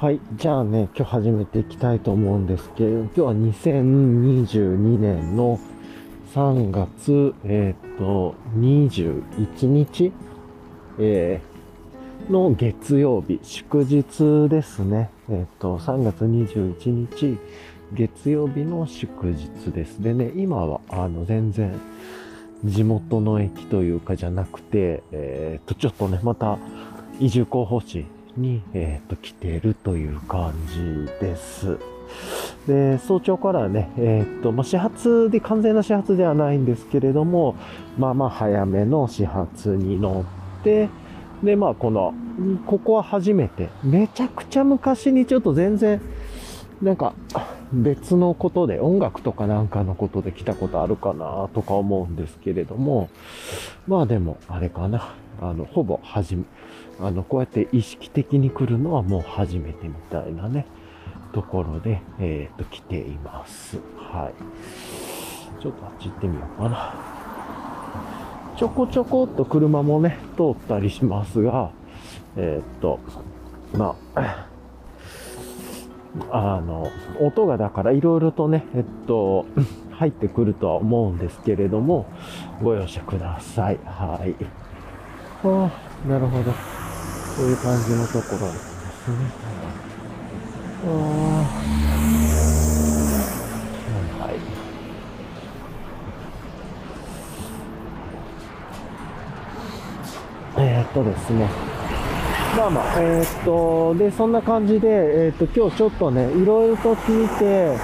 [0.00, 0.20] はい。
[0.36, 5.60] じゃあね、今日始めていきたいと思うんですけど、今日は2022年の
[6.34, 10.10] 3月、えっ、と、21日、
[10.98, 15.10] えーの月曜日、祝日ですね。
[15.28, 17.38] えっ、と、3月21日、
[17.92, 20.02] 月曜日の祝日です。
[20.02, 21.78] でね、今は、あの、全然、
[22.64, 26.56] 地元の駅というかじゃなくて、えっ、と、ちょっとね、また、
[27.18, 28.06] 移住候補地
[28.40, 31.78] に、えっ、と、来てるという感じです。
[32.66, 37.56] で、早朝からね、えっ、と、まあ、始発で、完全な始発ではないんですけれども、
[37.98, 40.24] まあまあ早めの始発に乗
[40.60, 40.88] って、
[41.42, 42.14] で、まあこの、
[42.66, 46.00] ここは初めて、めちゃくちゃ昔にちょっと全然、
[46.82, 47.14] なんか、
[47.72, 53.10] 別のことで、音楽とかなんかのことで来たことあるかなとか思うんですけれども、
[53.86, 55.14] まあでも、あれかな。
[55.40, 56.44] あの、ほぼ初め、
[57.02, 60.66] あの、こうやって意識的に来るのはもう初めてみたいなね、
[61.32, 63.78] ところで、えっ、と、来ています。
[63.96, 65.62] はい。
[65.62, 66.94] ちょっとあっち行ってみようかな。
[68.56, 71.70] ちょこちょこっと車もね、通ったりしますが、
[72.36, 73.00] えっ、と、
[73.72, 74.46] まあ、
[76.30, 79.46] あの、音がだからいろいろとね、えっと、
[79.92, 82.06] 入ってくるとは思うんですけれども、
[82.62, 83.78] ご容赦ください。
[83.84, 84.34] はい。
[85.44, 85.70] あ
[86.04, 86.52] あ、なるほど。
[87.40, 88.68] そういう感じのところです
[89.08, 89.16] ね。
[90.84, 90.90] ああ。
[94.18, 94.34] はい。
[100.58, 101.48] えーっとですね。
[102.58, 107.74] まあまあ、えーっと、で、そんな感じで、えーっと、今日ちょっとね、いろいろと聞いて、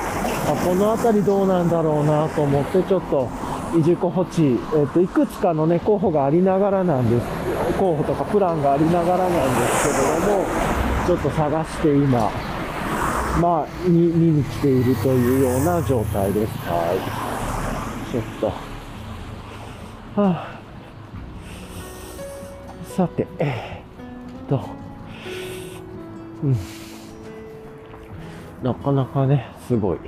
[0.51, 3.31] あ、この辺りどうなんだろうなと思って、ちょっと、
[3.79, 7.27] 移住候補地、えーと、いくつかのね、候補がありながらなんです、
[7.79, 10.45] 候補とかプランがありながらなんですけれども、
[11.07, 12.31] ちょっと探して今、
[13.41, 16.53] まあ、に見に来ているというような状態です。
[16.67, 18.11] はい。
[18.11, 18.47] ちょっと。
[18.47, 18.55] は
[20.17, 20.61] あ、
[22.87, 24.65] さて、えーっと、
[26.43, 26.57] うん。
[28.63, 29.99] なかなかね、すごい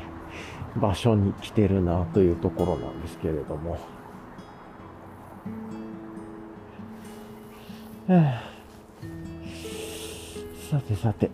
[0.79, 3.73] 場所に来てるなというところなんですけれども。
[3.73, 3.79] は
[8.09, 8.43] あ
[10.71, 11.31] さてさて、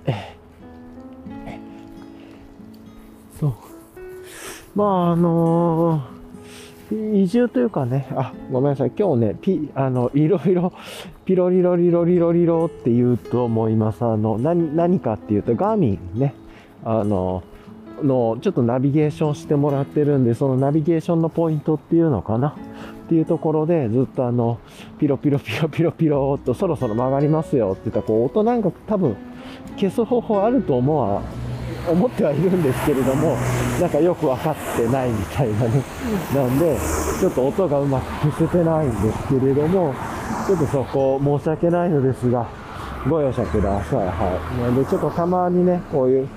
[3.39, 3.55] そう。
[4.75, 6.15] まあ、あのー
[6.93, 8.93] 移住というかね、あ、ごめんなさい。
[8.97, 10.73] 今日ね、ピ、あの、いろいろ、
[11.25, 14.05] ピロリロリロリロリロって言うと思います。
[14.05, 16.35] あの、何、何かっていうと、ガーミンね、
[16.85, 17.43] あの、
[18.03, 22.49] の、ちょっとナビゲーションしてもらってるんで、そのナビゲーションのポイントっていうのかな？
[22.49, 24.59] っていうところで、ずっとあの、
[24.99, 29.17] ピロピロピロピロピロっと、そろそろ曲がりますよって言ったら、こう、音なんか多分、
[29.77, 31.23] 消す方法あると思うわ、
[31.91, 33.37] 思ってはいるんですけれども、
[33.81, 35.83] なんかよく分かってないみたいなね。
[36.35, 36.77] なんで、
[37.21, 39.95] ちょっと音がうまく消せてないんですけれども、
[40.47, 42.47] ちょっとそこ申し訳ないのですが、
[43.09, 43.99] ご容赦ください。
[44.07, 44.63] はい。
[44.63, 46.29] なんで、ちょっとたまにね、こういう、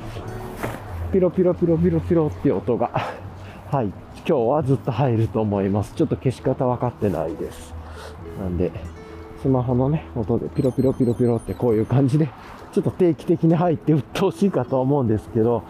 [1.12, 2.92] ピロピロピロピロピロっていう音が、
[3.72, 3.88] はい。
[4.28, 5.94] 今日はずっと入ると思います。
[5.96, 7.74] ちょっと消し方分かってないです。
[8.42, 8.72] なんで、
[9.42, 12.28] スマホのね、音でピロピロピロピロってこういう感じで、
[12.74, 15.64] ちょっと定期的に入って鬱陶しいかと思うんですけど、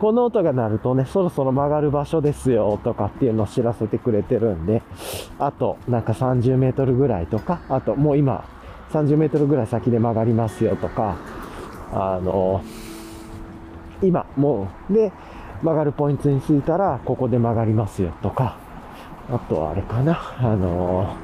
[0.00, 4.82] この音が鳴るとね、そろそろ曲がる場所ですよとかっていうのを知らせてくれてるんで、
[5.40, 8.44] あとなんか30メートルぐらいとか、あともう今
[8.92, 11.16] 30メートルぐらい先で曲がりますよとか、
[11.92, 12.62] あの、
[14.06, 15.12] 今もう、で、
[15.62, 18.56] 曲がるポイントに着いたら、ここで曲がりますよとか、
[19.30, 21.16] あとはあれかな、あの、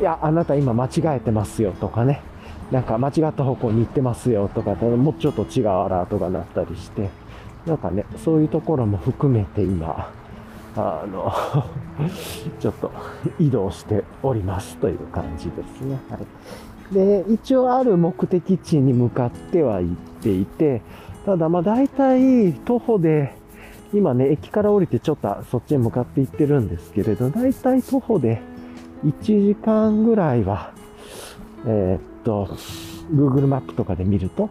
[0.00, 2.22] いや、あなた今間違えてますよとかね、
[2.70, 7.10] なんか間違った方向に行ってますよとか、もうちょっと違うアラートが鳴ったりして、
[7.66, 10.10] なんかね、そういうところも含めて今、
[10.74, 11.30] あの、
[12.58, 12.90] ちょっと
[13.38, 15.98] 移動しておりますという感じですね。
[16.08, 16.94] はい。
[16.94, 20.80] で、一応ある目的地に向かっては行っていて、
[21.24, 23.34] ただまあ大体徒歩で、
[23.94, 28.40] 今ね、駅から降りてちょっとそっちへ向かって行ってるんですけれど、大体徒歩で
[29.04, 30.72] 1時間ぐらいは、
[31.66, 32.46] えーっと、
[33.12, 34.48] Google マップとかで見ると、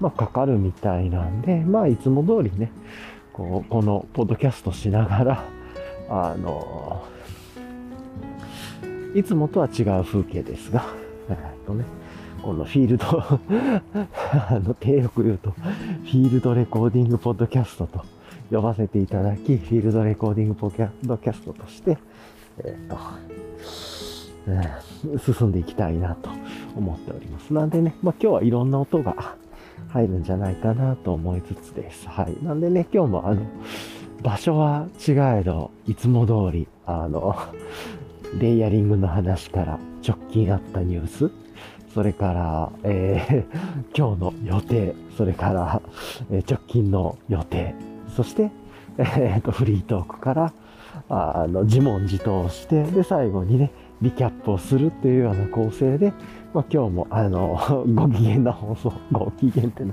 [0.00, 2.70] まあ、かかるみたいなんで、まあ、いつも通りね、
[3.32, 5.44] こう、このポッドキャストしながら、
[6.08, 7.02] あの、
[9.14, 10.84] いつもとは違う風景ですが、
[11.28, 11.84] えっとね、
[12.44, 18.04] このフィールド、 あの、低よく言うと、フィールドレコーディングポッドキャストと
[18.50, 21.96] 呼ばせていただき、フィールドレコーディングポッドキャストとして、
[22.58, 22.96] えーっと、
[24.46, 26.28] うん進んでいきたいなと
[26.76, 27.54] 思っております。
[27.54, 29.36] なんでね、まあ今日はいろんな音が
[29.88, 32.06] 入るんじゃないかなと思いつつです。
[32.06, 32.44] はい。
[32.44, 33.40] なんでね、今日もあの、
[34.22, 37.34] 場所は違えど、いつも通り、あの、
[38.38, 41.30] レイヤリングの話から直近あったニュース、
[41.94, 45.80] それから、えー、 今日の予定、それから、
[46.32, 47.76] えー、直近の予定、
[48.16, 48.50] そして、
[48.98, 50.52] えー、とフリートークから、
[51.08, 53.70] あの、自問自答して、で、最後にね、
[54.02, 56.12] リキャップをするっていうような構成で、
[56.52, 57.58] まあ、今日も、あの、
[57.94, 59.92] ご機嫌な放送、ご機嫌ってな、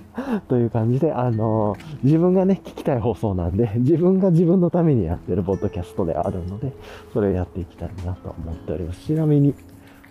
[0.48, 6.72] という感じで、あの、自分がね、聞きたい放送なんで、自分が自分のためにやってるポッドキャストであるので、
[7.12, 9.06] それをやっていきたいなと思っております。
[9.06, 9.54] ちなみに、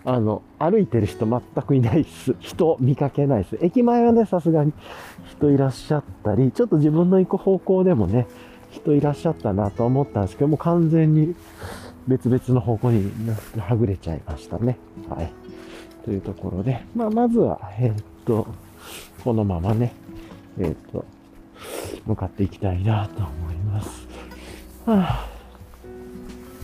[0.08, 2.34] あの、歩いてる人全くいないっす。
[2.40, 3.58] 人見かけないっす。
[3.60, 4.72] 駅前はね、さすがに
[5.26, 8.26] 人いらっしゃったり、ちょっと自分の行く方向でもね、
[8.70, 11.34] 人いらっしゃったなと思ったんですけども、完全に
[12.06, 13.12] 別々の方向に
[13.58, 14.78] はぐれちゃいましたね。
[15.10, 15.30] はい。
[16.06, 18.46] というところで、まあ、まずは、えー、っと、
[19.22, 19.92] このままね、
[20.56, 21.04] えー、っと、
[22.06, 24.08] 向かっていきたいなと思います。
[24.86, 25.26] は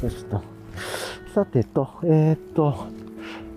[0.01, 0.41] ぁ、よしと。
[1.35, 3.04] さてと、えー、っと、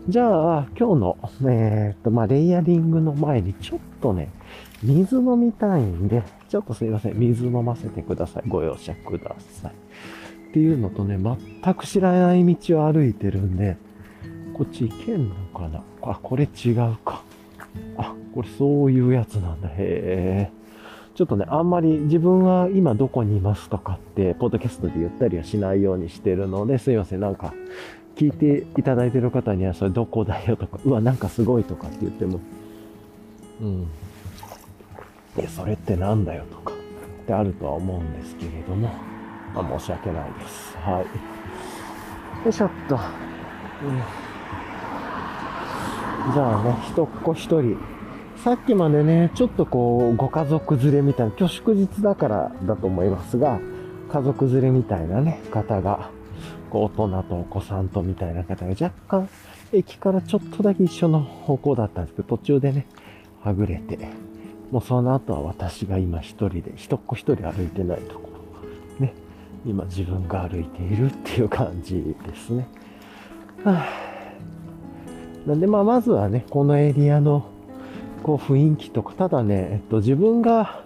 [0.09, 1.17] じゃあ、今日の、
[1.49, 4.29] えっと、まあ、レイヤリングの前にちょっとね、
[4.81, 8.43] 水飲みたいんで、ちょっとすいません、水飲ませてください。
[8.47, 9.71] ご容赦ください。
[9.71, 13.75] っていうのとね、全く知らない道を歩いてるんで、
[14.53, 15.83] こっち行けんのかな？
[16.01, 17.21] あ、これ違うか。
[17.97, 19.67] あ、これそういうやつなんだ。
[19.67, 20.51] へえ。
[21.15, 27.53] ちょっとね、あんまり自分は今どこにいますとかって、ポッドキャストで言ったりはしないようにしてるので、すいません、なんか、
[28.17, 32.39] 聞いていただいてる方には、それどこだよとか、うわ、なんかすごいとかって言っても、
[33.61, 33.87] うん。
[35.37, 38.89] え、それってなんだよとか、ってあるとは思うんですけれども、
[39.53, 40.77] まあ、申し訳ないです。
[40.77, 41.01] は
[42.43, 42.45] い。
[42.45, 42.95] よいしょっと。
[42.95, 44.27] うん
[46.33, 47.77] じゃあね、一っ子一人。
[48.43, 53.59] さっきまでね、ちょっとこう、ご家族連れみたいな、今日祝日だからだと思いますが、
[54.11, 56.09] 家族連れみたいなね、方が、
[56.69, 59.29] こう、大人とお子さんとみたいな方が若干、
[59.73, 62.87] 駅からちょっとだけ一緒の方向だったんですけど、途中でね、
[63.43, 63.97] はぐれて、
[64.71, 68.29] もうその後は私が今一人で、一っ子一人歩いてないとこ
[68.99, 69.13] ろ、ね、
[69.65, 72.67] 今自分が歩いているっていう感じですね。
[73.63, 74.07] はあ
[75.47, 77.45] なんで、まあ、まずはね、このエリアの、
[78.21, 80.83] こう、雰囲気とか、ただね、えっと、自分が、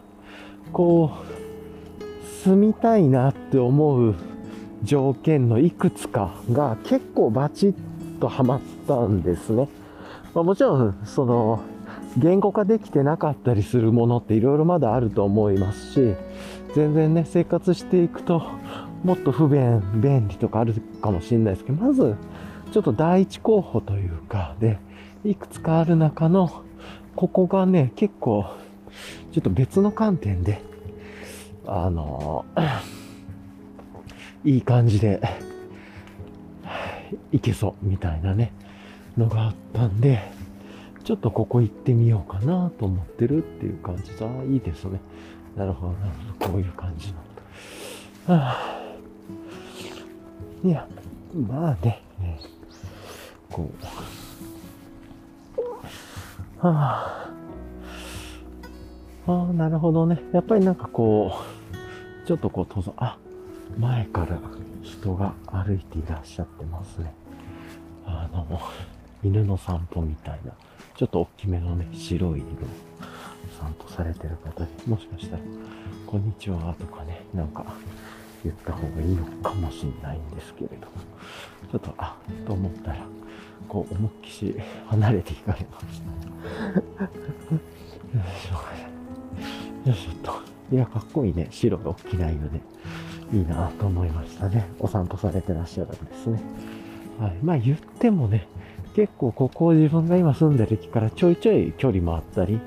[0.71, 4.15] こう、住みたいなって思う
[4.83, 7.73] 条件のいくつかが結構バチッ
[8.19, 9.67] とはまったんですね。
[10.33, 11.61] まあ、もちろん、その、
[12.17, 16.15] 言語化できてなかったりするものっていろいろまだあると思いますし、
[16.75, 18.43] 全然ね、生活していくと、
[19.03, 22.15] もっと不便、便利とかあるかもしれないですけど、まず、
[22.71, 24.79] ちょっと第一候補というか、で、
[25.23, 26.63] いくつかある中の、
[27.15, 28.45] ここがね、結構、
[29.31, 30.61] ちょっと別の観点で、
[31.65, 32.45] あの、
[34.43, 35.21] いい感じで、
[37.31, 38.53] いけそうみたいなね、
[39.17, 40.19] のがあったんで、
[41.03, 44.99] ちょっとここ行ってみようかなと思ってるっていう感じで、ああ、いいですね。
[45.55, 48.35] なるほど、なるほど、こういう感じの。
[48.35, 48.81] はあ、
[50.63, 50.87] いや、
[51.33, 52.01] まあね、
[53.51, 53.85] こう。
[56.65, 57.31] はあ。
[59.27, 60.19] ああ、なるほどね。
[60.33, 61.31] やっぱりなんかこ
[62.23, 63.17] う、ちょっとこう登山、あ、
[63.77, 64.39] 前から
[64.81, 67.13] 人が歩いていらっしゃってますね。
[68.05, 68.59] あの、
[69.23, 70.51] 犬の散歩みたいな、
[70.95, 72.49] ちょっと大きめのね、白い犬を
[73.59, 75.43] 散歩されてる方で、もしかしたら、
[76.05, 77.65] こんにちはとかね、なんか
[78.43, 80.91] 言った方がいいのかもしれないんですけれども、
[81.71, 82.97] ちょっと、あ、と思ったら、
[83.67, 84.55] こう思いっきし
[84.87, 87.05] 離れていかれました。
[87.05, 89.89] よいしょ。
[89.89, 90.51] よいしょっと。
[90.75, 91.47] いや、かっこいいね。
[91.51, 92.59] 白い大きな犬で。
[93.33, 94.67] いいなと思いましたね。
[94.79, 96.41] お散歩されてらっしゃるんですね。
[97.19, 97.37] はい。
[97.41, 98.47] まあ言ってもね、
[98.95, 102.59] 結構ここ自分が今住んでる駅からちょいちょい距離もあったり、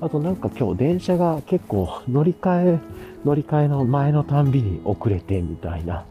[0.00, 2.78] あとなんか今日電車が結構乗り換え、
[3.24, 6.04] 乗り換えの前のたんびに遅れてみたいな。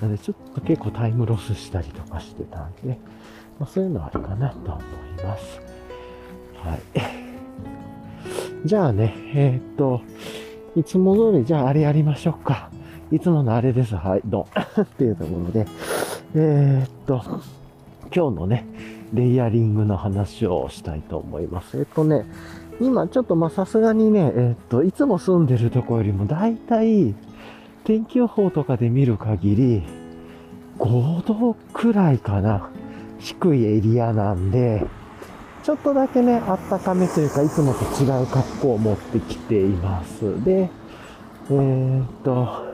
[0.00, 2.98] なのでちょっと結構タイムロスしたりとかしてたんで。
[3.58, 5.60] まあ、そういうのはあるかなと思います。
[6.62, 6.80] はい。
[8.64, 10.00] じゃあね、えー、っと、
[10.76, 12.70] いつも通り、じゃああれやりましょうか。
[13.10, 13.96] いつものあれです。
[13.96, 14.44] はい、ドン
[14.82, 15.66] っていうところで、
[16.34, 17.22] えー、っと、
[18.14, 18.66] 今日のね、
[19.14, 21.78] レイヤリングの話をしたいと思います。
[21.78, 22.26] えっとね、
[22.80, 27.14] 今ちょっとまさすがにね、えっと、いつも住んでるとこよりもだいたい
[27.84, 29.82] 天気予報とかで見る限り
[30.78, 32.68] 5度くらいかな。
[33.18, 34.86] 低いエリアなんで、
[35.64, 40.44] ちょっとだけね、あったかめというか、いつもと違う格好を持ってきています。
[40.44, 40.70] で、
[41.50, 42.67] えー、っと、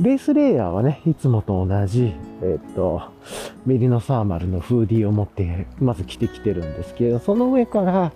[0.00, 3.02] ベースレイヤーはね、いつもと同じ、えっと、
[3.66, 8.12] メリノサーマルのフーディーを持って、まず着てきてるんですけど、その上から、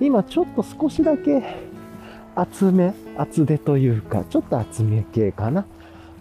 [0.00, 1.42] 今ちょっと少しだけ
[2.36, 5.66] 厚め、厚手というか、ちょっと厚め系かな。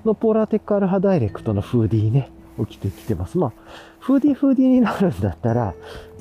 [0.05, 3.37] のポーラーテックアルファダイレクトのフーディーね、起きてきてます。
[3.37, 3.53] まあ、
[3.99, 5.73] フーディーフーディーになるんだったら、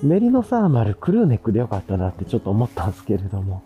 [0.02, 3.62] メリノサーマルクルーネックでよかったなってちょっと思ったんですけれども、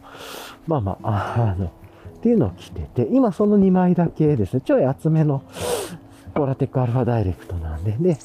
[0.66, 1.70] まあまあ、あの、
[2.18, 5.42] っていうのを着てて、今その2枚だけですね、ちょい厚めの
[6.34, 8.18] ポラテックアルファダイレクトなんで、で、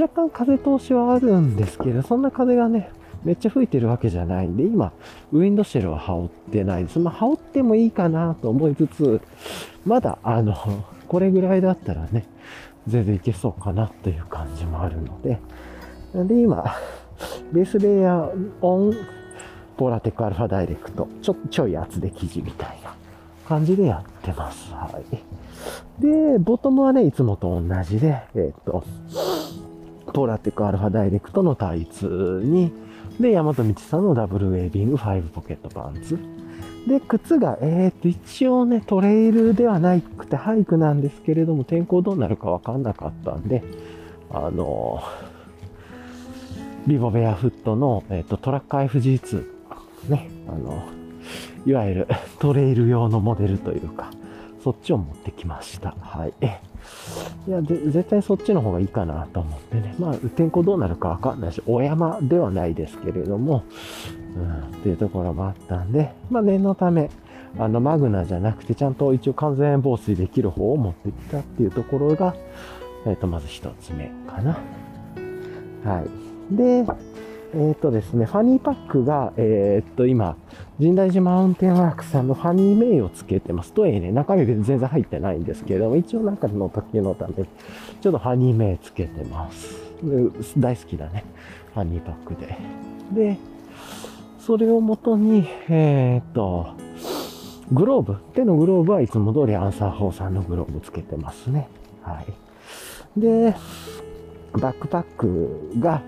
[0.00, 2.90] 若干風通しはあるんですけど、そんな風がね、
[3.24, 4.92] めっちゃ吹いてるわけじゃないんで、今、
[5.32, 6.98] ウィンドシェルは羽織ってないです。
[6.98, 9.20] まあ、羽織ってもいいかなと思いつつ、
[9.84, 10.54] まだ、あの、
[11.08, 12.24] これぐらいだったらね、
[12.86, 15.38] 全然いけそうかなという感じもあるので、
[16.14, 16.64] なんで、今、
[17.52, 18.94] ベースレイヤーオン
[19.76, 22.79] ポラテックアルファダイレクト、ちょ、ちょい厚で生地みたい
[23.50, 24.72] 感じでやってます。
[24.72, 26.00] はい。
[26.00, 28.84] で、ボトムはね、いつもと同じで、えっ、と、
[30.12, 32.06] ポーラテックアルファダイレクトのタイツ
[32.44, 32.72] に、
[33.18, 36.16] で、大和道さんのダブルウェービング5ポケットパンツ。
[36.86, 43.64] で、靴が、えー、っと、一応ね、トレイルではなくて、ハイクなんですけれども、天候どうなるかわかんなかったんで、
[44.32, 45.02] あの
[46.86, 49.44] ビボベアフットの、えー、っと、トラック FG2、
[50.08, 50.99] ね、あの、
[51.66, 54.10] いわゆる トレイル用のモデルというか、
[54.62, 55.94] そっちを持ってきました。
[56.00, 56.32] はい。
[57.48, 59.94] いや、で、絶対そっちの方がいいかなと思ってね。
[59.98, 63.64] まあ、天候どうなるかわかんないし、お山ではないですけれども、
[64.36, 67.10] うん、っていうところもあったんで、まあ、念のため、
[67.58, 72.34] あの、マグナじゃなくて、ちゃんと一応完全防水できる方を持ってきたっていうところが、
[73.06, 74.58] えっ、ー、と、まず一つ目かな。
[75.84, 76.54] はい。
[76.54, 76.84] で、
[77.54, 80.36] えっ、とですね、ファニーパックが、えっ、と、今、
[80.78, 83.72] 神代寺マウンテンワークさんのファニーメイをつけてます。
[83.72, 89.74] とえね、中身全然入ってないんですけれども、一応中の時のため、ちょっとファニーメイつけてます。
[90.56, 91.24] 大好きだね。
[91.74, 92.56] ファニーパックで。
[93.12, 93.38] で、
[94.38, 96.68] それをもとに、えっ、と、
[97.72, 98.16] グローブ。
[98.34, 101.68] 手のグローブはいつも通りアンサー4さんのグローブつけてますね。
[102.02, 103.20] はい。
[103.20, 103.54] で、
[104.52, 106.02] バックパックが、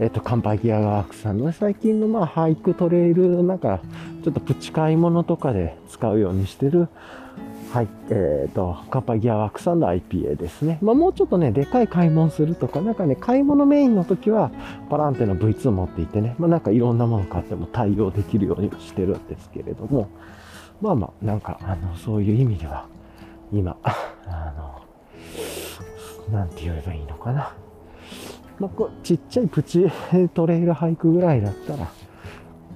[0.00, 3.80] えっ、と、カンパギアワークさんの最近のまあ、ハイクトレイル、なんか、
[4.22, 6.88] ちょっとプチ買い物とかで使うようにしてる、
[7.72, 10.78] はい、えっ、ー、と、カンパギアワークさんの IPA ですね。
[10.80, 14.50] まあ、もうちょっとね、でかい買い物するとか、なんかね、買い物メインの時は、
[14.88, 20.08] パランテの V2 持っていてね、まあ、なんかいろんなもの買っても対応できるようにしてるんですけれども、
[20.80, 22.86] まあまあ、なんか、あの、そういう意味では、
[23.52, 24.52] 今、 あ
[26.30, 27.52] の、なんて言えばいいのかな。
[28.58, 29.86] ま、こちっちゃいプチ
[30.34, 31.88] トレイルハイクぐらいだったら、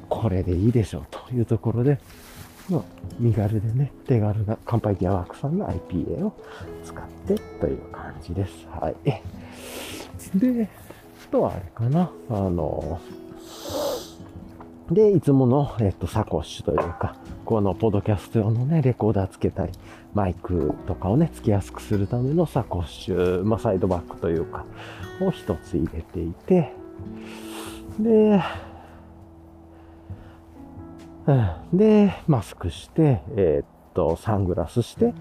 [0.08, 1.98] これでいいでしょうというところで、
[2.68, 2.82] まあ、
[3.18, 6.32] 身軽でね、手軽な乾杯ギアワークさんの IPA を
[6.84, 8.66] 使ってという感じです。
[8.68, 10.38] はい。
[10.38, 10.68] で、
[11.28, 13.00] あとはあれかな、あの、
[14.90, 19.72] で、いつもの、えっと、サコッシュというか、このポッドキャスト用のね、レコーダーつけたり、
[20.14, 24.64] マイクとかをね、つけやすくするためのサコッシュ、まあ、サイドバッグというか、
[25.21, 26.73] を一つ入れていて、
[27.99, 28.42] で、
[31.73, 35.14] で、マスクして、えー、っと、サングラスして、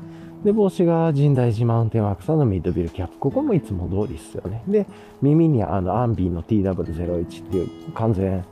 [0.43, 3.19] で、帽子が神代寺マウンテンワークさんのミッドビルキャップ。
[3.19, 4.63] ここもいつも通りですよね。
[4.67, 4.88] で、
[5.21, 8.43] 耳にあの、アンビーの TW01 っていう完全、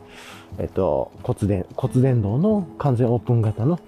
[0.59, 3.79] えっと、骨伝、骨伝導の完全オープン型の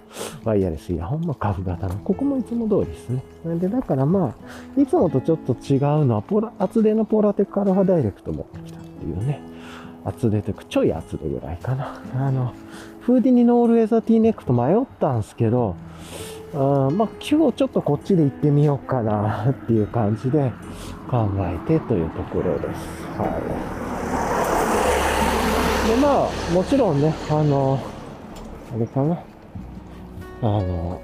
[0.45, 3.23] ワイヤレスイヤホンのカフ型の、ここもいつも通りですね。
[3.43, 4.33] なんで、だからま
[4.77, 9.41] あ、いつもとちょっと違うのは、ポラ、厚手のポラテックアルファダイレクト持ってきたっていうね。
[10.05, 12.01] 厚手というか、ちょい厚手ぐらいかな。
[12.15, 12.53] あの、
[13.01, 15.75] Houdini の All Weather T-Neck と迷ったんすけど、
[16.53, 20.51] あまあ、今日ちょっとこっちで行ってみようかなっていう感じで
[21.09, 23.05] 考えてというところです。
[23.17, 24.40] はい。
[25.91, 27.77] で、まあ、もちろんね、あの、
[28.74, 29.21] あれかな。
[30.41, 31.01] あの、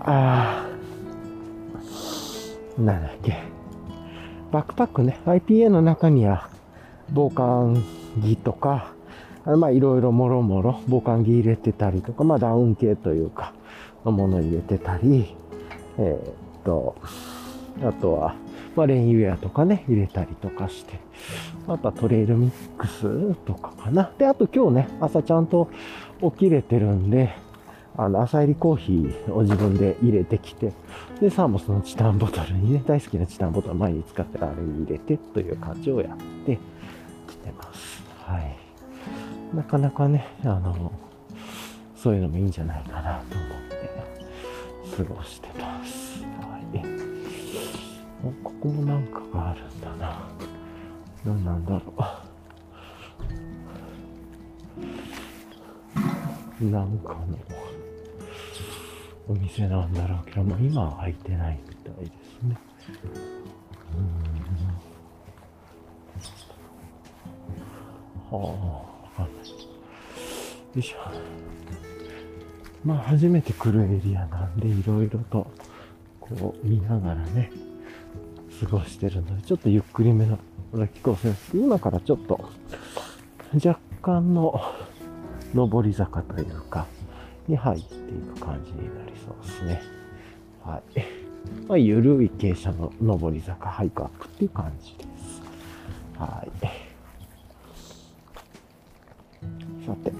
[0.00, 0.66] あ
[2.76, 3.38] なんだっけ。
[4.50, 6.50] バックパックね、IPA の中には
[7.12, 7.80] 防寒
[8.20, 8.92] 着とか、
[9.44, 13.52] まあいろいろもろもろ防寒着入れてたりとか、まあダウン系というか、
[14.04, 15.36] のもの入れてたり、
[15.96, 16.96] えー、っと、
[17.84, 18.34] あとは、
[18.74, 20.98] まあレインウェアとかね、入れたりとかして、
[21.68, 24.10] あとはトレイルミックスとかかな。
[24.18, 25.68] で、あと今日ね、朝ちゃんと
[26.22, 27.34] 起きれてるんで、
[27.96, 30.72] あの、朝入りコーヒーを自分で入れてきて、
[31.20, 36.58] で、サーモスのチタンボトルにね、大好きなチタンボトル前に使ってるあれに入れてという感じをやって、
[37.28, 38.02] してます。
[38.24, 38.56] はい。
[39.54, 40.92] なかなかね、あの、
[41.96, 43.78] そういうのもいいんじゃないかなと思って
[44.96, 46.22] 過ごしてます。
[46.22, 46.78] はい。
[48.42, 50.28] ここもなんかがあるんだな。
[51.24, 51.80] 何なんだろ
[56.60, 56.64] う。
[56.64, 57.38] なんかの
[59.28, 62.56] お店なんだろうけど、まあ今は開いてないみたいですね。
[68.30, 68.38] うん。
[68.38, 68.42] は
[69.16, 69.48] あ、わかんない。
[69.48, 69.54] よ
[70.74, 70.96] いしょ。
[72.84, 75.46] まあ初めて来るエリアなんで、いろいろと
[76.20, 77.52] こう見ながらね、
[78.60, 80.38] 過ごしてるので、ちょっとゆっくりめの
[80.94, 81.56] 気候線です？
[81.56, 82.48] 今からちょっと
[83.54, 84.60] 若干の
[85.54, 86.86] 上り坂というか、
[87.46, 87.98] に入ってい
[88.34, 89.82] く感じになりそうですね。
[90.62, 91.00] はい。
[91.66, 95.40] まあ、ゆるい傾斜の上り坂、ハイクアップっていう感じです。
[96.18, 96.50] はい。
[99.86, 100.12] さて。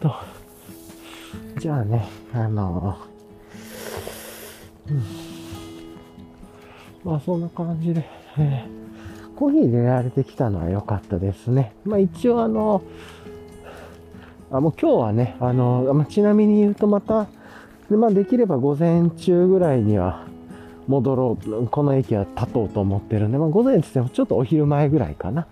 [0.00, 0.14] と、
[1.60, 2.96] じゃあね、あの、
[4.88, 5.02] うん。
[7.04, 8.06] まあ、そんな感じで、
[8.38, 8.83] えー
[9.36, 11.74] コーヒー入れられてきたのは良かったですね。
[11.84, 12.82] まあ、一応あの、
[14.50, 17.26] あ、もう今日はね、あの、まあ、ちなみに言うとまた、
[17.90, 20.26] でまあ、できれば午前中ぐらいには
[20.86, 25.46] 戻ろう、この駅は立とうと思ってるんで、まあ、午前って言ってもちょっとお昼前ぐらいかな。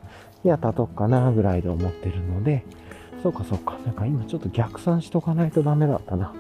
[0.45, 2.65] いや、立とうかなぐらいで思ってるので、
[3.23, 3.77] そうかそうか。
[3.85, 6.33] なんか今ちょっと逆算しとかないとダメだったな。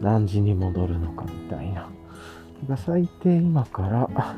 [0.00, 1.88] 何時に戻るのかみたいな。
[2.76, 4.34] 最低今から、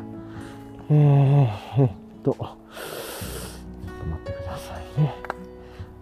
[0.91, 5.15] えー、と、ちょっと待ってくださいね。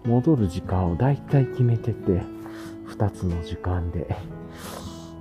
[0.04, 2.22] 戻る時間をだいたい決めてて、
[2.88, 4.16] 2つの時間で。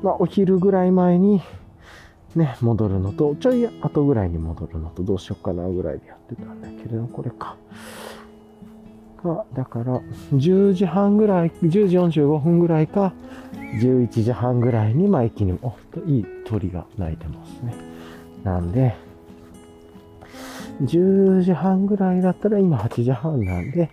[0.02, 1.42] まあ、お昼ぐらい前に、
[2.36, 7.56] ね、戻るのと、ちょい後ぐらいに戻るのと、どうしようかなぐらいでやってたんだけれど、これか。
[9.26, 10.02] か、だから、
[10.34, 13.14] 10時半ぐらい、10時45分ぐらいか、
[13.82, 17.74] 11時半ぐらいに、まあ、駅にも、いい鳥が鳴いてますね。
[18.44, 18.96] なんで、
[20.82, 23.90] 10時半ぐらいだったら、今8時半なんで、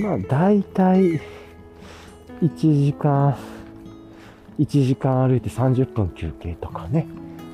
[0.00, 1.20] まあ、だいたい
[2.42, 3.36] 1時間、
[4.58, 7.06] 1時間歩いて30分休憩とかね。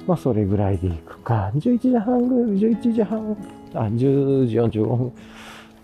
[0.07, 1.51] まあ、それぐらいで行くか。
[1.55, 3.37] 11時半ぐらい、11時半、
[3.75, 5.13] あ、10時45分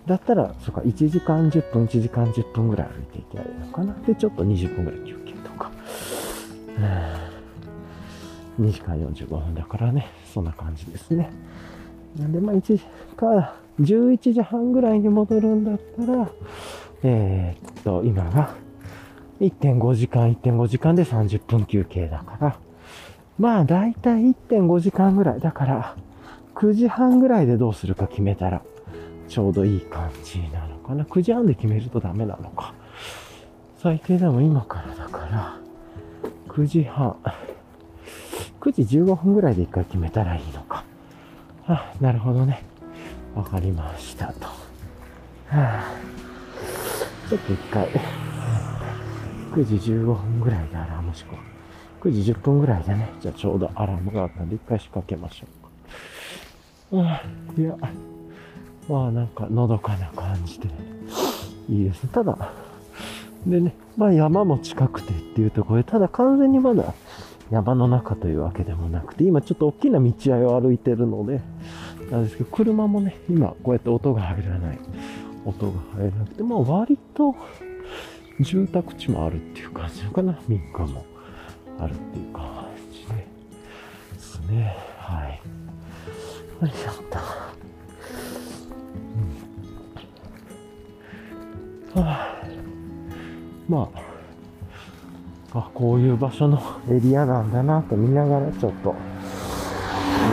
[0.07, 3.95] だったら、そうか、1時間10分、1時間10分ぐらい歩いていけばいいのかな。
[4.07, 5.71] で、ちょっと20分ぐらい休憩とか。
[8.59, 11.31] 2時間45分だからね、そんな感じですね。
[12.19, 12.83] なんで、まあ、1時
[13.17, 16.31] か、11時半ぐらいに戻るんだったら、
[17.03, 18.55] えーっと、今が
[19.41, 22.59] 1.5時間、1.5時間で30分休憩だから、
[23.39, 25.41] まあ、だいたい1.5時間ぐらい。
[25.41, 25.97] だから、
[26.55, 28.63] 9時半ぐらいでどうするか決めたら、
[29.29, 31.05] ちょうどいい感じなのかな。
[31.05, 32.75] 9時半で決めるとダメなのか。
[33.79, 35.59] 最低でも今からだから、
[36.49, 37.17] 9時半。
[38.61, 40.80] 9時15分ぐらいで一回決めたらいいのか。
[41.73, 42.65] あ、なるほどね。
[43.35, 44.47] わかりましたと。
[44.47, 44.55] は
[45.51, 45.85] あ、
[47.29, 47.89] ちょっと一回、
[49.53, 51.37] 9時15分ぐらいでアラームしこ
[52.03, 52.09] う。
[52.09, 55.47] 9時10分ぐらいでね、じゃあちょうどアラームがあったんで一回仕掛けましょ
[56.93, 57.09] うか。
[57.09, 57.23] あ
[57.57, 57.77] いや、
[58.89, 60.67] まあなんかのどかな感じで、
[61.69, 62.11] いいですね。
[62.13, 62.37] ただ、
[63.47, 66.95] でね、まあ山も近くてっていうところで、ただ完全にまだ
[67.51, 71.41] 山の中というわけでもなくて、今ちょっと大きな道合いを歩いてるので、
[72.11, 74.79] なんですけど、車もね、今こうやって音が入らない。
[75.45, 77.35] 音が入らなくて、まあ割と
[78.41, 80.39] 住宅地もあるっていう感じのかな。
[80.47, 81.05] 民家も
[81.79, 83.27] あるっていう感じで
[84.13, 84.77] ですね。
[84.99, 85.41] はい。
[86.63, 87.19] よいしょっと。
[91.97, 92.03] うん。
[92.03, 92.43] はあ、
[93.69, 94.10] まあ、
[95.53, 98.95] あ、こういう場所のエリアなんだなと見ながらちょっと、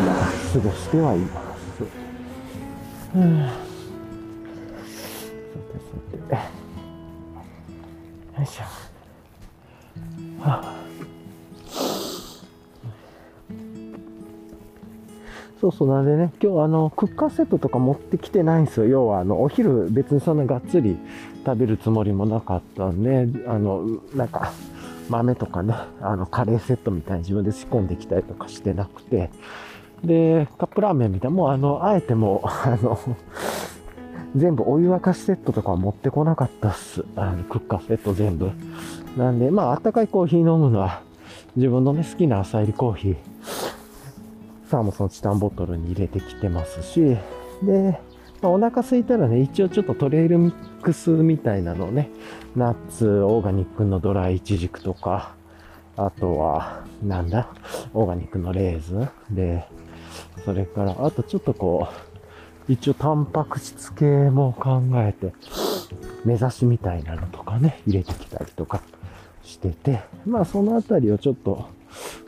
[0.01, 0.13] 今、
[0.53, 1.83] 過ごしてはいます。
[3.15, 3.47] うん。
[3.47, 3.53] さ
[6.29, 6.37] てさ
[8.35, 8.39] て。
[8.39, 8.63] よいしょ。
[10.43, 10.75] はあ、
[15.59, 18.85] そうそう、なんでね、今日あの、クッカーセットとか持ってきてないんですよ。
[18.85, 20.95] 要は、あの、お昼別にそんながっつり
[21.43, 24.51] 食べるつもりもなかったんで、あの、なんか、
[25.09, 29.29] 豆とかね、あの、カレーセットみたいに自分で仕込んできたりとかしてなくて、
[30.03, 32.99] で、カップラーメンみたいな、もうあの、あえてもう、あの、
[34.35, 37.03] 全部お湯沸かしセットとか持ってこなかったっす。
[37.15, 38.51] あの、クッカーセット全部。
[39.17, 41.01] なんで、まあ、あったかいコーヒー飲むのは、
[41.55, 43.15] 自分のね、好きな朝入りコーヒー、
[44.69, 47.17] サーモスのチタンボトルに入れてきてますし、
[47.63, 47.99] で、
[48.41, 52.09] まあ、お腹空いたらね、一応ちょっとトレイルミックスみたいなのね、
[52.55, 55.35] ナッツ、オーガニックのドライイチジクとか、
[55.95, 57.49] あとは、なんだ、
[57.93, 59.65] オーガニックのレーズンで、
[60.45, 61.87] それから、あとちょっとこ
[62.67, 65.33] う、一応タンパク質系も考えて、
[66.25, 68.81] 目指しみたいなのとかね、入れてきたりとか
[69.43, 71.69] してて、まあそのあたりをちょっと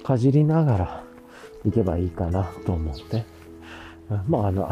[0.04, 1.04] かじりながら
[1.65, 3.26] いけばいいかなと思って、
[4.28, 4.69] まああの、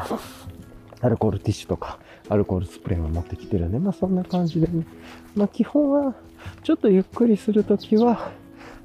[1.01, 4.86] アルコールティッシュとか、アルコールスプレーも持ってきてるんで、まあそんな感じでね、
[5.36, 6.15] まあ基本は、
[6.63, 8.31] ちょっとゆっくりするときは、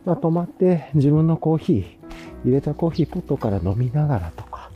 [0.04, 1.84] まあ止まって自分のコーヒー、
[2.44, 4.70] 入れたコーヒーポットから飲みながらとか、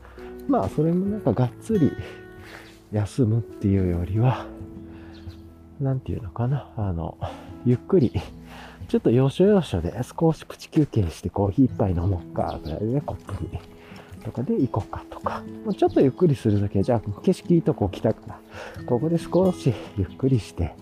[0.48, 1.92] まあそれもなんかがっつり
[2.92, 4.46] 休むっていうよりは、
[5.80, 7.18] なんていうのかな、あの、
[7.64, 8.12] ゆっくり、
[8.88, 13.75] ちょっと要所要所で少しプチ休憩してコーヒー一杯飲もうか、ぐらいでね、コップに。
[14.26, 15.44] とかで行こうかとか、
[15.76, 18.40] ちょっとゆっくりするときは、じゃあ景色いいとこ来たから、
[18.84, 20.74] ここで少しゆっくりして、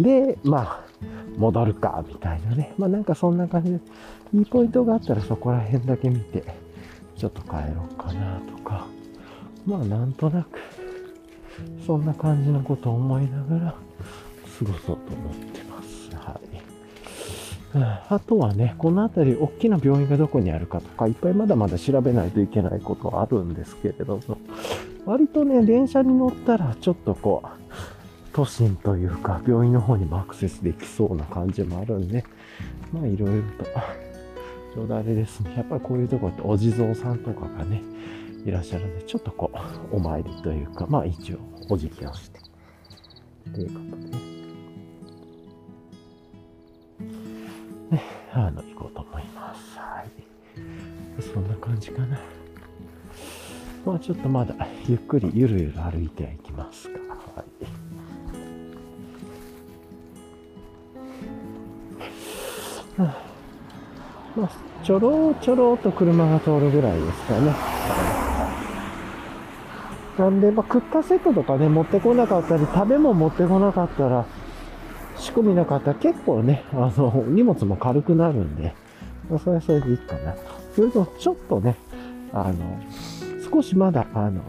[0.00, 0.84] で、まあ、
[1.36, 2.74] 戻るか、みたいなね。
[2.76, 3.80] まあなんかそんな感じで、
[4.34, 6.42] いいポイントがあったらそこら辺だけ見て、
[7.16, 8.88] ちょっと帰ろうかなとか、
[9.64, 10.58] まあなんとなく、
[11.86, 13.74] そんな感じのことを思いながら
[14.58, 15.67] 過ごそうと思ってます。
[17.82, 24.38] あとはね、この辺り、大きな病院がどこにあるかとか、いっぱいまだまだ調べないといけないことはあるんですけれども、
[25.04, 27.48] 割とね、電車に乗ったら、ちょっとこう、
[28.32, 32.24] 都心というか、病院の方にもアクセスできそうな感じもあるんで、
[32.92, 33.64] まあ、いろいろと、
[34.74, 37.82] ちょうどあれですね、やっぱりこういうとこってお地蔵さんとかがね、
[38.44, 39.50] いらっしゃるんで、ちょっとこ
[39.92, 41.38] う、お参りというか、まあ一応、
[41.68, 42.40] お辞儀をして、
[43.52, 44.27] ということでね。
[47.90, 49.78] ね、あの、行こうと思います。
[49.78, 50.10] はい。
[51.22, 52.18] そんな感じかな。
[53.84, 54.54] まあちょっとまだ
[54.86, 57.48] ゆっくりゆるゆる歩いていきますが、はい。
[64.38, 64.50] まあ、
[64.84, 67.52] ちょろちょろと車が通るぐらいですかね。
[70.18, 74.26] なんで、まあ、クッカーセットとかね、持ってこなかったり、食べ物持ってこなかったら、
[75.18, 78.74] 仕込みなかったら結構ね、あの、荷物も軽くなるんで、
[79.42, 80.40] それはそれでいいかなと。
[80.74, 81.76] それと、ちょっとね、
[82.32, 82.80] あの、
[83.50, 84.42] 少しまだ、あの、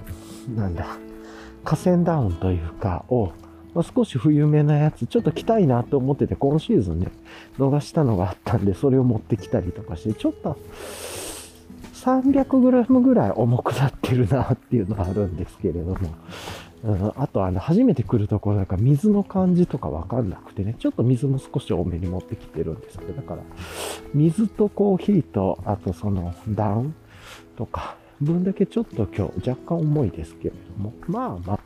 [0.56, 0.98] なんだ、
[1.64, 3.32] 河川ダウンというか、を、
[3.74, 7.08] まあ、少し冬めなやつ、ちょっと着たいなと思ってて、今シーズンね、
[7.58, 10.58] 逃したのがあったんで、それを持ってきたりとかして、ちょっと、
[11.94, 15.98] 300g ぐらい重くなってるなっていうのはあるんですけれども、
[16.84, 23.44] うん、あとあの、初めて来るところだから水の感じとかわかんなくてね、ちょっと水も少し多めに持ってきてるんですけど、だから、
[24.14, 26.96] 水とコーヒーと、あとその、ダウン
[27.58, 31.60] とか、分だけちょっと今日若干重いですけれども、まあまあ、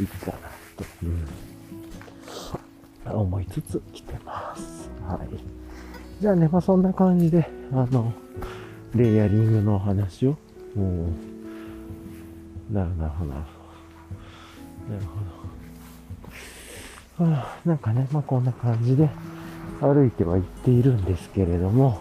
[0.00, 0.32] いいかな
[0.76, 1.06] と、う
[3.16, 4.90] ん、思いつつ来てます。
[5.06, 5.28] はい。
[6.20, 8.12] じゃあね、まあそんな感じで、あの、
[8.94, 10.36] レイヤリングのお話を、
[10.74, 11.08] も
[12.70, 13.55] う、なるなる、なる。
[14.88, 15.02] なる
[17.18, 17.30] ほど。
[17.30, 19.08] はあ、なんかね、まあこんな感じで
[19.80, 22.00] 歩いては行っているんですけれども、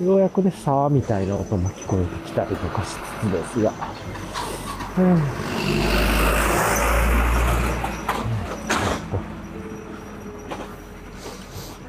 [0.00, 2.94] うん、ようやくね、沢みたいな音も聞こえてきたりとかしつ
[3.28, 3.72] つですが、
[4.98, 5.22] うん、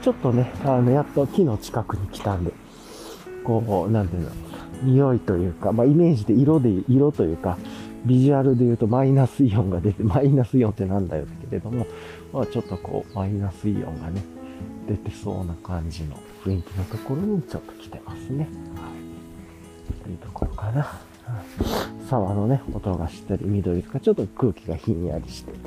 [0.01, 2.53] ちょっとね、あの、やっと木の近くに来たんで、
[3.43, 4.29] こう、なんていうの、
[4.83, 7.57] 匂いというか、まあ、イメージで色で、色というか、
[8.07, 11.85] ビジュアルで言うとマイナスイオンが出て、マイナスイオンってなんだよけれども、
[12.33, 14.23] まあ、ちょっとこう、マイナスイオンがね、
[14.87, 18.47] 出てそうな感じの雰囲気のところにちょっと来てますね。
[18.75, 18.89] は
[19.99, 20.03] い。
[20.03, 20.99] というところかな。
[22.09, 25.57] 沢のね、音がしたり、緑とか、ちょっと空気がひんやりしてて、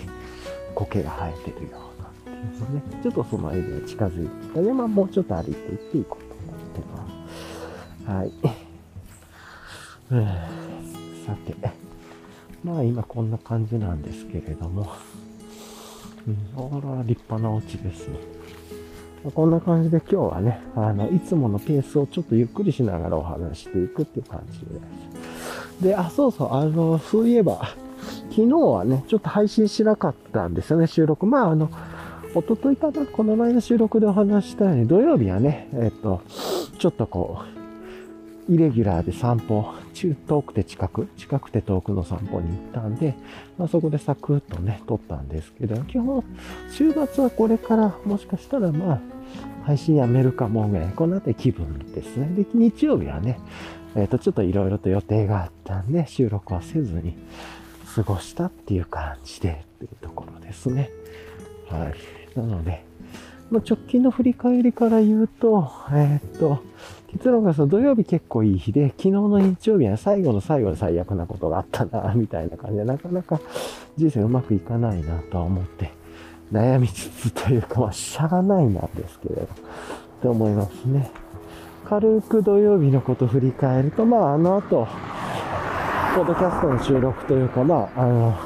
[0.75, 7.07] 苔が生えてるようなっていうのね、ちょっとそのエリア近づいてきたで、まあもうちょっと歩いていっていこうと思ってま
[8.07, 8.11] す。
[8.11, 8.33] はい。
[11.27, 11.90] さて。
[12.65, 14.93] まあ今こんな感じなんですけれども、
[16.27, 18.19] うん、あら、立派なお家ですね。
[19.35, 24.67] こんな感じで今日はね、あの、いつものペースをちょっとゆっくりしながらお話していくっていう感じで
[25.79, 25.85] す。
[25.85, 27.61] で、あ、そうそう、あの、そういえば、
[28.31, 31.27] 昨日はね、ちょっと配信しなかったんですよね、収録。
[31.27, 31.71] まあ、あの、
[32.35, 36.23] おとといかな、この前の収録でお話したように、土曜日はね、えっと、
[36.79, 37.43] ちょっとこ
[38.49, 43.15] う、イレギュラーで散歩、中、遠くて近く、近くて遠くの散歩に行ったんで、
[43.59, 46.25] まあ、そこでサクッとね、撮ったんですけど、基本、
[46.71, 49.01] 週末はこれからもしかしたらまあ、
[49.65, 52.29] 配信やめるかもぐらい、この辺り気分ですね。
[52.37, 53.39] で、日曜日はね、
[53.95, 57.17] えっ、ー、と、ちょっといろいろと予定があったんで、収録はせずに
[57.95, 60.91] 過ごしたっていう感じでっていうところですね。
[61.69, 62.39] はい。
[62.39, 62.85] なので、
[63.51, 66.63] ま、直近の振り返りから言うと、えー、っと、
[67.13, 73.41] 結論がその土曜日結構いい日で、昨日の日曜日は最後の最後で最悪なことがあったな、みたいな感じで、なかなか
[73.97, 75.93] 人生うまくいかないなとは思って、
[76.53, 79.49] 悩みつつというか、まあ、しゃがないなんですけれど、
[80.23, 81.11] と思いますね。
[81.85, 84.87] 軽く土曜日のこと振り返ると、まあ、あの後、
[86.15, 88.37] ポッドキャストの収録というか、まあ、あの、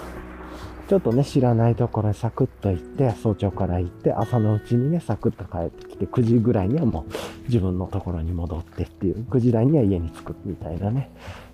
[0.89, 7.13] ちょっとね、知らないところにサクッと行って、早朝から行って、朝のうちにね、サクッと帰ってきて、9時ぐらいにはもう
[7.49, 11.11] 自分のところに戻ってっていう、9時台には家に着くみたいなね、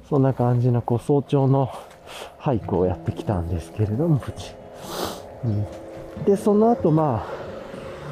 [0.09, 1.71] そんな感じの、こう、早朝の
[2.41, 4.53] 俳句をやってきたんですけれども、プチ。
[5.45, 7.25] うん、で、その後、ま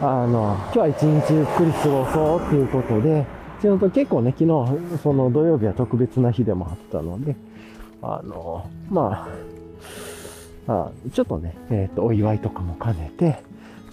[0.01, 3.27] あ、あの、今日は一日ゆっくり過ごそうっていうことで、
[3.61, 7.35] ちょうど結構ね、昨日、その土曜日は特別な日でもあったので、
[8.03, 9.48] あの、まあ、
[10.69, 13.43] まあ、ちょっとね、えっ、ー、と、お祝いとかも兼ねて、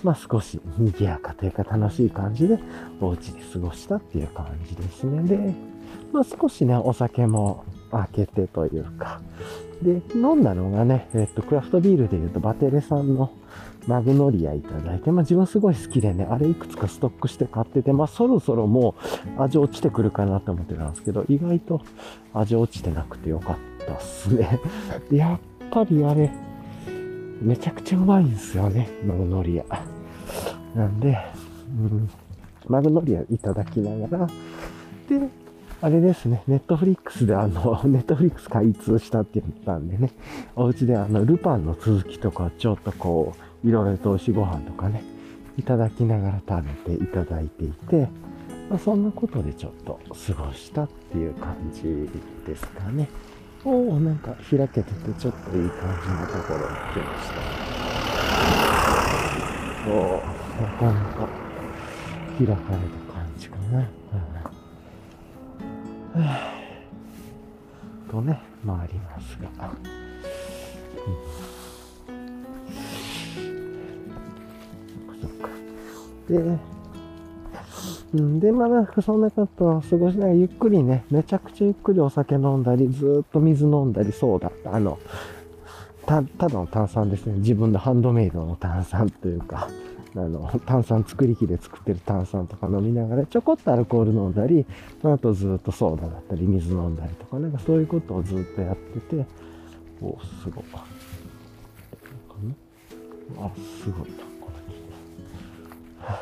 [0.03, 2.59] まあ少し賑やかというか楽しい感じで
[3.01, 5.23] お家で過ごしたっていう感じですね。
[5.23, 5.53] で、
[6.11, 9.19] まあ少しね、お酒も開けてというか、
[9.81, 13.31] で、飲んだのがね、えっ、と、クラフトビールで言うとバテレさんの
[13.87, 18.95] マグノリアいただいて、まあ自分すごい好きでね、あれいくつかストックして買ってて、まあそろそろも
[19.39, 21.81] う味落ちてくるかなと思ってたんですけど、意外と
[22.33, 24.59] 味落ちてなくてよかったっすね。
[25.11, 25.39] やっ
[25.71, 26.31] ぱりあれ、
[27.41, 29.65] めちゃくちゃうまいんですよね、マグノリア。
[30.75, 31.17] なんで、
[31.69, 32.09] うん、
[32.67, 35.29] マグノリアいただきながら、で、
[35.81, 40.11] あれですね、ネットフリックスであの、 ネットフリックス開通したって言ったんでね、
[40.55, 45.03] お家であの、ルパンの続きとか、ちょっとこう、いろいろと美味しご飯とかね、
[45.57, 48.07] いただきながら食べていただいていて、
[48.69, 52.09] まあ、そんなことでちょっと過ごしたっていう感じ
[52.47, 53.07] ですかね。
[53.67, 57.41] おおなんか開けててちょっといい感じのところに来ました。
[59.89, 60.21] おお
[60.61, 61.27] なかなか
[62.37, 62.63] 開かれた
[63.11, 63.89] 感じかな。
[66.15, 66.21] うん、
[68.09, 69.49] とね、回りますが。
[69.67, 69.71] う
[75.11, 75.49] ん、そっか。
[76.29, 76.74] で、
[78.13, 84.75] うん、で、まあなんかそんなことを過ごしながらゆっくりね、めちゃくちゃゆっくりお酒飲んだり、ずっと水飲んだり、そうだった。
[84.75, 84.99] あの、
[86.05, 87.33] た、ただの炭酸ですね。
[87.39, 89.67] 自分のハンドメイドの炭酸というか、
[90.15, 94.65] あの、炭酸作り機で作ってる炭酸とか飲みながら、ちょこっとアルコール飲んだり、
[95.01, 99.25] その後ずっとソーダだったり、水飲んだりとか、なんかそういうことをずっとやってて、
[100.01, 100.65] おすごい。
[103.39, 103.49] あ、
[103.83, 104.49] すごいな、こ
[106.07, 106.13] れ。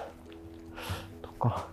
[1.21, 1.67] とか、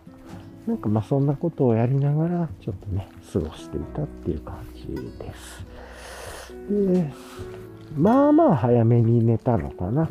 [0.67, 4.87] なんかまあそんなことをやりながら、ちょっとね、過ごしていたっていう感じ
[5.19, 5.65] です。
[6.71, 7.13] で、
[7.97, 10.09] まあまあ早めに寝たのかな、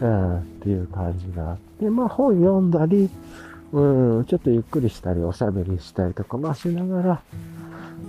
[0.00, 3.08] うん、っていう感じがあって、まあ本読んだり、
[3.72, 7.22] うん、ちょっとゆっくりしたり、おしゃべりしたりとか、まあしながら、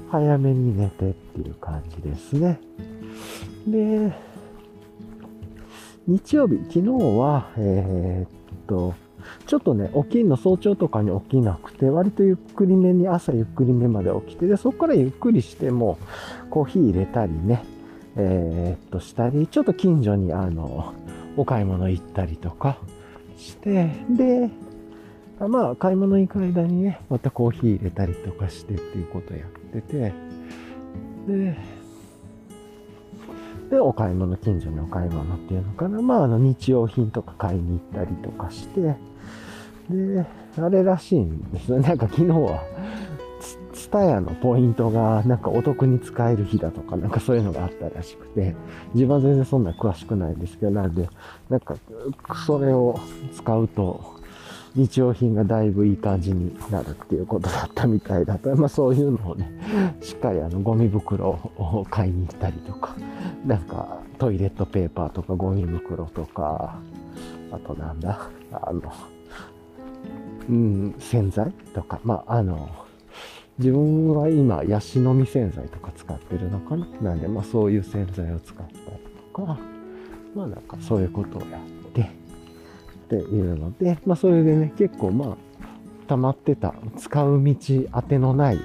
[0.10, 2.60] 早めに寝てっていう感じですね。
[3.68, 4.14] で、
[6.08, 8.94] 日曜日、昨日は、えー、っと、
[9.46, 15.98] ちょっとね、起きんの早朝とかに起きなくて、割とゆっくりめに、朝ゆっくりめまで起きて、で、そこからゆっくりしても、
[16.50, 17.64] コーヒー入れたりね、
[18.16, 20.94] えー、っとしたり、ちょっと近所にあの、
[21.36, 22.78] お買い物行ったりとか
[23.38, 24.50] して、で、
[25.40, 30.14] まあ、買い物行く間にね、またコーヒー入れたりとかしてっていうことやってて、
[31.28, 31.58] で、
[33.70, 36.02] で、お買い物、近所にお買い物っていうのかな。
[36.02, 38.96] まあ、あの、日用品とか買いに行ったりとかして、
[39.94, 40.26] で、
[40.62, 41.80] あれらしいんですね。
[41.88, 42.64] なんか昨日は、
[43.74, 48.56] ツタヤのポイントがなんかお得に使える日だとか、なんかそういうのがあったらしくて、
[48.94, 51.08] 自分は全然そんな詳しくないんですけど、なんで、
[51.50, 51.76] なんか、
[52.46, 53.00] それを
[53.34, 54.14] 使うと、
[54.76, 59.52] 日用品がだいぶいい感じになるっていうことだったみたいだと、 まあそういうのをね、
[60.02, 61.28] しっかりあのゴミ袋
[61.58, 62.96] を買いに行ったりとか、
[63.46, 66.80] なんかトイレットペーパーとかゴミ袋とか、
[67.52, 68.82] あとなんだ、あの、
[70.50, 72.70] うん、洗剤とか、まあ、あの、
[73.60, 76.88] 自分は今、ヤシの実洗剤とか使ってるのかな。
[77.02, 78.78] なんで、まあ、そういう洗剤を使ったり
[79.34, 79.60] とか、
[80.36, 82.06] まあ、なんかそういうことをやって、っ
[83.10, 85.38] ていうので、まあ、それでね、結構まあ、
[86.08, 87.56] 溜まってた、使う道
[87.94, 88.60] 当てのない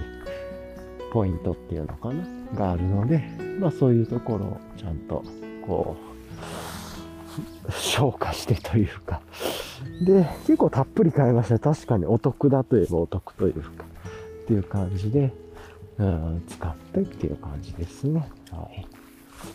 [1.13, 3.23] ポイントっていうのかながあるので、
[3.61, 5.23] まあ、そういうところをちゃんと、
[5.67, 5.97] こ
[7.67, 9.21] う、消化してというか、
[10.05, 11.59] で、結構たっぷり買いました。
[11.59, 13.71] 確かにお得だといえばお得というか、
[14.45, 15.33] っていう感じで、
[15.99, 18.29] うん、使ってっていう感じですね。
[18.51, 18.87] はい。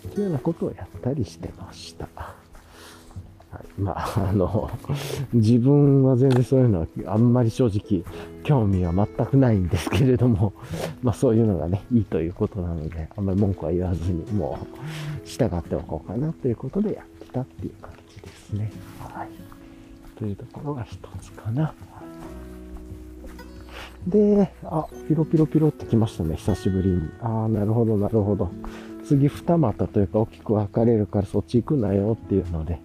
[0.09, 2.07] というようなことをやったりしてました。
[2.15, 4.71] はい、まあ、あの、
[5.31, 8.03] 自分は全然そういうのはあんまり正直
[8.43, 10.53] 興味は全くないんですけれども、
[11.03, 18.71] まあそういうのがね、いいということなので、あんまり文句は言わずに、もう従っておこうかなということでやってたっていう感じですね。
[18.99, 19.52] はい。
[20.23, 21.73] というところが一つかな。
[24.07, 27.09] で、あ、ピロピロピロってきましたね、久しぶりに。
[27.21, 28.49] ああ、なるほど、なるほど。
[29.03, 32.79] 次二股というか大きく分かれるからそっち行くなよっていうので、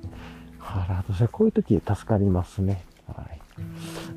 [0.58, 2.82] 腹としてこういう時助かりますね。
[3.06, 3.40] はい。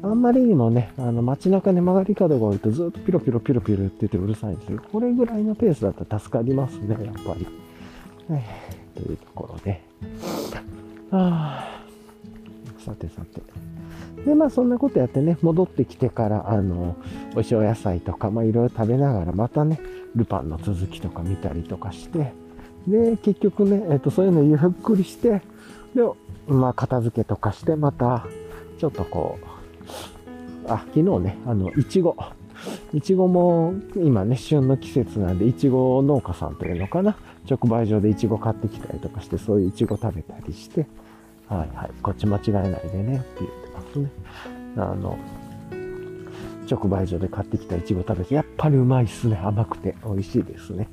[0.01, 7.47] あんまりにもね、あの街中で曲がり角が多いとずっとピロピロピロピロ言っててうるさいんですけど、これぐらいのペースだったら助かりますね、やっぱり。
[8.29, 8.43] はい、
[8.95, 9.83] というところで。
[11.11, 11.80] あ
[12.81, 13.41] さてさて。
[14.25, 16.95] で、まあそんなことやってね、戻ってきてから、あの、
[17.33, 19.79] 美味しいお野菜とか、まあいろいろ食べながら、またね、
[20.15, 22.33] ルパンの続きとか見たりとかして、
[22.87, 25.41] で、結局ね、えっ、と、そういうのゆっくりして、
[25.95, 26.01] で、
[26.47, 28.25] まあ片付けとかして、また、
[28.79, 32.15] ちょっとこう、あ、昨日ね、あの、いちご。
[32.93, 37.15] いちごも今ね、旬の季節なんで、いちご農家さんというのかな？
[37.49, 40.85] 直売所でいちご買ってきたりとかして、そういういちご食べたりして、
[41.51, 44.09] はいはい、こっち間違えないでねって言ってますね。
[44.77, 45.17] あの、
[46.69, 49.35] 直売所で買ってきたいちご食べて、やっぱりうまいっすね。
[49.35, 50.87] 甘くて美味しいですね。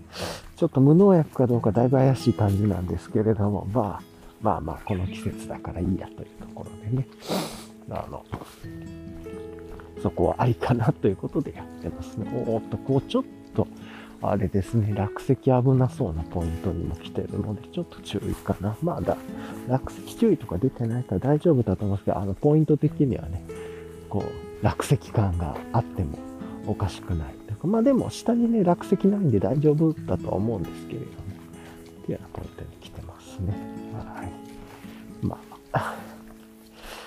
[0.57, 4.03] ちょっと無農薬かどうかだいぶ怪しい感じなんですけれども、まあ、
[4.43, 7.07] まあまあ、この季節だからいいやというところでね。
[7.91, 8.25] あの、
[10.03, 12.29] そこはありかなということでやってますね。
[12.49, 13.69] おーっと、こうちょっと、
[14.21, 18.77] あれですね、落石危なそうなポイントにも来てるので、ちょっと注意かな。
[18.83, 19.17] まだ、
[19.69, 23.45] 落石注意とか出てないから大丈夫だと思うんですけど、あの、ポイント的にはね、
[24.09, 26.19] こう、落石感があっても
[26.67, 27.39] おかしくない。
[27.65, 31.11] まあでも、下にね、落石ないんで大丈夫だとは思うんですけれども、
[32.03, 33.53] っていうようなポイントに来てますね。
[33.95, 35.27] はい。
[35.27, 35.39] ま
[35.73, 35.97] あ、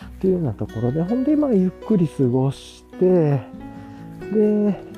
[0.05, 3.41] っていうようなところで、ほんで、まあ、ゆっくり過ごして、
[4.33, 4.90] で、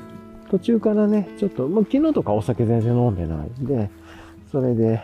[0.53, 3.89] 途中からね、ちょっと、まあ、昨日とかお酒全然飲んでないんで、
[4.51, 5.01] それで、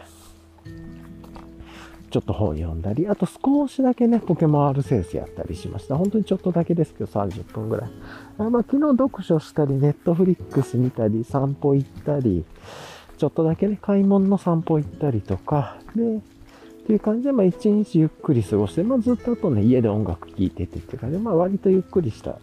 [2.11, 5.97] ちょっと本読んだり、あと少しだけね、ポケモンアルセンスやったりしました。
[5.97, 7.89] 本当にちょっとだけですけど、30分ぐらい。
[8.37, 12.45] あまあ、昨日読書したり、ネットフリックス見たり、散歩行ったり、
[13.17, 16.19] ちょっとだけね、買い物の散歩行ったりとか、で、っ
[16.85, 22.37] ていう感じで、まあ一日ゆっくり過ごして、まあずっとあとね、家で音楽聴いててっていう感じで、まあ割とゆっくりした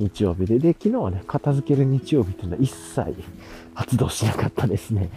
[0.00, 3.14] 日曜日で、で、昨日はね、片付ける日曜日っていうのは一切
[3.74, 5.10] 発動しなかったですね。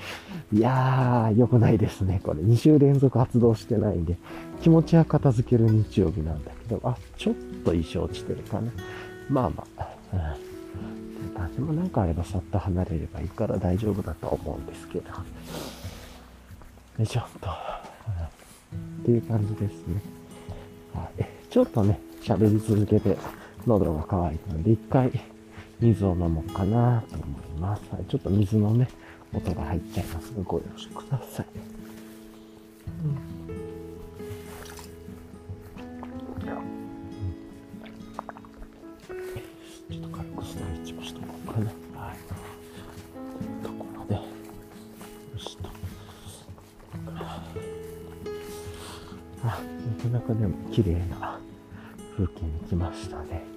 [0.51, 2.19] いやー、良くないですね。
[2.23, 4.17] これ2週連続発動してないんで、
[4.61, 8.71] 気持ちは片付ける日曜日なんだけど、あ、ちょっと意表落ちてるかな。
[9.29, 10.19] まあまあ、うん。
[10.19, 15.09] っていう感じもなんかあればさっと離れればいいから大丈夫だと思うんですけど。
[15.09, 15.15] よ
[16.99, 17.49] いしょっと。
[17.49, 20.01] っていう感じですね。
[20.93, 21.25] はい。
[21.49, 23.17] ちょっとね、喋り続けて
[23.65, 25.11] 喉が渇いたので、一回
[25.79, 27.81] 水を飲もうかなと思います。
[27.91, 28.05] はい。
[28.05, 28.87] ちょっと水のね、
[29.33, 31.45] 音が入っちゃいますが、ご了承ください。
[33.05, 33.43] うん
[39.89, 41.65] ちょっと軽くストレッチもしとこうかな。
[41.67, 42.17] はい。
[42.17, 44.21] というところで、よ
[45.37, 45.69] しと。
[49.43, 51.39] あ、なかなかでも綺麗な
[52.17, 53.52] 風景に来ましたね。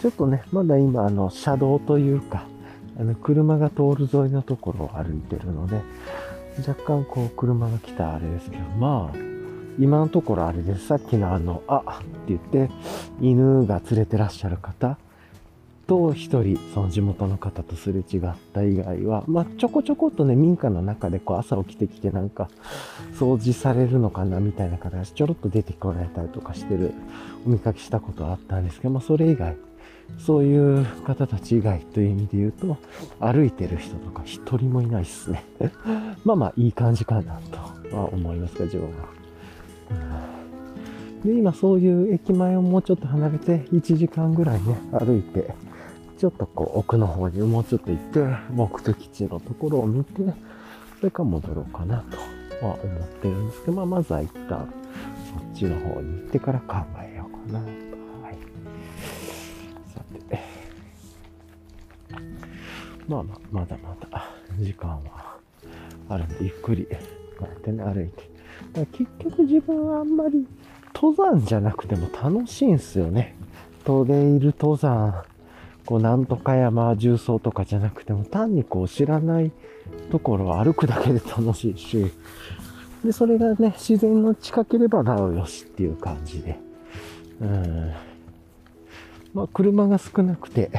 [0.00, 2.46] ちょっとね、まだ今、あの、車道というか、
[2.98, 5.80] あの、車が通る沿いのところを歩いてるので、
[6.66, 9.18] 若干こう、車が来たあれですけど、まあ、
[9.78, 10.86] 今のところあれです。
[10.86, 12.70] さっきのあの、あって言って、
[13.20, 14.98] 犬が連れてらっしゃる方
[15.86, 22.48] と一人、その地元の方とすれ違った以外は、まあ、ちょこちょこっとね、民家の中でこう朝起きてきてなんか、
[23.14, 26.92] 掃除されるのかなみたいな形、ちょろっと出てこられたりとかしてる、
[27.46, 29.56] お見かけしたことはあったんですけど、まあ、それ以外、
[30.18, 32.76] そういう方たち以外という意味で言うと、
[33.20, 35.44] 歩いてる人とか一人もいないっすね。
[36.24, 37.40] まあまあ、いい感じかな
[37.90, 39.24] とは思いますが、自分は。
[41.24, 45.54] で、今そういう駅前をもうちょっと離れて、1時間ぐらいね、歩いて、
[46.24, 48.20] ちょっとこう奥の方にもうちょっと行って、
[48.50, 50.22] 目的地のところを見て、
[50.98, 52.02] それから戻ろうかな
[52.60, 54.72] とは思ってるんですけど、まあまずは一旦
[55.28, 57.66] そっちの方に行ってから考えようかなと。
[57.66, 58.38] はい。
[59.94, 60.40] さて。
[63.06, 65.36] まあまあ、まだまだ時間は
[66.08, 66.90] あるんで、ゆっくりこ
[67.42, 68.30] うやってね、歩いて。
[68.72, 70.46] だ結局自分はあんまり
[70.94, 73.36] 登山じゃなくても楽しいんすよね。
[73.84, 75.22] トレイル登山
[75.86, 79.52] こう、なんとか山重曹とかじゃなくても、単にこう、知らない
[80.10, 82.12] ところを歩くだけで楽しいし、
[83.04, 86.58] で、それがね、自然の近ければなおよしっていう感じで。
[87.40, 87.92] うん。
[89.34, 90.70] まあ、車が少なくて、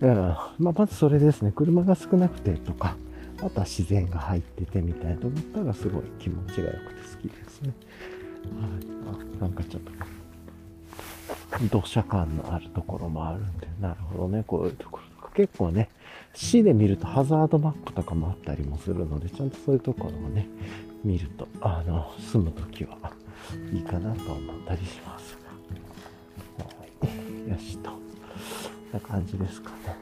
[0.00, 0.16] うん。
[0.58, 1.52] まあ、まずそれですね。
[1.52, 2.96] 車が少なくてとか、
[3.38, 7.72] あとは自然が入っててみたいと思ったらすごい気持ちが良くて好きですね。
[8.60, 9.36] はい。
[9.38, 9.92] あ、なんかちょっと、
[11.70, 15.30] 土砂感のあるところもあるんで、なるほどね、こういうところとか。
[15.34, 15.88] 結構ね、
[16.34, 20.48] 市で見るとハザードマップとかもあったりもするので、ちゃんとそういうところをね、
[21.02, 22.96] 見ると、あの、住むときは
[23.72, 25.38] いいかなと思ったりします
[26.58, 26.64] が。
[26.64, 26.70] は
[27.46, 27.50] い。
[27.50, 27.90] よしと。
[28.94, 29.96] な感じですかね。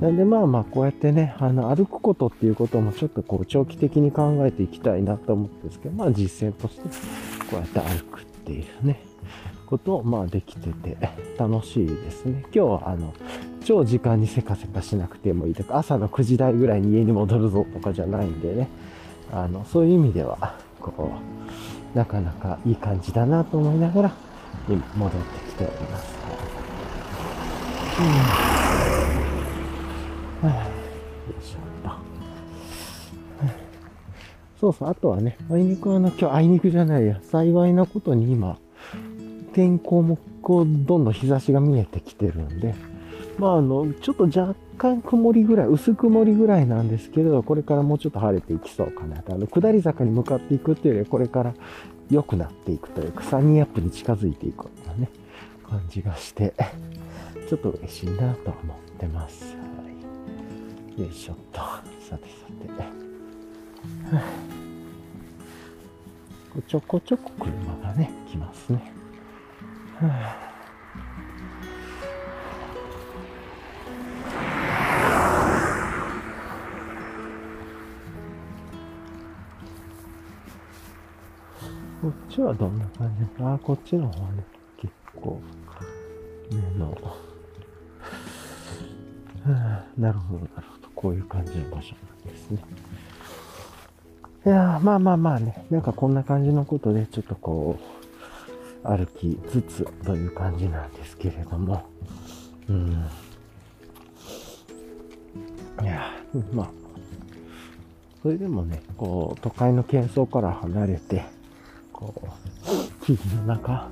[0.00, 6.82] なんでまあまあこうやってね、あの歩くことっていうこともちょっとこう長期的に考えていきたいなと思ってるんですけど、まあ実践として
[7.50, 9.00] こうやって歩くっていうね、
[9.66, 10.96] ことをまあできてて
[11.38, 12.42] 楽しいですね。
[12.44, 13.14] 今日はあの、
[13.64, 18.68] 超時間にせかせかしなくてもいいとか、朝の9時台ぐらいに家に戻るぞとかじゃないんでね、
[19.32, 21.10] あの、そういう意味では、こ
[21.94, 24.12] う、なかなかいい感じだなと思いながら、
[24.68, 26.16] 今戻ってきております。
[28.50, 28.55] うん。
[30.42, 30.50] よ
[31.40, 32.06] いしょっと
[34.60, 38.58] そうそう、あとはね、あいにくあの、今日あいにくじゃないや、幸いなことに今、
[39.52, 42.74] 天候もこう、どんどん日差しが見えてきてるんで、
[43.38, 49.34] まああの、ちょっと若干曇りぐらい、薄曇りぐらいなんですけれど、これからもうちょっと晴れていきそうかなと。
[49.34, 51.54] あの、下り坂に向かっていくっていうよりは、これから
[52.10, 55.10] 良くなっていくというか、サニーアップに近づいていくようなね、
[55.68, 56.54] 感じがして、
[57.48, 59.75] ちょっと嬉しいなと思ってます。
[60.96, 61.60] よいしょっと。
[61.60, 63.06] さてさて。
[66.66, 68.92] ちょこちょこ車がね、来ますね。
[82.00, 84.44] こっちはどんな感じかあ、こっちの方はね、
[84.78, 85.40] 結構、
[86.50, 86.96] 目の、
[89.98, 90.75] なるほど、なるほど。
[90.96, 91.94] こういう感じの場所
[92.24, 92.58] なんですね。
[94.44, 97.78] いやまあまあまあね、なんかこんな感じのことで、ちょっとこ
[98.84, 101.84] う、歩きつつという感じなんですけれども、
[102.68, 103.06] うん。
[105.82, 106.10] いや
[106.54, 106.70] まあ、
[108.22, 111.24] それでもね、こう、都会の喧騒から離れて、
[111.92, 113.90] こう、木々の中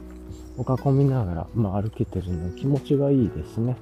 [0.57, 3.77] を囲みながら、まあ歩けてるの気持ちがいいですね。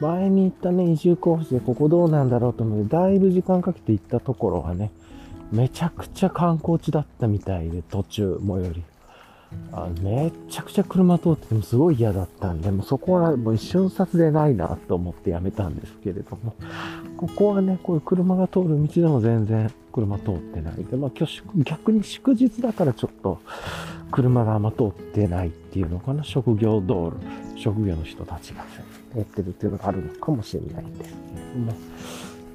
[0.00, 4.90] 前に行ったね、移住コースでここどうなんだろうと思って、だいぶ時間かけて行ったところがね、
[5.52, 8.82] めちゃくちゃ観光地だったみたいで、途中、最寄り。
[9.72, 16.54] あめちゃくちゃ車通っててもすごい嫌だったんで、もうそこはもう一瞬殺でないなと思ってやめたんですけれども、
[17.16, 20.84] ここはね、こういう車が通る道でも全然車通ってない。
[20.84, 23.38] で、まあ今日逆に祝日だからちょっと
[24.10, 28.64] 車があんま通ってないっていうのかな、職業道路、職業の人たちが
[29.14, 31.10] やってるっていうのがあるのかもしれないですけれ
[31.54, 31.72] ども、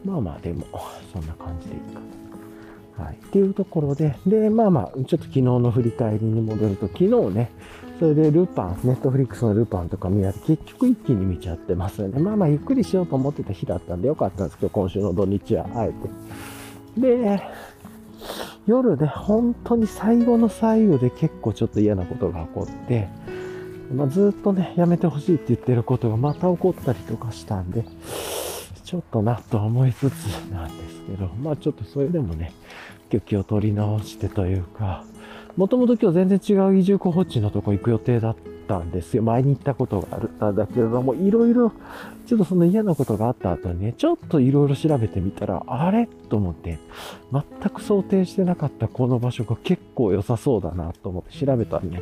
[0.06, 0.66] まあまあでも、
[1.14, 3.04] そんな感じでいいか。
[3.04, 3.14] はい。
[3.14, 7.52] っていうところで、で、まあまあ、ちょっと昨日の振り返りに戻ると、昨日ね、
[8.00, 12.20] それでルパン、ネットフリックスのルパンとか見られて、結局一気に見ちゃってますよね。
[12.20, 15.94] まあまあ、ゆっくりしようと思ってた日だったんでよかったんですけど、今週の土日は、あえ
[16.98, 17.02] て。
[17.02, 17.42] で、
[18.68, 23.08] 夜で本当に最後の最後で結構ちょっと嫌なことが起こって、
[23.94, 27.84] まあ、ずっとね、やめてほしいって言ってることがまた起こったりとかしたんで、
[28.84, 32.54] ちょっとなと思いつつなんですけど、まあちょっとそれでもね、
[33.12, 35.04] 今日気を取り直してというか、
[35.58, 38.36] もともと今日全然違う移住候補地のとこ行く予定だっ
[38.68, 39.24] たんですよ。
[39.24, 41.72] 前に行ったことがあったんだけれども、いろいろ、
[42.28, 46.80] ちょっとその嫌なことがあった後にね、ちょっといろいろ調べてみたら、あれと思って、
[47.32, 52.02] 全く想定してなかったこの場所が結構良さそうだなと思って調べたらね、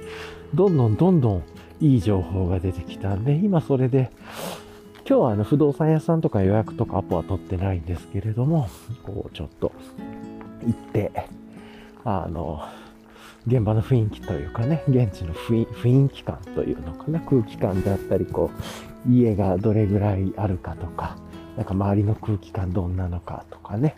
[0.54, 1.44] どんどんどんどん
[1.80, 4.11] いい情報が出てきたんで、今それで、
[5.07, 8.67] 今日はあの不動産屋さんとか予約とかアポは取ってないんですけれども、
[9.03, 9.71] こうちょっと
[10.65, 11.11] 行って、
[12.03, 12.61] あの、
[13.45, 18.49] 現場の雰囲気というかね、現地の雰囲気感というのかな、空気感であったり、こ
[19.07, 21.15] う、家がどれぐらいあるかとか、
[21.55, 23.95] なんか周りの空気感どんなのかとかね、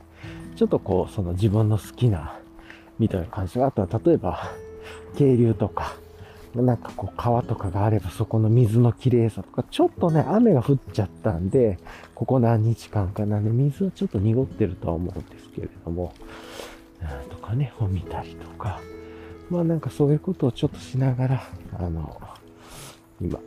[0.55, 2.37] ちょっとこう、その自分の好きな、
[2.99, 4.51] みたいな感じがあったら、例えば、
[5.17, 5.95] 渓流とか、
[6.55, 11.77] なんかこう川とかがあればそこの水の綺麗さとか、ちょっとね、雨が降っちゃったんで、
[12.15, 16.13] ここ何日間かなんで水はちょっと濁ってるとは思うんですけれども、
[17.29, 18.81] とかね、を見たりとか、
[19.49, 21.43] まあなんかそういうことをちょっとしながら、
[21.77, 22.19] あの、
[23.21, 23.39] 今、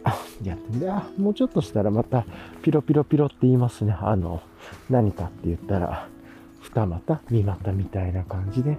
[0.43, 2.25] やってんで、あ、もうちょっとしたらまた、
[2.63, 3.97] ピロピロピロって言いますね。
[3.99, 4.43] あの、
[4.91, 6.09] 何かって言ったら、
[6.61, 8.77] 二股、三股みたいな感じで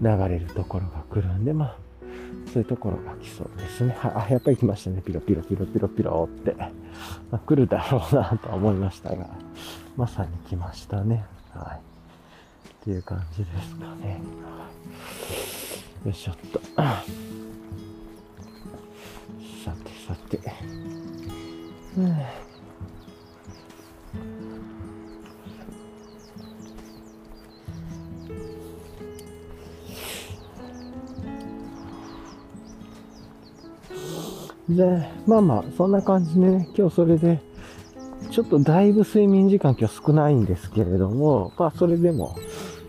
[0.00, 1.76] 流れるところが来るんで、まあ、
[2.52, 3.96] そういうところが来そうですね。
[4.02, 5.02] あ、やっぱり来ましたね。
[5.02, 6.54] ピロピロピロピロピロって。
[7.30, 9.28] まあ、来るだろうなと思いましたが、
[9.96, 11.24] まさに来ましたね。
[11.52, 11.76] はい。
[11.76, 14.20] っていう感じですかね。
[16.04, 16.60] よいしょっと。
[19.64, 20.40] さてさて。
[21.98, 22.45] うん
[34.68, 37.40] で、まあまあ、そんな感じでね、今日それで、
[38.30, 42.36] ちょっとだいぶ睡眠時間今日少ないんですけれども、まあそれでも、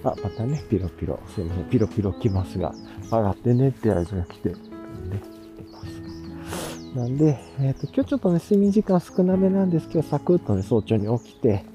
[0.04, 2.74] あ、またね、ピロピロ、すいません、ピロピロ来ますが、
[3.12, 5.28] 上がってねって合図が来てるんで、来て
[5.72, 6.98] ます。
[6.98, 11.66] なんで、えっ、ー、と、今日ちょっとね、睡眠時間少なめなんですけど、サクッとね、早朝に起きて、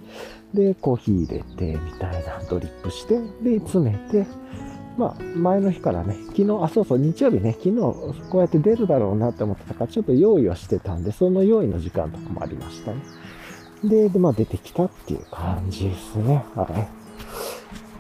[0.55, 4.27] で、コーヒー入れて、みたいな、ドリップして、で、詰めて、
[4.97, 12.99] まあ、前の日からね、昨日、あ、そうそう、日曜日ね、昨日、こうやって出るだろうなって思ってたから、ちょっと用意をしてたんで、その用意の時間とかもありましたね。
[13.83, 16.45] で、でまあ、出てきたっていう感じですね。
[16.55, 16.67] はい。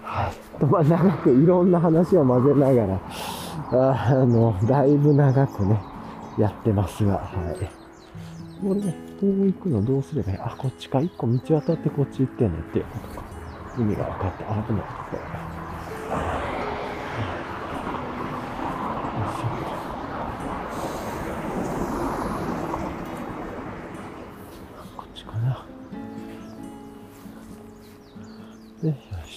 [0.03, 0.61] はい。
[0.61, 3.01] と、まあ、長くいろんな話を混ぜながら、
[3.72, 5.80] あの、だいぶ長くね、
[6.38, 7.70] やってますが、はい。
[8.66, 10.38] これね、こう行くのどうすればいい？
[10.38, 11.01] あ、こっちか。
[11.01, 13.24] 一個道渡ってこっち行ってんねっていうことか。
[13.78, 14.53] 意味が分かった。
[14.53, 14.82] あ、危ない。
[14.82, 14.88] で、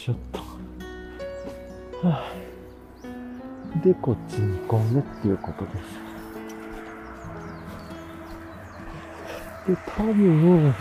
[0.05, 0.39] しょっと。
[2.07, 5.75] はあ、で、こっちに行こうねっていうことです。
[9.67, 10.75] で、多分、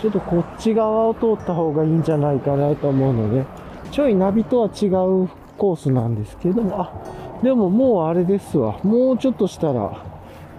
[0.00, 3.44] ちょっとこっち側を通った方がいいんじゃないかなと思うので、
[3.90, 5.28] ちょいナビとは違う
[5.58, 6.92] コースなんですけども、あ、
[7.42, 8.78] でももうあれですわ。
[8.84, 10.00] もうちょっとしたら、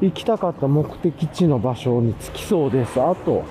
[0.02, 3.02] 行きたかった目的地の場所に着きそうです。
[3.02, 3.46] あと、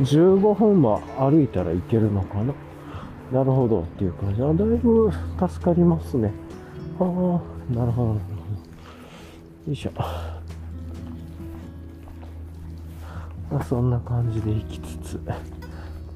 [0.00, 2.54] 15分は歩いたらいけるのかな？
[3.32, 4.42] なるほどっていう感じ。
[4.42, 5.10] あ、だいぶ
[5.48, 6.32] 助かりますね。
[6.98, 7.06] ああ、
[7.74, 8.20] なるほど、よ
[9.68, 9.92] いしょ。
[13.52, 15.20] まあ、そんな感じで行きつつ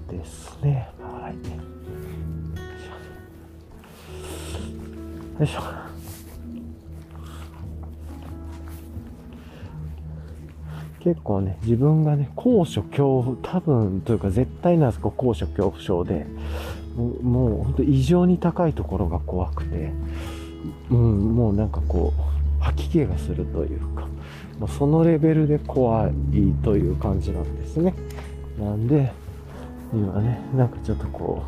[0.09, 0.89] ですね。
[1.01, 1.35] はい。
[5.39, 5.61] よいしょ。
[11.05, 16.27] 結構ね、自分がね、高所恐怖、多分というか絶対なんですか、高所恐怖症で、
[16.97, 19.93] もうもう本当異常に高いところが怖くて、
[20.91, 24.09] うん、もうなんかこう、吐き気がするというか、
[24.59, 26.13] もうそのレベルで怖い
[26.63, 27.93] という感じなんですね。
[28.59, 29.13] なんで、
[29.93, 31.43] 今ね、なんかちょっとこ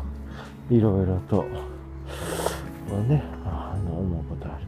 [0.69, 1.43] う、いろいろと、
[2.91, 4.59] まあね、あの、思うことあ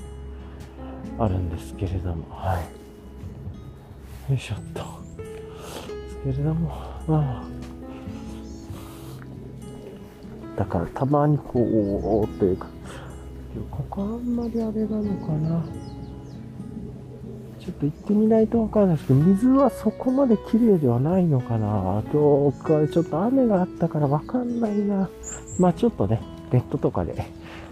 [1.19, 2.78] る、あるんですけれども、はい。
[4.29, 4.83] よいしょっと。
[5.17, 6.69] ですけれども、
[7.07, 7.43] まあ、
[10.55, 12.67] だからたまにこう、というか、
[13.71, 15.65] ここあんまりあれなのかな。
[17.59, 22.03] ちょっと行ってみないとわかんないですけど、水はそこまで綺麗ではないのかな。
[22.13, 25.09] 今日かちょっと雨があったからわかんないな。
[25.57, 26.21] まあちょっとね、
[26.51, 27.15] ネットとかで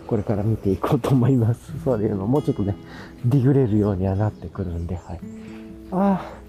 [0.07, 1.71] これから見ていこうと思います。
[1.83, 2.75] そういうのもうちょっとね、
[3.25, 5.19] ディグれるようにはなってくるんで、はい。
[5.91, 6.46] ああ、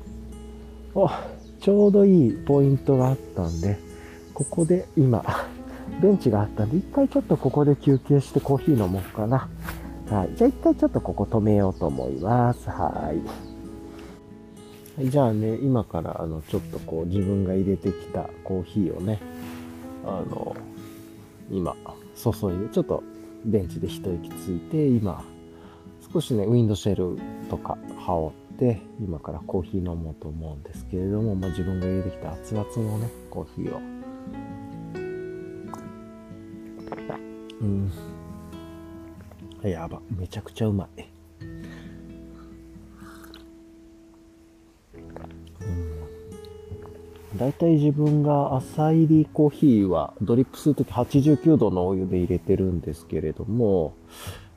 [1.60, 3.78] ちょうどいいポイントがあったんで、
[4.34, 5.24] ここで今、
[6.00, 9.48] ベンチがあったんで、一回ちょっとここで休憩してコーヒー飲もうかな。
[10.10, 10.30] はい。
[10.36, 12.68] じゃあ一回ちょっとここ止めようと思います。
[12.70, 13.12] は
[14.98, 15.08] い。
[15.10, 19.20] じゃあね、今からあの、ちょっとこう自分が入れてきたコーヒーをね、
[20.04, 20.56] あの、
[21.50, 21.76] 今、
[22.14, 23.02] 注いで、ちょっと
[23.44, 25.22] ベンチで一息ついて、今、
[26.12, 27.18] 少しね、ウィンドシェル
[27.48, 28.47] とか羽織って
[29.00, 33.80] 今からコーヒー飲もうと思うんですけれども、まあ、自分が入れてきた熱々のねコーヒーを。
[37.60, 37.90] うん。
[39.62, 40.00] やば。
[40.16, 41.04] めちゃくちゃうまい。
[47.36, 53.94] 大体自分が朝入りコーヒーはドリップするとき89度のお湯で入れてるんですけれども、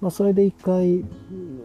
[0.02, 1.06] まあ、それで一回、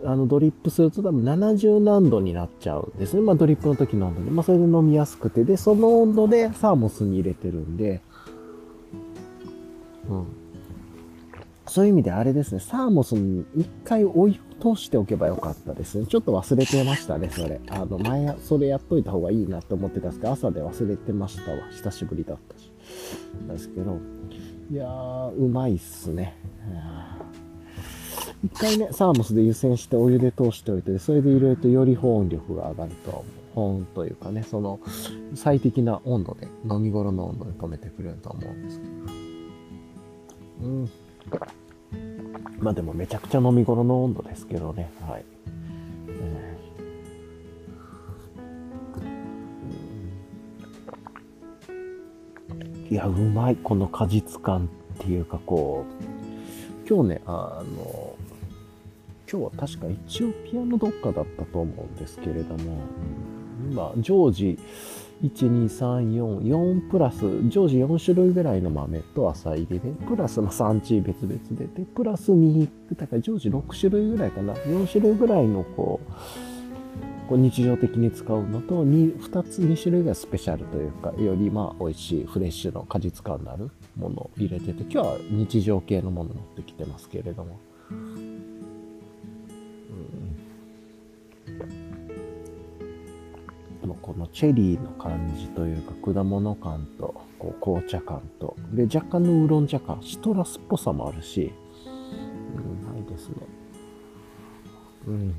[0.05, 3.23] あの、ドリップすると多分70何度になっちゃうんですね。
[3.23, 4.31] まあ、ドリップの時の温度で。
[4.31, 8.03] まあ、それで飲みやすくて、で、その温度でサーモスに入れてるんで、
[10.11, 10.27] うん。
[11.67, 16.07] そういう意味であれですね、サーモスに一回お湯を通しておけばよかったですね。
[16.07, 17.61] ちょっと忘れてましたね、それ。
[17.69, 21.59] あの、前、それやっといた方がいいなと思ってたんですけど、朝で忘れてましたわ。
[21.71, 22.71] 久しぶりだったし。
[23.49, 23.99] ですけど、
[24.71, 26.37] いやー、うまいっすね。
[28.47, 33.25] 一回ね、サーモスで湯煎してお湯で通しておいて、それで入れるとより保温力が上がると。
[33.57, 34.79] 保温というかね、その
[35.35, 38.91] 最適な温度で、飲み頃の温度で止めてくれると思うんですけど。
[40.63, 40.91] うん。
[42.61, 44.91] まあでもめちゃくちゃ飲み頃の温度ですけどね。
[45.01, 45.25] はい。
[52.89, 53.57] いや、うまい。
[53.57, 58.15] この果実感っていうか、こう、今日ね、あの、
[59.31, 62.79] 今日は確か一応ピアノどっかだったと思うんですけれども、
[63.71, 64.59] 今、常時、
[65.23, 76.13] 1,2,3,4,4プラス、常時4種類ぐらいの豆と浅入りで、プラスの産地別々で、で、プラス2、だから常時6種類ぐらいかな、4種類ぐらいのこう、
[77.29, 87.59] こう日常的に使うのと2、2つ、2種類がスペシャルというか、よりまあ美味しいフレッシュの果実感のあるものを入れてて、今日は日常系のもの持ってきてますけれども。
[93.95, 101.53] このチェリーの感じというか果物感とこう紅茶感とで若干のウーロン茶感シトラスっぽさもあるし
[101.85, 102.59] う
[102.93, 103.35] まいですね。
[105.07, 105.35] うん。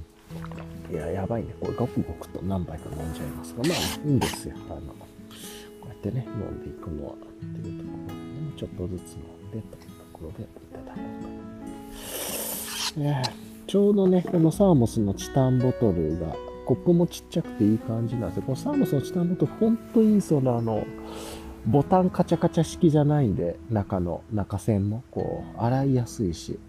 [0.91, 1.53] いややばいね。
[1.59, 4.55] これごくごくと何杯か飲んじゃいますがまあいいんですよ。
[4.69, 5.07] あのこ
[5.85, 7.17] うやってね飲んでいくのはっ
[7.61, 11.01] ていうところで、ね、ちょっとずつ飲んでというところでいただこ
[12.91, 13.21] うと、え
[13.67, 16.35] ちょうどねこのサーモスのチタンボトルが
[16.67, 18.43] コップもちっちゃくていい感じなんですよ。
[18.43, 20.85] このサーモスの下のと本当にそのあの、
[21.65, 26.59] ボタンカチャカチャ式じゃないんで、中の、中線もこう、洗いやすいし。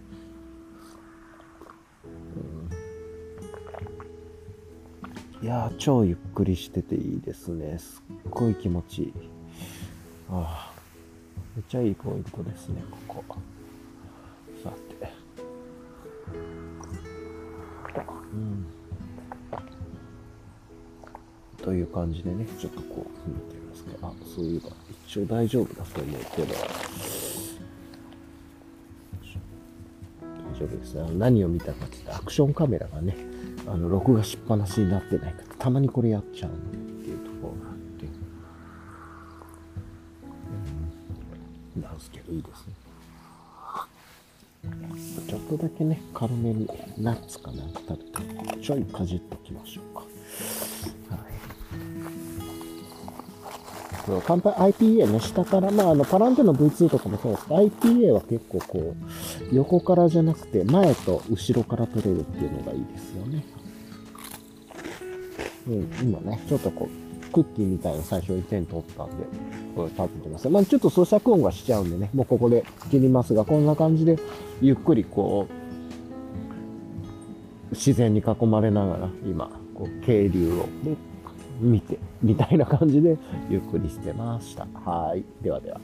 [5.41, 7.77] うん、いや、超ゆっくりしてていいですね。
[7.77, 9.13] すっごい気持ちいい。
[10.29, 10.79] ああ、
[11.57, 13.35] めっちゃいいポイントですね、ここ。
[14.63, 15.11] さて。
[18.31, 18.78] うん。
[21.61, 24.69] という感じでね、ちょっとこう、見てますけど、あ、そういえば、
[25.07, 26.53] 一応大丈夫だと思うけど、
[30.53, 31.09] 大丈夫ですね。
[31.17, 33.15] 何を見たかって言ったら、アクションカメラがね、
[33.67, 38.05] あの、録画しっぱなしになってないかたまにこれやっちゃうんでっていうところがあって、
[41.75, 42.73] うん、なんすけど、いいですね。
[45.27, 50.08] ちょっとだけね、軽めにナッツかなんか食べて、ちょいかじっときましょうか。
[54.25, 58.95] 乾杯 IPA ね、下から、まあ、あの、パランテの V2 とかもそうですけど、IPA は結構こ
[59.51, 63.43] う、横からじゃなくて、前と後ろから取れるっていうのがいいですよね。
[65.67, 69.13] うん、今ね、ちょっとこう、クッキーみたいな最初に点取ったんで、
[69.75, 70.49] これ食べてます。
[70.49, 74.17] まあ、ちょっと咀嚼音がしちゃうんでね、もうここで切りますが、こんな感じで、
[74.61, 75.53] ゆっくりこう、
[77.71, 80.95] 自然に囲まれながら、今、こう、渓流を、で、
[81.59, 83.17] 見て、みたいな感じで
[83.49, 84.65] ゆっくりしてました。
[84.89, 85.23] はい。
[85.41, 85.79] ではでは。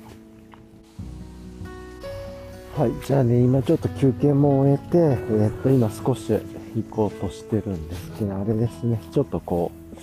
[2.78, 2.91] はい。
[3.05, 6.32] じゃあね、今ちょっと休憩も終えて、えっと、今少し
[6.76, 9.97] 行こうとしてるんですけど、あれですね、ちょっとこう、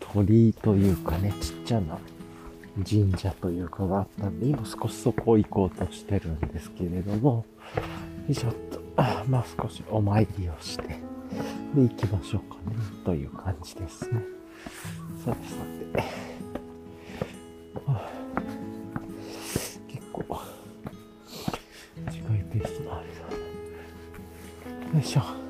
[0.00, 1.98] 鳥居というかね、ちっちゃな
[2.88, 7.44] 神社というかがあったんで、今少しそこ行こうとしてるんですけれども、
[8.32, 8.80] ちょっと、
[9.28, 10.96] まあ少しお参りをして、で、
[11.82, 14.22] 行きましょうかね、という感じですね。
[15.24, 15.54] さてさ
[15.92, 15.98] て。
[17.86, 18.10] はあ、
[19.88, 20.24] 結構、
[22.06, 23.20] 短いペースのあれだ。
[24.94, 25.43] よいしょ。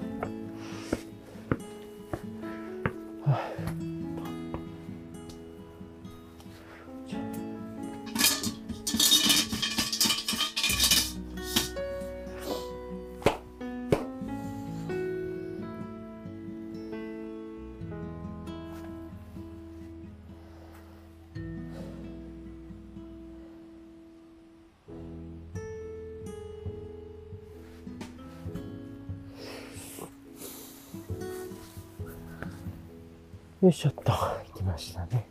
[33.65, 35.27] よいしょっと、行きましたね。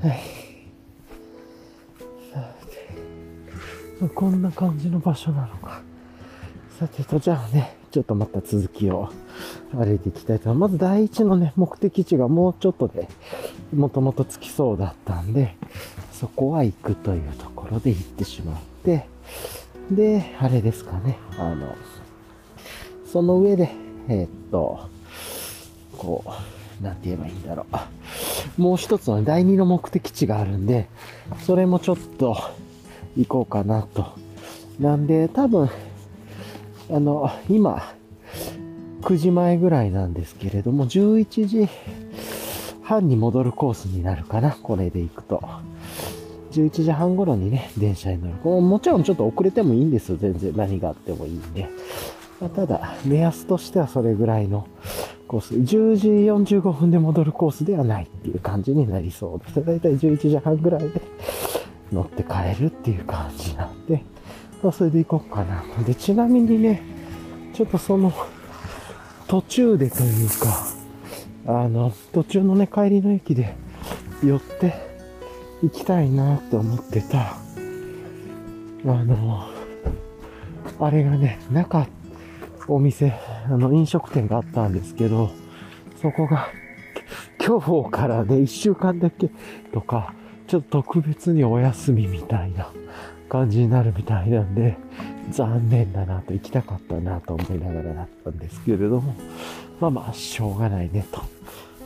[0.00, 0.20] はい。
[2.32, 2.54] さ
[3.98, 5.82] て、こんな感じの場所なのか。
[6.78, 9.10] さてと、じゃあね、ちょっとまた続きを
[9.72, 13.08] 歩いていきたいとまず第一のね、目的地がもうちょっとで、
[13.74, 15.56] もともと着きそうだったんで、
[16.12, 19.08] そこは行くというところで行ってしまって、
[19.90, 21.18] で、あれですかね。
[21.38, 21.74] あの、
[23.04, 23.72] その上で、
[24.08, 24.88] えーっと、
[25.98, 27.66] こう、なんて言えばいいんだろ
[28.58, 28.60] う。
[28.60, 30.88] もう一つの第二の目的地があるんで、
[31.46, 32.36] それもちょっと
[33.16, 34.06] 行こうかなと。
[34.80, 35.70] なんで、多分、
[36.90, 37.94] あの、今、
[39.02, 41.68] 9時前ぐらいなんですけれども、11時
[42.82, 45.42] 半に戻るコースになるかな、これで行くと。
[46.52, 48.34] 11時半頃にね、電車に乗る。
[48.42, 50.18] こもちろんちょっと遅れてもいいんですよ。
[50.18, 51.68] 全然何があってもいいんで。
[52.40, 54.66] まあただ、目安としてはそれぐらいの
[55.32, 55.54] コース。
[55.54, 56.08] 10時
[56.56, 59.64] 45分で戻るコースではないっていう感じになりそうです。
[59.64, 61.00] だいたい11時半ぐらいで
[61.90, 64.04] 乗って帰るっていう感じなんで、
[64.62, 65.64] まあ、それで行こうかな。
[65.84, 66.82] で、ちなみにね、
[67.54, 68.12] ちょっとその、
[69.26, 70.66] 途中でというか、
[71.46, 73.54] あの、途中のね、帰りの駅で
[74.22, 74.74] 寄って
[75.62, 77.36] 行きたいなって思ってた、
[78.84, 79.48] あの、
[80.78, 81.86] あれがね、中、
[82.68, 83.12] お店、
[83.46, 85.30] あの、飲食店があったんですけど、
[86.00, 86.48] そこが、
[87.44, 89.30] 今日からね、一週間だけ
[89.72, 90.14] とか、
[90.46, 92.70] ちょっと特別にお休みみたいな
[93.28, 94.76] 感じになるみたいなんで、
[95.30, 99.14] 残念だなと、行きたかったなと思いながらだったんですけれども、
[99.80, 101.20] まあまあ、しょうがないね、と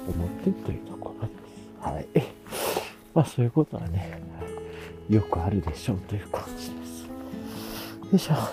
[0.08, 1.36] 思ってというところです。
[1.80, 2.06] はい。
[3.14, 4.20] まあ、そういうことはね、
[5.08, 7.06] よくあるでしょうという感じです。
[7.06, 7.10] よ
[8.12, 8.34] いしょ。
[8.34, 8.50] は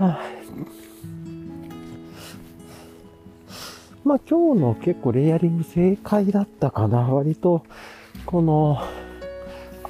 [0.00, 0.39] あ、
[4.04, 7.00] まあ、今日の結構レイヤリング正解だったかな。
[7.00, 7.64] 割と、
[8.26, 8.78] この、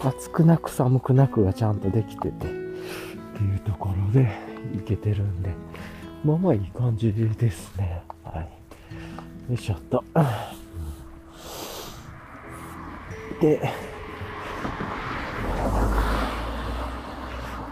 [0.03, 4.31] 暑くなく寒くなくがちゃんとできてて、っていうところで
[4.75, 5.51] いけてるんで、
[6.25, 8.03] まあまあいい感じですね。
[8.25, 8.49] はい。
[9.51, 10.05] よいしょっと。
[13.41, 13.71] で、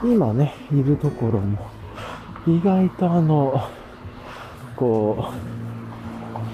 [0.02, 1.58] 今ね、いるところも、
[2.48, 3.68] 意外とあの、
[4.74, 5.32] こ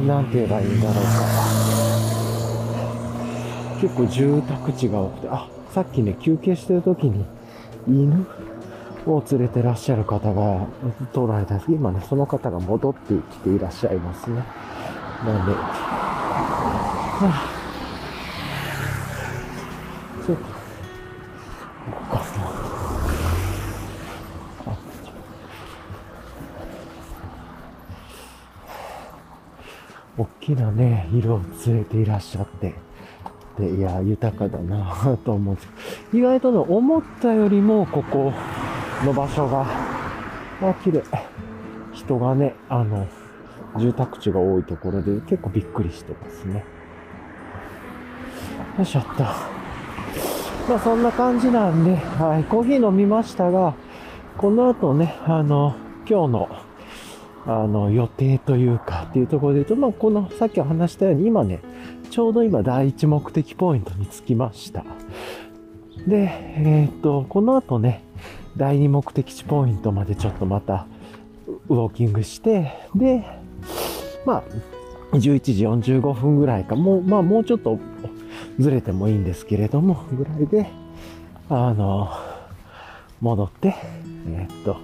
[0.00, 1.00] う、なんて言えばいいんだろうか。
[3.80, 7.24] 結構住宅地が多くて、あ、さっきね、休憩してる時に
[7.86, 8.26] 犬
[9.06, 10.66] を連れてらっしゃる方が
[11.12, 14.42] 通られたんですけど、今ね、その方が戻ってきていらっしゃいますね。
[15.24, 15.58] なんで、は
[17.20, 17.48] あ、
[20.26, 20.50] ちょっと、こ
[22.10, 22.24] こかな。
[24.66, 24.76] あ
[30.16, 32.74] 大きなね、色を連れていらっしゃって、
[33.58, 35.68] で、いや、豊かだなと思うんです
[36.12, 38.32] 意外とね、思ったよりも、ここ
[39.04, 39.66] の場所が、
[40.62, 41.02] あ、綺麗。
[41.92, 43.06] 人がね、あの、
[43.78, 46.64] 住宅地が多いところで結構びっくりしてますね。
[48.76, 49.22] よいしょっと。
[49.22, 53.74] まあそんな感じなんで、はい、コーヒー飲みましたが、
[54.38, 55.74] この後ね、あの、
[56.08, 56.48] 今日の、
[57.46, 61.60] あの、予定というかっていうところで言うと、まあこの、さっき話したように、今ね、
[62.10, 64.84] ちょうど今第一目的ポイントに着きました。
[66.06, 68.02] で、えーっと、この後ね、
[68.56, 70.86] 第二目的地ポイントまでちょっとまた
[71.68, 73.24] ウォーキングして、で、
[74.24, 74.42] まあ、
[75.12, 77.78] 11時45分ぐらいか、もう、まあもうちょっと
[78.58, 80.70] ずれてもいいんですけれども、ぐらいで、
[81.48, 82.10] あの、
[83.20, 83.74] 戻って、
[84.28, 84.76] えーっと、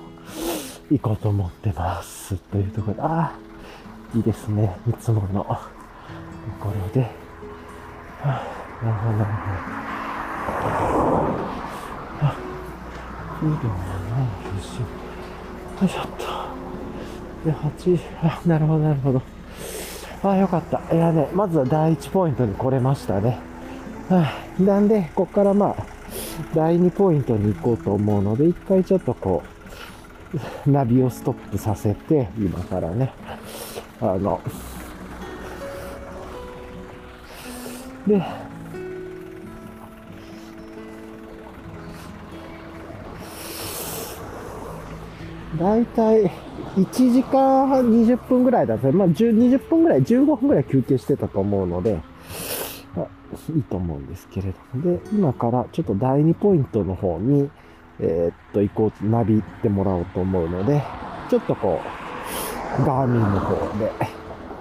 [0.90, 2.19] 行こうと思ってます。
[2.36, 3.32] というところで、ああ、
[4.16, 4.76] いいですね。
[4.88, 5.54] いつものと
[6.60, 7.02] ころで。
[8.22, 8.42] は
[8.82, 9.60] あ、なるほど、なるほど。
[12.22, 12.36] あ、
[13.42, 14.20] いいでもな
[14.58, 14.80] いし。
[15.80, 16.40] よいしょっと。
[17.44, 19.22] で、8、あ、なるほど、なるほど。
[20.22, 20.82] あ、よかった。
[20.94, 23.38] いやね、まずは第1ポイントに来れましたね。
[24.08, 24.26] は
[24.58, 25.76] あ、なんで、こっからまあ、
[26.54, 29.59] 第2ポイントに行こうと思うので、一回ちょっとこう、
[30.66, 33.12] ナビをストップさせて、今からね、
[34.00, 34.40] あの、
[38.06, 38.22] で、
[45.58, 46.30] だいたい
[46.76, 52.00] 1時間半20分ぐらいだったまあ、20分ぐらい、15分ぐらい休憩してたと思うので、
[53.54, 54.98] いいと思うんですけれども。
[54.98, 57.50] で、今からちょっと第2ポイントの方に、
[58.02, 60.82] えーっと、行こう、ナビ行ってもらおうと思うので、
[61.28, 61.80] ちょっとこ
[62.78, 63.92] う、ガーミンの方で、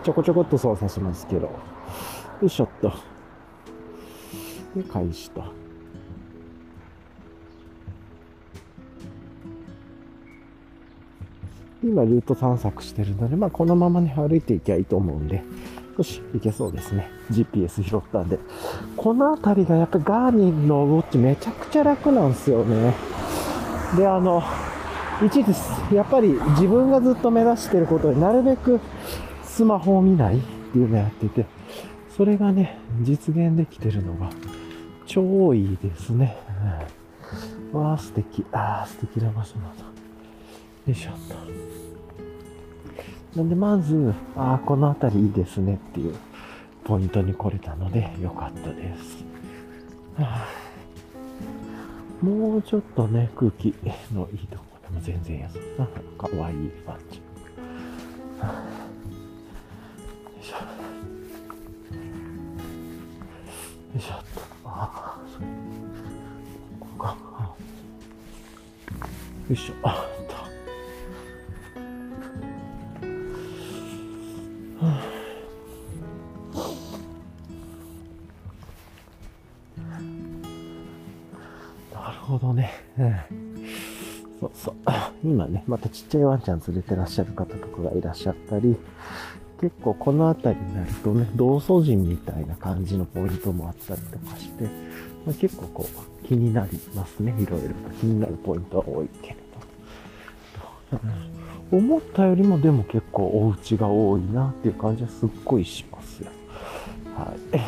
[0.04, 1.52] ちょこちょこっと操作しますけど、よ
[2.42, 2.92] いしょっと。
[4.76, 5.44] で、開始と。
[11.82, 15.42] 今、ルート散策してるので、まあ、このままね、歩いていきゃいいと思うんで、
[15.98, 17.10] よし、いけそうですね。
[17.32, 18.38] GPS 拾ったんで。
[18.98, 22.94] この辺りがやっぱガーミンのウォッチめちゃくちゃ楽なんですよね。
[23.96, 24.42] で、あの、
[25.20, 25.72] 1です。
[25.94, 28.80] やっぱり自分がずっと目指してることで、なるべく
[29.44, 31.46] スマホを見ないっていうのをやってて、
[32.16, 34.30] それがね、実現できてるのが
[35.06, 36.38] 超いいですね。
[37.74, 38.46] うん、わあ、素敵。
[38.52, 39.68] ああ、素敵な場所だな。
[39.68, 39.74] よ
[40.88, 41.14] いしょっ
[43.34, 43.40] と。
[43.40, 46.16] なんで、まず、ああ、この辺りいいですねっていう
[46.84, 49.24] ポイントに来れたので、よかったです。
[50.18, 50.69] はあ
[52.22, 53.74] もうちょっとね、空気
[54.14, 57.18] のいいところでも全然安さかわいい感じ。
[57.18, 57.24] よ
[60.42, 60.56] いしょ。
[60.56, 60.62] よ
[63.98, 64.42] いしょっと。
[64.66, 65.46] ああ、それ。
[66.80, 67.16] ここか。
[69.50, 69.74] よいしょ。
[69.84, 70.36] あっと。
[74.86, 74.88] は
[76.54, 76.89] あ
[82.12, 82.72] るほどね。
[82.98, 83.16] うん。
[84.40, 84.76] そうそう。
[85.24, 88.78] 今ね、またちっちゃいワンちゃん連れてらっしゃる方とかがいらっしゃったり、
[89.60, 94.64] 結構この辺りになるとね、同窓人みたいな感じのポイントもあったりとかして、
[95.26, 95.90] まあ、結構こ
[96.24, 97.36] う気になりますね。
[97.38, 99.40] いろいろと気になるポイントは多いけれど。
[101.72, 106.32] 思ったよりもでも結構お家が多いなっていう感じはすっごいしますよ。
[107.16, 107.60] はい。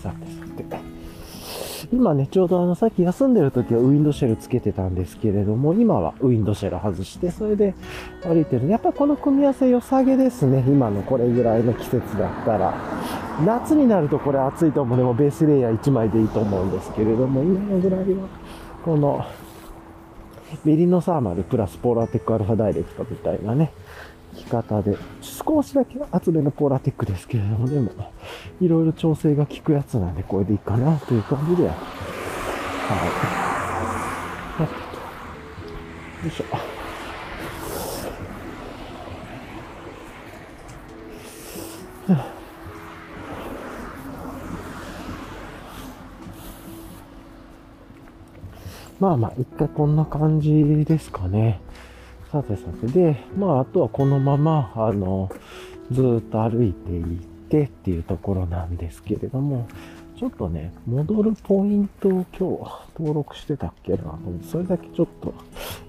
[0.00, 0.26] さて
[0.70, 0.91] さて。
[1.92, 7.74] 今ね、ちょうどあの、さっき休んでる時はウィンドシェルつけてたんですけれども、今はウィンドシェル外して、それで
[8.22, 8.66] 歩いてる。
[8.68, 10.64] やっぱこの組み合わせ良さげですね。
[10.66, 12.74] 今のこれぐらいの季節だったら。
[13.44, 18.26] 夏になるとこれ暑いと思うでもベースレイヤー1枚でいいと思うんですけれども、今のぐらいは、
[18.84, 19.24] この、
[20.64, 23.72] メリノサーマルプラスポーラーテックアルファダイレクトみたいなね、
[24.34, 27.90] 着方で、少しだけ厚めのポーラテックですけれども、でも、
[28.60, 31.74] いろいろ調整が効くやつなんで、これでいいかなという感じで、は
[34.58, 36.24] い。
[36.24, 36.44] よいしょ。
[49.00, 51.60] まあまあ、一回こんな感じですかね。
[52.32, 55.30] さてさて、で、まあ、あとはこのまま、あの、
[55.90, 57.18] ずっと歩いていっ
[57.50, 59.68] てっていうところなんですけれども、
[60.16, 62.38] ちょっとね、戻るポイントを今日
[62.98, 63.98] 登録してたっけな。
[63.98, 64.18] と、
[64.50, 65.34] それだけちょっと、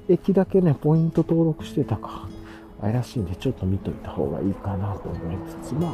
[0.10, 2.28] 駅だけね、ポイント登録してたか、
[2.82, 5.92] 怪しいんで、ちょっと見といた方がいいかなと思いつつ、まあ、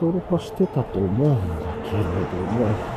[0.00, 1.36] 登録はしてたと思うんだ
[1.84, 2.95] けれども、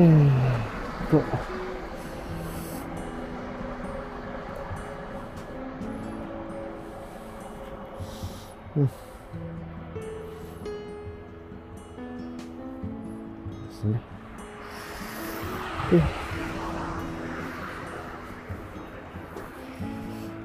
[0.00, 1.22] えーと、
[8.76, 8.86] うん。
[8.86, 8.92] で
[13.70, 14.00] すね。
[15.90, 16.02] で、よ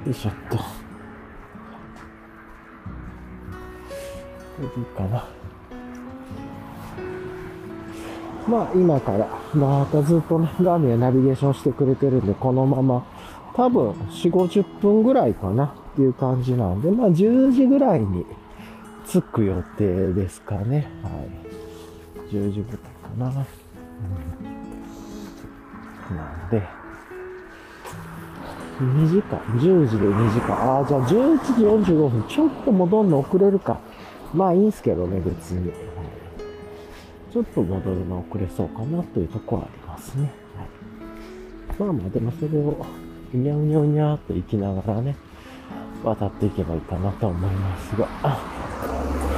[0.08, 0.58] いしょっと。
[4.58, 5.45] いいかな。
[8.48, 13.06] まあ今からまたずっとね、ガーミンはナビゲーションしてくれてるんで、このまま
[13.56, 18.26] 多分4、50分ぐらいかなっていう感じなんで、まあ10時ぐらいに
[19.08, 20.88] 着く予定ですかね。
[21.02, 21.14] はい。
[22.34, 23.28] 10時ぐらいかな。
[23.30, 23.32] う
[26.14, 26.62] ん、なんで、
[28.80, 30.54] 2時間、10時で2時間。
[30.54, 33.80] ああ、じゃあ11時45分、ちょっと戻るの遅れるか。
[34.34, 35.72] まあいいんすけどね、別に。
[37.36, 40.32] ちょっと戻るの遅れそうかなというところはありますね。
[40.56, 40.70] はい。
[41.78, 42.86] まあまあ、でもそれを、
[43.34, 45.18] うにゃうにゃうにゃーと行きながらね、
[46.02, 48.40] 渡っていけばいいかなと思いますが、あ、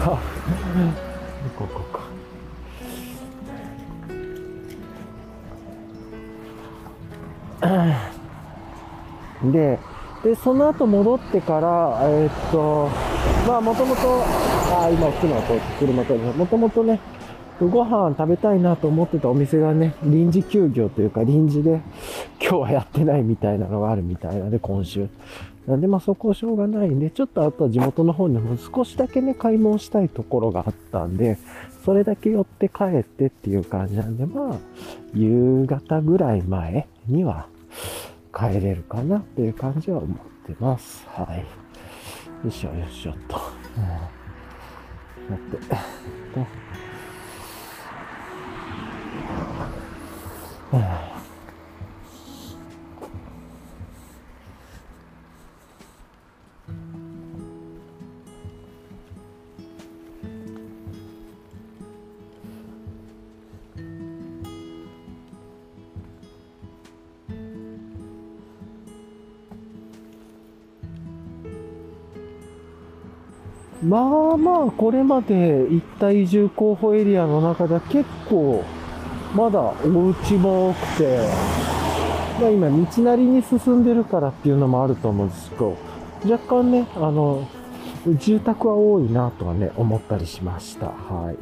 [0.06, 0.22] あ、
[1.58, 2.02] ここか。
[9.52, 9.80] で、
[10.24, 12.92] で、その後戻ってから、えー、っと、
[13.48, 17.00] まあ、もともと、あ、今、奥の音、車と、もともとね、
[17.60, 21.82] ご飯食べたいなと思ってたお店がね、臨時休業というか臨時で
[22.40, 25.08] 今日はやってないみたいなのがあるみたいなので、今週。
[25.66, 31.38] なんでまあそこしょうがないんで、ちょっとあとは地元の方にも少しだけね、買い物したいところがあったんで、
[31.84, 34.58] それだけ寄って帰ってっていう感じなんで、まあ、
[35.14, 37.48] 夕方ぐらい前には
[38.34, 41.06] 帰れるかなっていう感じは思ってます。
[41.10, 41.40] はい。
[41.40, 41.44] よ
[42.50, 43.42] いしょよいしょっと。
[43.78, 43.80] う
[45.32, 46.67] ん、待って。
[50.74, 50.82] うん、
[73.90, 74.00] ま
[74.34, 78.66] あまあこれまで一帯重住候補エリアの中では結構
[79.38, 81.20] まだお家も多くて、
[82.40, 85.78] まあ今道なりに進んでるからっていうのもあると思うんですけど、
[86.28, 87.48] 若干ね、あの、
[88.18, 90.88] 住宅は多いなとはね、思ったりしました。
[90.88, 91.36] は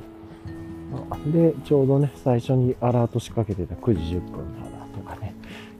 [1.26, 1.32] い。
[1.32, 5.34] で、ちょうどね、最初にアラート仕掛けてた9時10分だなとかね、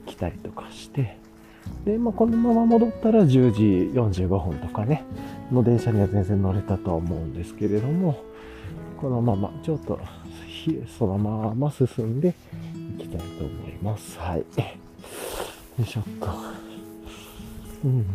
[0.06, 1.18] 来たりとかして、
[1.84, 3.62] で、まあ、このまま戻ったら10時
[3.94, 5.04] 45分とかね、
[5.52, 8.16] の電車には全然乗れたとは思うんですけれども、
[9.02, 10.00] このままちょっと
[10.98, 12.34] そのまま進んで
[12.98, 14.18] いきたいと思います。
[14.18, 14.38] はい。
[14.38, 14.44] よ
[15.80, 16.28] いしょっと。
[17.84, 18.06] うん。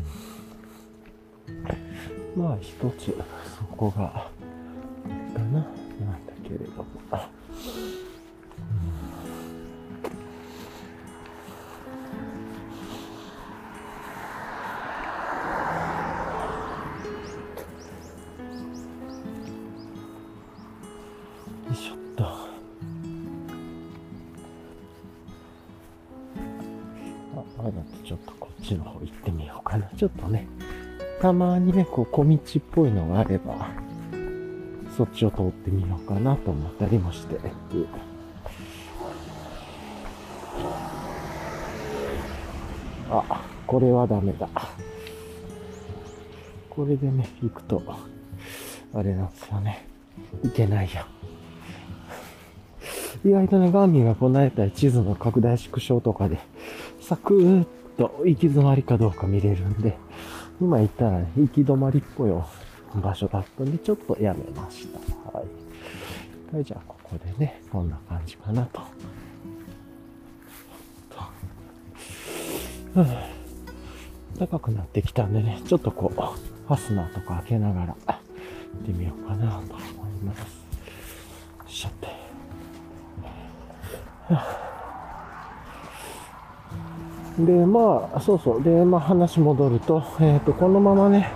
[2.36, 3.16] まあ一つ
[3.58, 4.30] そこが、
[5.34, 5.64] かな、なん
[6.26, 7.41] だけれども。
[31.22, 32.40] たまにね、こう小道っ
[32.72, 33.70] ぽいのがあれば、
[34.98, 37.38] そっちを通ってみようかなと思ったりもして。
[43.12, 44.50] あ、これはダメだ。
[46.72, 47.84] これでね、行くと、
[48.96, 49.86] あれなんですよね。
[50.44, 51.04] いけないよ。
[53.24, 56.40] 意外とね、ガーミンがこの間地図の拡大縮小とかで、
[57.00, 57.68] サクーっ
[57.98, 59.98] と行き止まりかどうか見れるんで、
[60.62, 62.32] 今言ったら、行き止まりっぽい
[62.96, 65.00] 場所だったんで、ちょっとやめました。
[65.36, 66.56] はい。
[66.56, 68.82] はい、じゃあここでね、こんな感じかなと。
[72.94, 73.06] と
[74.38, 79.82] 高くなってきたんでね、ちょっとこう、ファスナーとか開けながら、行ってみようかなと思い
[80.24, 80.42] ます。
[80.42, 80.46] よ
[81.68, 82.08] いしょって。
[87.40, 88.64] で、まあ、そうそう。
[88.64, 91.32] で、まあ、話戻ると、えっ、と、このままね、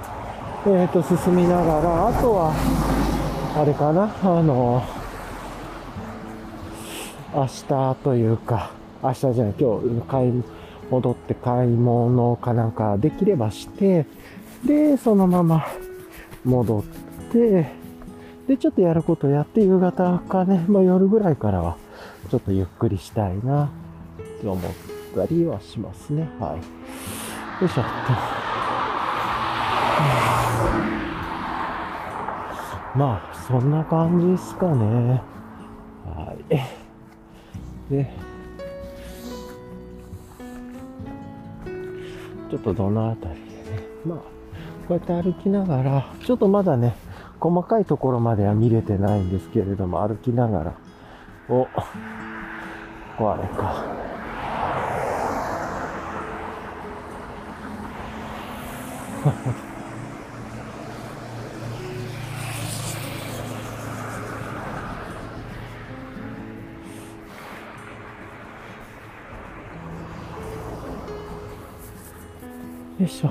[0.68, 2.54] えっ、と、進みながら、あとは、
[3.56, 4.84] あれかな、あの、
[7.34, 8.72] 明日というか、
[9.02, 10.44] 明日じゃない、今日、買い、
[10.92, 14.06] 戻って買い物かなんかできればして、
[14.66, 15.66] で、そのまま
[16.44, 16.84] 戻っ
[17.32, 17.72] て、
[18.48, 21.78] で、ちょっとやることやって、夕方かね、まあ夜ぐらいからは、
[22.30, 23.66] ちょっとゆっくりしたいな、
[24.40, 26.30] って思ってたりはしますね。
[26.40, 26.58] はい。
[27.62, 27.90] よいしょっと。
[33.00, 35.22] まあ、そんな感じですかね。
[36.06, 36.56] はい。
[37.92, 38.12] で、
[42.50, 43.42] ちょっとどのあたりで
[43.72, 44.26] ね、まあ、こ
[44.90, 46.96] うやって歩きながら、ちょっとまだね、
[47.40, 50.74] 細かいところまでは見れてないんですけれども、歩きながら、
[51.50, 51.70] お、こ
[53.18, 54.05] こあれか。
[73.06, 73.28] よいしょ。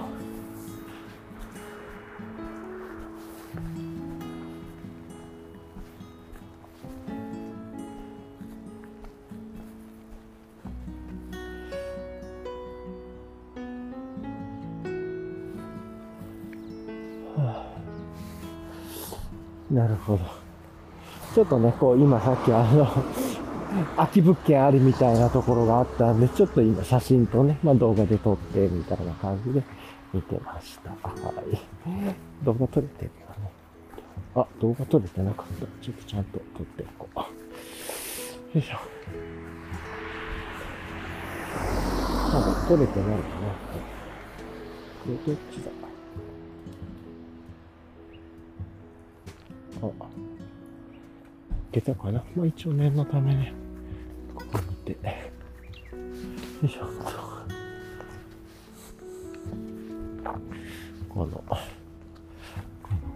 [17.36, 17.66] は
[19.70, 20.20] あなるほど。
[21.34, 22.86] ちょっとね、こう今さっきあの、
[23.96, 29.62] 空き物件ありみたいなところがあったんで、ちょっと今写真とね、まあ動画で撮ってみたいな感じで
[30.12, 30.90] 見てました。
[30.90, 30.96] は
[31.52, 31.60] い。
[32.44, 33.50] 動画撮れてるよね。
[34.34, 35.66] あ、動画撮れてなかった。
[35.82, 38.58] ちょっとちゃんと撮っておこう。
[38.58, 38.78] よいしょ。
[42.32, 43.18] なんか撮れてないかな。
[45.04, 45.70] これどっちだ？
[49.82, 49.90] あ、い
[51.72, 52.24] けたかな？
[52.34, 53.52] まあ一応念のためね、
[56.64, 56.86] いしょ。
[61.08, 61.56] この、こ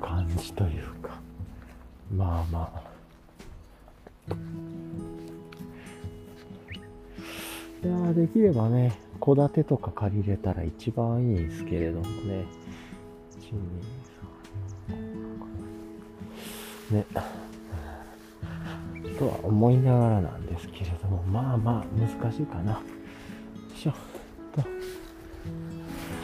[0.01, 1.19] の感じというか、
[2.15, 2.89] まあまあ。
[7.85, 12.45] いやできればね、戸建てとか借りれたら一番いいですけれどもね。
[13.41, 13.53] 1
[16.91, 17.07] 2ね。
[19.19, 22.81] とは思いながらなんですけれども、まあまあ難しいかな。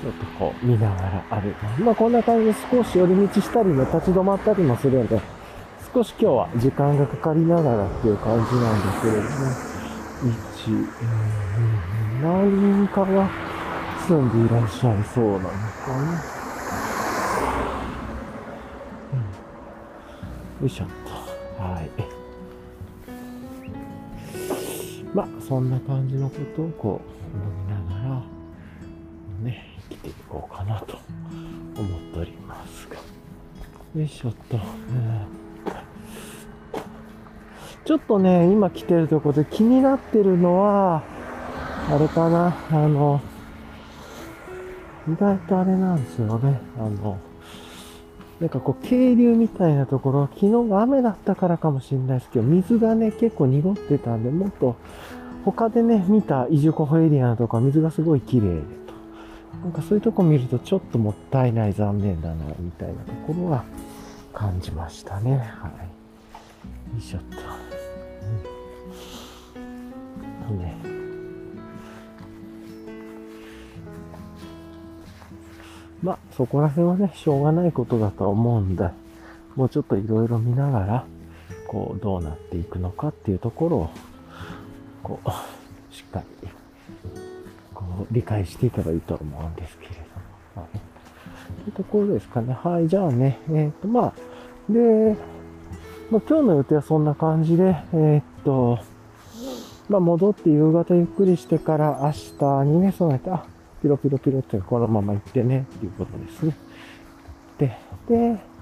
[0.04, 1.00] ちょっとこう見なが
[1.30, 1.82] ら歩いて。
[1.82, 5.18] まあこんな感じで少し寄り道したりね、立ち止まったりもするんで、
[5.94, 9.28] 少し今日は時間がかかりながらっていう感じなんですけれども、
[10.20, 13.30] 1、うん、何人かが
[14.06, 16.34] 住んでいらっしゃいそうなのかな。
[20.60, 21.62] よいしょっと。
[21.62, 21.90] はい。
[25.14, 27.83] まあ、そんな感じのことをこう、思いながら、
[30.34, 30.98] こうかなと
[31.78, 32.96] 思っておりますが。
[33.94, 34.58] よいしょっと。
[37.84, 41.02] ちょっとね、今来てるとこで気になってるのは、
[41.90, 43.20] あれかな、あの、
[45.06, 46.60] 意外とあれなんですよね。
[46.78, 47.18] あの、
[48.40, 54.76] なんかこう、渓流みたいなところ、昨日が雨だったからかもしれないですけど、水がね、結構濁ってたんで、もっと、
[55.44, 58.83] 他でね、見た移住候補エリアのとか、水がすごい綺麗で。
[59.62, 63.64] なんかそういうとこ見ると、ちょっともったいない、残念だな、みたいなところは
[64.32, 65.38] 感じましたね。
[65.38, 65.70] はい。
[66.94, 67.36] よいしょっと。
[70.50, 70.58] うん。
[70.58, 70.76] ね。
[76.02, 78.90] まあ、そこら辺はね、しょうがないことだと思うんで、
[79.56, 81.06] もうちょっといろいろ見ながら、
[81.66, 83.90] こう、どうなっていくのかっていうところを、
[85.02, 85.30] こう、
[85.94, 86.48] しっかり、
[88.10, 90.00] 理解していけばいいと思うんですけれど
[90.60, 90.62] も。
[90.62, 90.78] はい。
[91.64, 92.56] というところですかね。
[92.62, 94.12] はい、じゃあね、えっ、と、まあ、
[94.68, 95.16] で、
[96.10, 98.78] まあ、今日の予定はそんな感じで、えー、っと、
[99.88, 103.44] まあ、戻って夕方ゆっくりしてから明日にね、備えて、あ、
[103.82, 106.56] ピロピロピロってこのまま行ってねっていうことですね。
[107.58, 107.78] で、
[108.08, 108.54] で、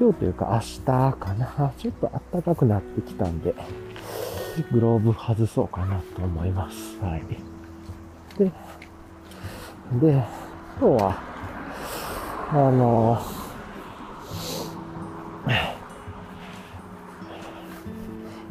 [0.00, 1.72] 今日というか明日かな。
[1.76, 3.54] ちょっと暖かくなってきたんで、
[4.72, 6.98] グローブ外そうかなと思います。
[7.00, 7.22] はい。
[8.38, 8.50] で、
[10.00, 10.24] で、
[10.80, 11.18] 今日は、
[12.50, 13.18] あの、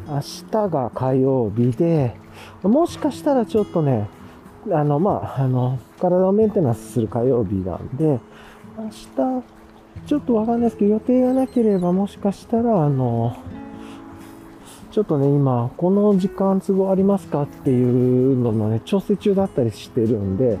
[0.08, 2.16] 明日が火曜日で、
[2.62, 4.08] もしかしたらちょっとね、
[4.70, 8.20] あの、まあ、あの、体をメンテナンスする火曜日なんで、
[8.78, 9.44] 明日、
[10.06, 13.36] ちょっとわかんないですけど、予定がなければもしかしたら、あの、
[14.92, 20.58] ちょっとね、今、この時間都合ありますかっていうののね、調整中だったりしてるんで、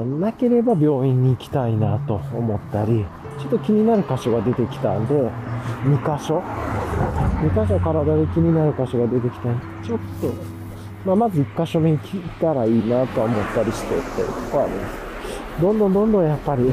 [0.00, 3.04] なければ病院に行きたいなと思ったり、
[3.38, 10.62] ちょっと気になる箇所が出てきたんで、2箇所 ?2 箇所体で気になる箇所が出てきたんで、ちょっと
[11.04, 15.60] まあ、まず一箇所目に来たらいいなと思ったりしてっていうとこはあります。
[15.60, 16.72] どんどんどんどんやっぱり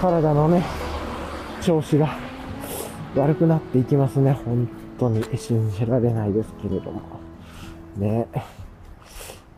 [0.00, 0.64] 体のね、
[1.62, 2.16] 調子が
[3.14, 4.32] 悪くなっていきますね。
[4.32, 4.68] 本
[4.98, 7.02] 当に信じられないですけれども。
[7.96, 8.26] ね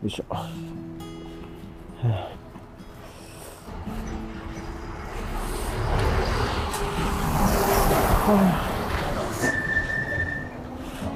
[0.03, 0.23] よいしょ。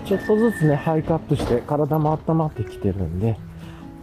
[0.06, 3.38] ちょっとずつね、ハイカップして体も温まってきてるんで、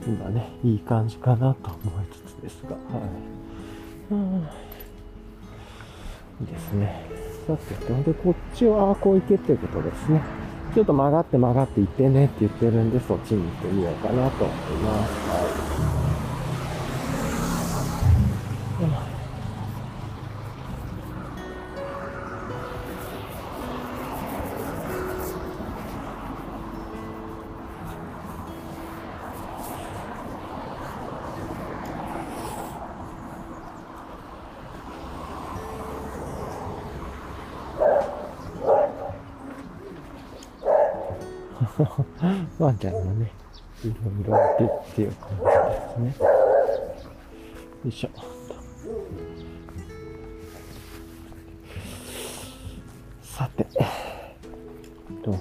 [0.06, 2.80] 今ね、いい感じかなと思いつつですが、はい。
[4.12, 4.48] うん、
[6.40, 7.02] いいですね。
[7.46, 10.22] さてと、で、こっちはこう行けってことですね。
[10.74, 15.12] ちょっと曲がって曲がって行ってねって言ってるんで、そっちに行ってみようかなと思います。
[15.28, 15.79] はい。
[42.58, 43.32] ワンちゃんがね、
[43.84, 46.26] いろいろってっていう感じですね。
[47.84, 48.10] よいしょ。
[53.22, 53.66] さて、
[55.22, 55.34] と。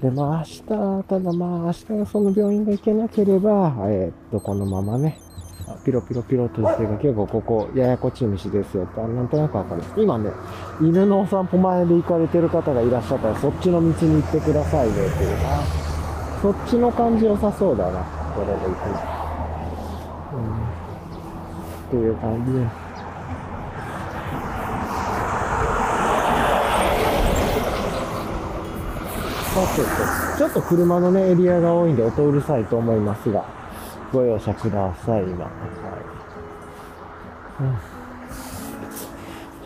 [0.00, 5.20] で、まあ明日、ただまあ明日はその病院が行けなければ、えー、っと、このままね、
[5.84, 9.82] ピロピロピロとしてが結構ここ、ややこち虫ですよって、なんとなくわかる。
[9.96, 10.30] 今ね、
[10.80, 15.62] 犬のお散歩前で行かれてる方がいらっしゃったら、そっちの道に行ってくださいねっていうな。
[16.40, 18.00] そっちの感じ良さそうだな。
[18.34, 18.74] これで行く。
[20.36, 20.56] うん。
[20.56, 22.90] っていう感じです。
[29.50, 33.44] さてと、ちょっと車のね、エリアが多いんで音うるさいと思いますが、
[34.10, 35.44] ご容赦ください、今。
[35.44, 35.50] は
[37.60, 37.64] い。
[37.64, 37.89] うん。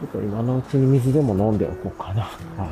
[0.05, 2.23] ょっと今のうちに水でも飲んでおこうかな。
[2.23, 2.69] はい。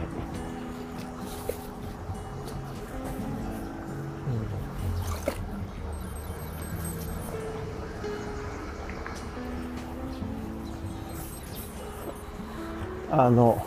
[13.15, 13.63] あの、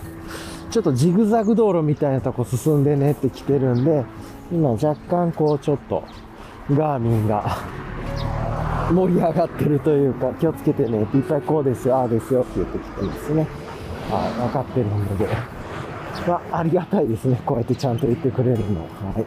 [0.72, 4.04] ちょっとジグザグ道路みたいなとこ進んでねって来てるんで、
[4.52, 6.04] 今若干こうちょっと
[6.72, 7.58] ガーミンが
[8.91, 13.48] 盛り上がってるというか、気をつけてね、いっぱいこうですよ、ああですよって言ってきてますね。
[14.10, 15.28] はい、分かってるので。
[16.28, 17.41] まあ、ありがたいですね。
[17.45, 18.82] こうやってちゃんと言ってくれるの。
[18.82, 18.88] は
[19.20, 19.26] い。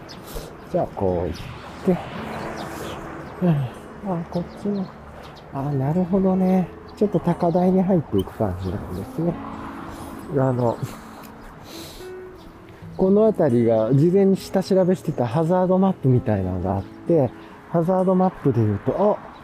[0.71, 2.03] じゃあ、こう言って。
[3.43, 4.87] うん、あ、こっちの。
[5.53, 6.69] あ、なるほどね。
[6.97, 9.33] ちょっと高台に入っていく感じなんですね。
[10.37, 10.77] あの、
[12.97, 17.31] この辺りが事前に下調べしてたハザードマップみたいなのがあって、
[17.71, 19.38] ハザードマップで言うと、あ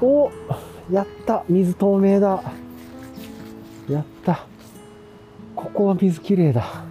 [0.00, 0.30] お
[0.90, 1.44] やった。
[1.48, 2.42] 水透明だ。
[3.88, 4.46] やった。
[5.54, 6.62] ここは水きれいだ。
[6.62, 6.84] あ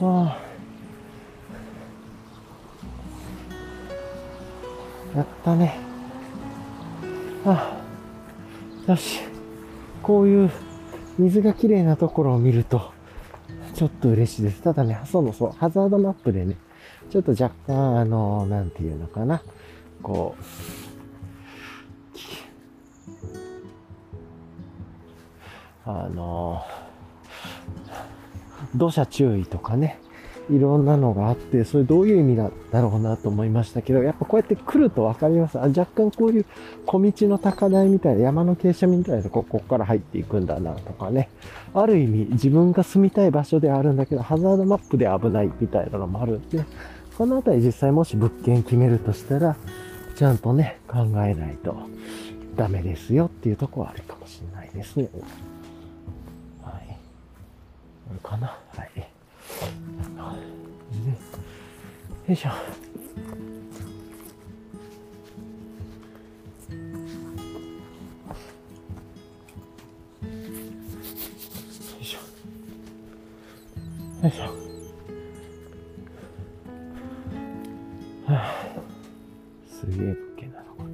[0.00, 0.38] あ。
[5.16, 5.78] やったね。
[7.44, 7.76] あ
[8.86, 8.90] あ。
[8.90, 9.20] よし。
[10.02, 10.50] こういう
[11.18, 12.92] 水がきれいなところを見ると、
[13.74, 14.62] ちょっと嬉しいです。
[14.62, 16.56] ただね、そうそう、ハザードマップでね、
[17.10, 19.42] ちょっと若干、あの、なんていうのかな、
[20.02, 20.44] こう、
[25.86, 26.62] あの、
[28.74, 29.98] 土砂注意とかね、
[30.50, 35.58] いろんなのがあって、それどういう意味なんだろうなと思いましたけど、やっぱこうやって来ると分かります。
[35.58, 36.46] あ若干こういう
[36.84, 41.30] 小道の高台みたいな、山の傾斜みたいなとこ、ここから入っていくんだなとかね。
[41.72, 46.66] ある意味自分が住みたい場所であるんだけど、ハザードマップで危ないみたいなのもあるんで、ね
[47.16, 49.56] このあたり実際もし物件決めるとしたら、
[50.16, 51.76] ちゃんとね、考えないと
[52.56, 55.08] ダメですよっていうとこはあるかもしれないですね。
[56.62, 56.98] はい。
[58.22, 58.58] かな？
[58.76, 58.90] はい。
[58.98, 59.04] よ
[62.28, 62.48] いしょ。
[62.48, 62.54] よ
[72.00, 72.18] いしょ。
[74.24, 74.73] よいしょ。
[79.94, 80.90] すげえ物件なのこれ。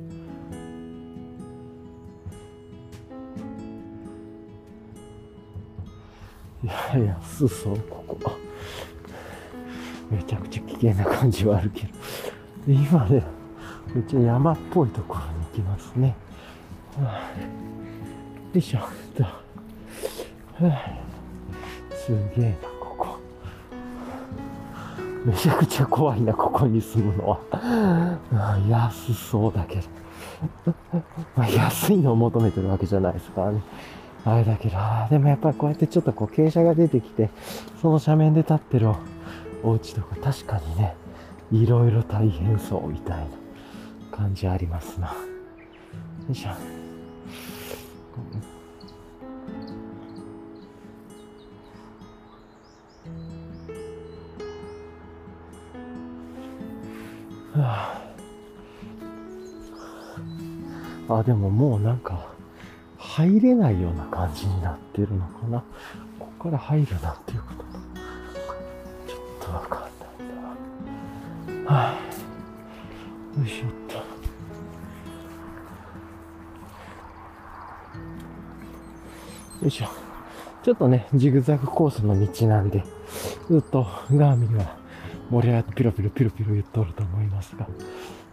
[6.62, 8.32] いやいや、すそう、ここ。
[10.10, 11.88] めちゃくちゃ危険な感じはあるけど。
[12.68, 13.22] 今ね、
[13.94, 16.14] めっちゃ山っぽいところに行きますね。
[16.98, 17.30] はあ、
[18.52, 18.80] よいしょ。
[19.16, 19.42] とは
[20.60, 20.98] あ、
[21.94, 22.56] すげえな、
[25.24, 27.40] めちゃくちゃ怖いな、ここに住むのは。
[28.68, 29.82] 安そうだけど。
[31.36, 33.62] まあ、安いのを求めてるわけじゃないですからね。
[34.24, 34.76] あれだけど、
[35.10, 37.30] でもやっぱりこうやってちょっとこう傾斜が出てきて、
[37.80, 38.90] その斜面で立ってる
[39.62, 40.94] お家とか確かにね、
[41.52, 43.26] いろいろ大変そうみたいな
[44.16, 45.08] 感じありますな。
[45.08, 45.14] よ
[46.30, 46.79] いしょ。
[57.62, 58.02] あ、
[61.24, 62.30] でももうなんか、
[62.96, 65.62] 入れないような感じになってるのかな。
[66.18, 67.64] ここから入るなっていうこと
[69.08, 69.86] ちょっとわかんな
[71.54, 71.72] いんだ。
[71.72, 71.94] はあ、
[73.38, 73.94] よいしょっと。
[79.64, 79.86] よいしょ。
[80.62, 82.84] ちょっとね、ジグザグコースの道なんで、
[83.48, 84.76] ずっとガーミンは
[85.30, 87.68] 盛り上がってピロピロピロピロ言っとると思いますが、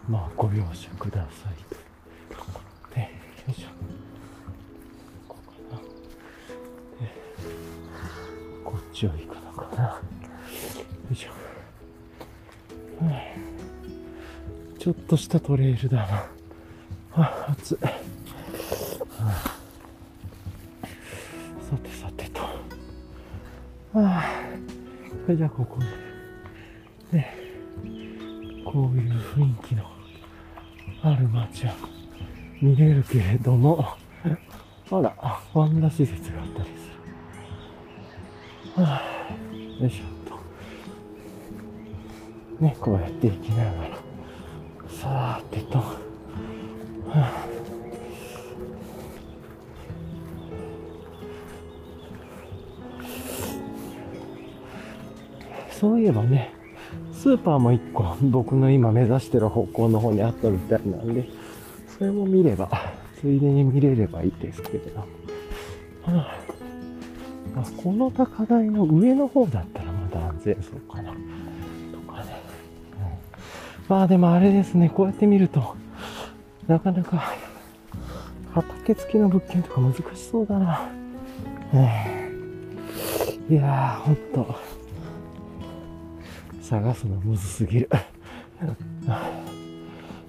[0.08, 1.54] まあご容赦ください
[2.34, 2.38] と。
[3.00, 3.06] よ
[3.48, 3.68] いしょ。
[5.28, 5.80] ここかな。
[8.64, 9.84] こっちを行くのかな。
[9.84, 10.00] よ
[11.10, 11.28] いしょ。
[14.78, 16.02] ちょっとしたトレイルだな。
[16.04, 16.28] は
[17.48, 17.78] あ、暑い。
[17.78, 17.88] さ
[21.82, 22.42] てさてと。
[22.42, 22.50] は
[25.28, 25.86] あ、じゃあここで、
[27.12, 27.34] ね、
[28.64, 29.84] こういう雰囲気の
[31.02, 31.74] ある街は
[32.60, 33.96] 見れるけれども、
[34.90, 35.16] あら、
[35.54, 36.90] ワンダ施設があったりす
[38.76, 38.84] る。
[38.84, 39.02] はあ、
[39.80, 40.08] よいしょっ
[42.58, 42.64] と。
[42.64, 43.96] ね、こうやって行きながら、
[44.88, 45.47] さーて
[57.28, 61.28] スーパーも一個 僕の今目指してる方向の方にあったみたいなんで、
[61.86, 62.70] それも見れば、
[63.20, 65.00] ついでに見れればいいですけど。
[66.04, 66.38] は
[67.54, 71.16] あ、この高台の上の方だったらまだ安全そうかなと
[72.10, 72.42] かね。
[73.90, 75.74] まあでもあれですね、こうやって見ると、
[76.66, 77.34] なかなか
[78.54, 80.80] 畑付きの物件とか難しそうだな。
[81.74, 82.30] え
[83.50, 84.77] いやー、ほんと。
[86.68, 87.88] 探すのむずすぎる。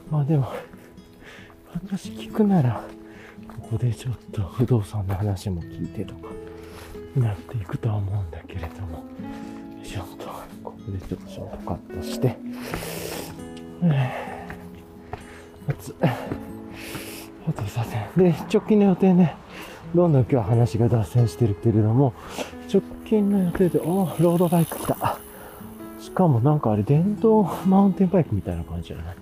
[0.09, 0.47] まあでも、
[1.65, 2.81] 話聞くなら、
[3.61, 6.29] ここでちょっと不動産の話も聞いてとか、
[7.17, 9.03] なっていくとは思うんだけれども、
[9.83, 10.27] ちょっと、
[10.63, 12.37] ここでちょっとショートカットして、
[15.67, 15.93] 熱
[17.49, 18.07] あとさせん。
[18.15, 19.35] で、直近の予定ね、
[19.93, 22.13] どんどん今日は話が脱線してるけれども、
[22.73, 25.19] 直近の予定で、おロードバイク来た。
[26.09, 29.05] しかもなんかあれ、電動マウンテンバイクみたいな感じじゃない？
[29.05, 29.15] は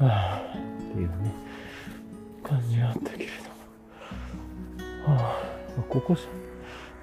[0.00, 1.32] あ、っていうね、
[2.42, 5.16] 感じがあったけれども。
[5.16, 5.36] は
[5.76, 6.16] あ、ここ、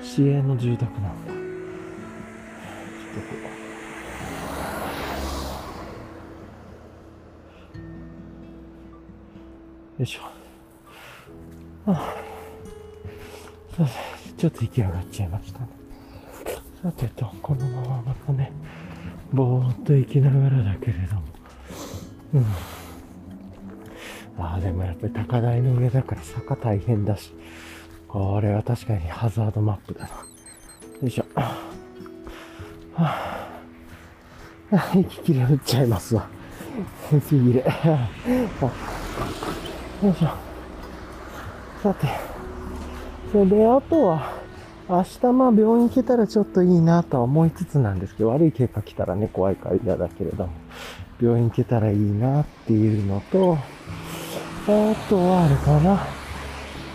[0.02, 1.34] 市営の住宅なんだ。
[1.34, 3.38] ちょっとこ
[9.98, 10.02] う。
[10.02, 10.22] よいしょ。
[11.92, 12.16] はあ、
[13.78, 13.86] さ
[14.38, 15.68] ちょっと息上がっちゃいましたね。
[16.82, 18.52] さてと、このまままたね、
[19.34, 21.22] ぼーっと行きながらだけれども。
[22.34, 22.46] うん。
[24.44, 27.34] ああ、でもやっぱり高台の上だから坂大変だし、
[28.08, 30.08] これは確かにハザードマップだな。
[30.08, 30.14] よ
[31.04, 31.26] いしょ。
[31.36, 31.56] は
[34.72, 36.28] あ、息切れ打っちゃいますわ。
[37.12, 37.62] 息切れ。
[37.62, 37.68] よ
[40.12, 40.28] いしょ。
[41.82, 42.08] さて。
[43.32, 44.41] それで、あとは、
[44.92, 50.54] 明日まあ病院行けたらちょっといいなとは思いつつなんですけど、悪い結果来たらね、怖いから嫌だけれども、
[51.22, 53.58] 病院行けたらいいなっていうのと、
[54.68, 56.06] あとはあれかな。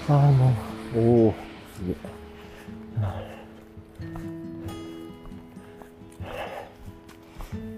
[0.09, 0.53] あの、
[0.95, 1.35] おお
[1.75, 1.97] すげえ。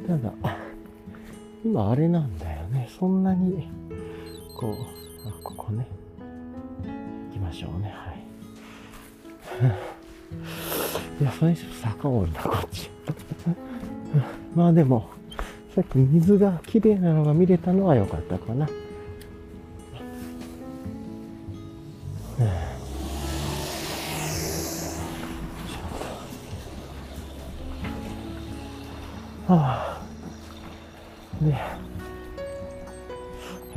[0.09, 0.33] ただ、
[1.65, 2.89] 今あれなんだよね。
[2.99, 3.69] そんなに、
[4.59, 4.73] こう、
[5.29, 5.87] あ、ここね。
[7.29, 7.95] 行きましょうね。
[7.95, 9.98] はい。
[11.21, 12.91] いや、それにしても坂多いな、こっち。
[14.55, 15.09] まあでも、
[15.75, 18.69] さっき水が綺麗なのが見れたのは良かったかな。
[29.49, 30.03] はあ、
[31.41, 31.59] で、は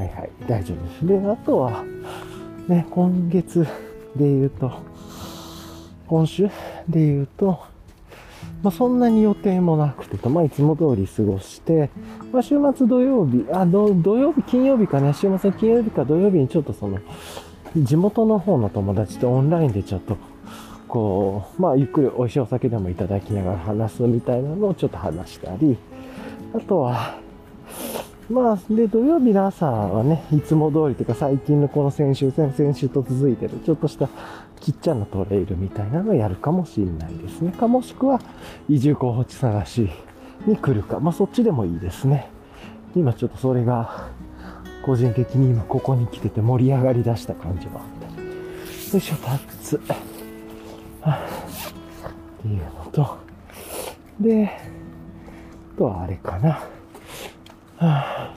[0.03, 1.07] いはい、大丈夫です。
[1.07, 1.85] で、あとは、
[2.67, 3.65] ね、今月
[4.17, 4.90] で言うと、
[6.11, 6.49] 今週
[6.89, 7.61] で言うと、
[8.63, 11.89] まあ、そんなに予定もなくてと、まあ、いつも通り過ごして、
[12.33, 16.99] まあ、週末土曜日、あ、土曜日、金曜日かね、週末の金曜日か土曜日にちょっとその、
[17.77, 20.17] 地元の方の友達とオンラインでちょっと、
[20.89, 25.77] こう、まあ、ゆっくり美味しいお酒でもいただきながら話すみたいなのをちょっと話したり、
[26.53, 27.15] あとは、
[28.29, 34.09] まあ、で、土曜日の朝はね、いつも通りというか、最近のこの先週、先々週と続いてる、ちょっとした
[34.61, 37.51] ちっちゃなトレイルみたいなのをやるかもしれないですね。
[37.51, 38.21] か、もしくは、
[38.69, 39.89] 移住候補地探し
[40.45, 40.99] に来るか。
[40.99, 42.29] まあ、そっちでもいいですね。
[42.95, 44.09] 今ちょっとそれが、
[44.85, 48.21] 個人的に今ここに来てて盛り上がりだした感じはあった。
[48.21, 49.81] よいしょ、タッツ。
[49.87, 49.95] は
[51.03, 51.19] あ、
[52.39, 53.17] っていうのと、
[54.19, 54.51] で、
[55.75, 56.49] あとはあれかな。
[56.49, 56.61] は
[57.79, 58.35] あ、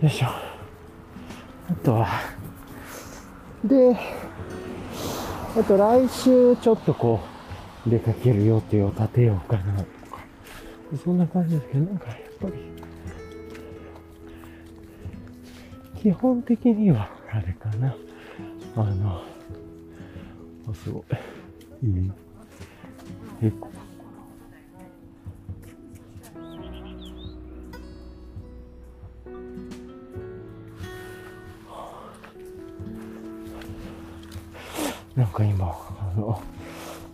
[0.00, 0.26] よいしょ。
[0.26, 2.06] あとは、
[3.64, 3.96] で、
[5.54, 7.20] あと来週ちょっとこ
[7.86, 10.24] う、出かける予定を立てようかなとか。
[11.04, 12.54] そんな感じですけど、なんかやっぱり、
[16.00, 17.94] 基本的には、あれかな。
[18.76, 19.22] あの、
[20.70, 21.04] あ、すご
[21.82, 21.86] い。
[21.86, 22.10] いい。
[23.42, 23.68] え、こ
[35.16, 36.42] なんか今、あの、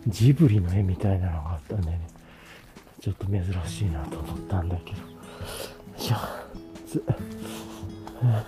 [0.07, 2.07] ジブリの絵みたいなのがあったんでね、
[3.01, 4.97] ちょっと珍しいなと思ったんだけど。
[5.97, 6.15] いしょ、
[6.87, 7.03] つ、
[8.21, 8.45] あ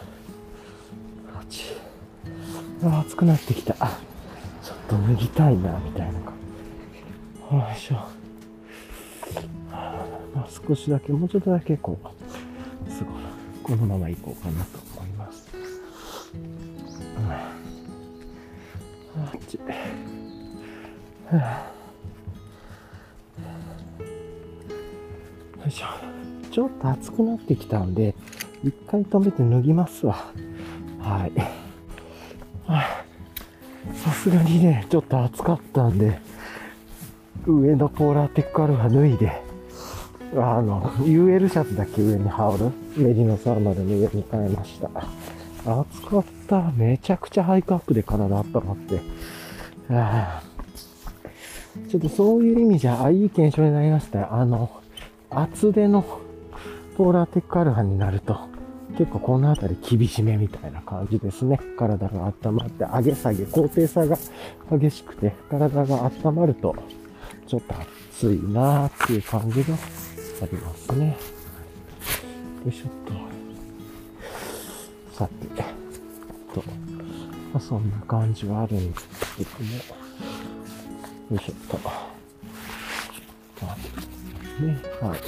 [1.49, 1.75] ち。
[2.83, 3.73] あ、暑くなってきた。
[3.73, 6.33] ちょっと脱ぎたいな、みたいな感
[7.49, 7.55] じ。
[7.55, 7.95] よいしょ。
[9.71, 13.13] まあ、少しだけ、もうちょっとだけこう、すごい。
[13.63, 14.80] このまま行こうかなと
[19.47, 19.57] ち。
[19.57, 19.63] は
[21.29, 21.65] あ、
[25.61, 25.87] よいしょ。
[26.51, 28.15] ちょっと暑くなってきたんで、
[28.63, 30.25] 一回止めて脱ぎますわ。
[30.99, 31.31] はい。
[33.95, 36.19] さすがにね、ちょっと暑かったんで、
[37.45, 39.41] 上のポーラーテックアルファ脱いで、
[40.35, 42.01] あの、UL シャツだけ？
[42.01, 44.89] 上に羽織る、メリノサーマルの上に変えました。
[45.65, 46.71] 暑かった。
[46.71, 49.01] めちゃくちゃハイクアップで体温まって。
[49.89, 50.41] あ
[51.89, 54.33] ちょっとそういう意味じゃ、あ、いい検証になりました。
[54.33, 54.69] あの、
[55.29, 56.03] 厚手の
[56.97, 58.37] ポーラーテックアルファになると、
[58.97, 61.59] 結構この辺り厳しめみたいな感じですね。
[61.77, 64.17] 体が温まって、上げ下げ、高低差が
[64.71, 66.75] 激しくて、体が温まると、
[67.47, 67.75] ちょっと
[68.13, 71.17] 暑いなーっていう感じがありますね。
[72.65, 73.30] よいしょっと。
[75.21, 75.45] さて、
[76.51, 76.63] と、
[77.53, 79.75] まあ、そんな感じはあるんですけども、
[81.29, 81.77] よいしょっと。
[84.65, 85.19] ね、はい。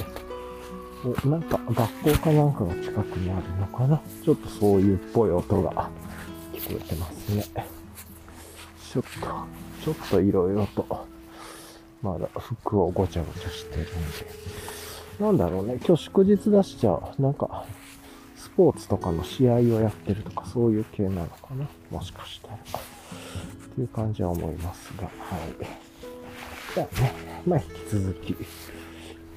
[1.24, 5.88] お、なんか学校かなんかが近くにあるのかなちょっとそういうっぽい音が
[6.52, 7.44] 聞こえてますね。
[8.92, 9.10] ちょっと、
[9.84, 11.06] ちょっといろいろと、
[12.02, 13.92] まだ服をごちゃごちゃしてるんで。
[15.20, 17.22] なんだろうね、今日祝日出しちゃう。
[17.22, 17.64] なんか、
[18.56, 22.54] ポーツとかの試合をやってるとか、そういう系なのかなもしかしたら。
[22.54, 22.58] っ
[23.74, 25.12] ていう感じは思いますが、はい。
[26.74, 27.12] じゃあね、
[27.46, 28.36] まあ引き続き、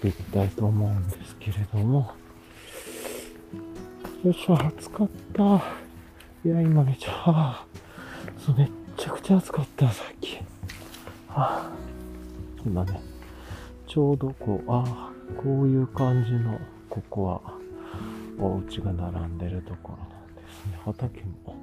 [0.02, 2.12] できたいと思うんですけれども。
[4.24, 5.44] よいしょ、暑かった。
[6.46, 7.66] いや、今めちゃ、
[8.38, 10.38] そう、めっちゃくちゃ暑かった、さっき。
[11.28, 11.72] はあ、
[12.66, 13.02] 今ね、
[13.88, 15.12] ちょうどこう、ああ、
[15.42, 17.57] こういう感じの、ここは、
[18.40, 20.80] お家が並んでるところなんですね。
[20.86, 21.56] 畑も、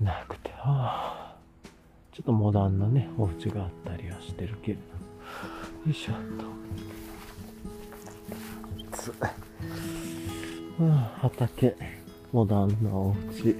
[0.00, 1.36] なくて、はあ、
[2.12, 4.80] ちょっとモダンなね、お家があったりはしてるけれど
[5.86, 6.44] よいしょっと。
[8.96, 9.12] つ
[10.80, 11.76] うん、畑、
[12.32, 13.54] モダンなお家、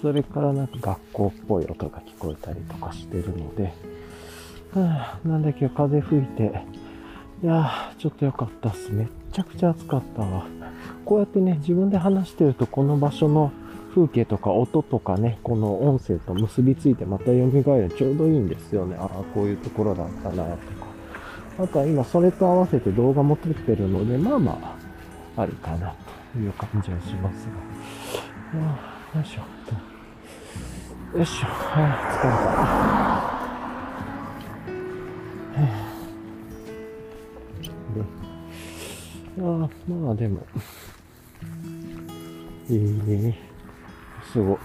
[0.00, 3.72] それからなんか学校っぽい音が聞こえたりとかしてるので、
[4.74, 6.64] はあ、なんだっけ、風吹いて、
[7.42, 8.92] いやー、ちょっと良かったっす。
[8.92, 10.46] めっちゃくちゃ暑かったわ。
[11.04, 13.52] こうやってね、自分で話してると、この場所の
[13.94, 18.96] 風景とか音とかね、この音声と結びついてまた蘇るちょうどいいんですよね。
[18.98, 20.92] ああ、こういうところだったな、とか。
[21.58, 24.76] あとは今それと合わせて動画も撮ってるので、まあま
[25.36, 25.94] あ、ありかな
[26.32, 27.52] という感じはしますが。
[28.60, 29.42] ああよいしょ。
[31.18, 31.46] よいしょ。
[31.46, 32.38] はあ、疲れた。
[32.38, 33.42] はあ
[37.94, 38.00] で、
[39.42, 40.46] ああ、まあでも、
[42.68, 43.38] いいね。
[44.32, 44.58] すごい。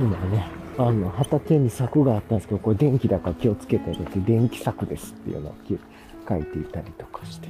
[0.00, 5.54] 今ね、あの、畑に柵があったんですけど、これ電気だから気をつけてねって、電気柵ですっていうのを
[6.28, 7.48] 書いていたりとかして、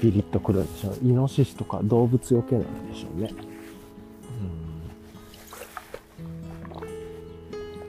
[0.00, 0.98] ピリッとくるんでしょう。
[1.02, 3.30] イノシシとか動物よけなんでしょうね。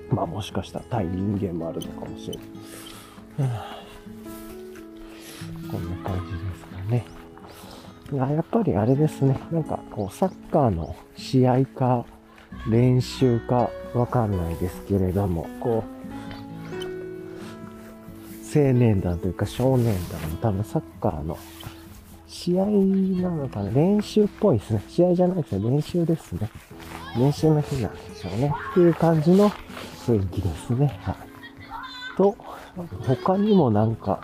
[0.10, 0.15] うん。
[0.15, 3.49] まあもしかしたら対人間もあるのかもしれない。
[3.49, 3.77] はあ
[5.72, 7.16] こんな感じですかね。
[8.16, 9.40] や、っぱりあれですね。
[9.52, 12.06] なんかこう、サッカーの試合か、
[12.70, 15.98] 練習かわかんないですけれども、こう、
[18.58, 21.38] 青年団というか少年団の多分サッカーの
[22.28, 24.84] 試合なのかな練習っぽいですね。
[24.88, 25.70] 試合じゃないですね。
[25.70, 26.50] 練習ですね。
[27.18, 28.54] 練習の日なんでしょうね。
[28.72, 29.50] っていう感じの
[30.06, 31.00] 雰囲気ですね。
[31.04, 31.16] はい。
[32.18, 32.36] と、
[33.06, 34.22] 他にもなんか、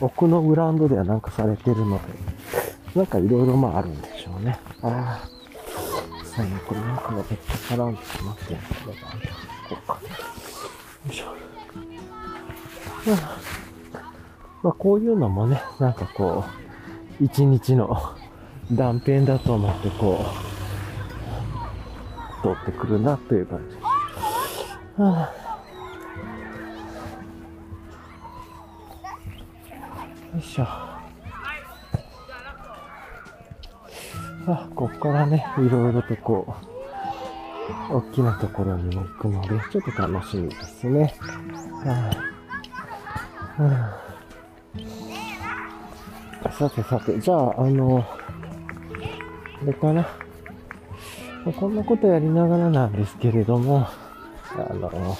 [0.00, 2.02] 奥のグラウンドではなんかされてるので、
[2.94, 4.58] なんかいろいろまああるんでしょうね。
[4.82, 5.28] ああ。
[6.24, 8.92] 最後これなんかがめっちゃ絡んでしまってるんだけど、
[9.68, 9.94] こうか。
[9.94, 10.00] よ
[11.10, 11.26] いしょ。
[14.62, 16.44] まあこういうのもね、なんかこ
[17.20, 18.14] う、一日の
[18.72, 20.24] 断片だと思ってこ
[22.42, 23.76] う、通ってくるなという感じ。
[25.02, 25.32] はあ
[30.32, 30.89] よいしょ。
[34.46, 36.54] あ、こっからね、いろいろとこ
[37.90, 41.14] う、大きなところにも行くので、ちょっと楽しみですね。
[41.84, 42.10] は
[43.58, 44.00] あは
[46.44, 48.04] あ、さてさて、じゃあ、あの、
[49.62, 50.08] あれかな。
[51.58, 53.88] こんなことやりながらなんですけれども、
[54.56, 55.16] あの、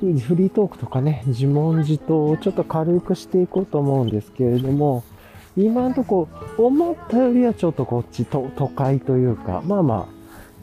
[0.00, 5.04] フリートークとかね、自問自答をちょっと軽くしていこうと思うんですけれども、
[5.56, 6.28] 今のとこ
[6.58, 10.08] 思ったよりはちょっとこっちと都会というか、まあま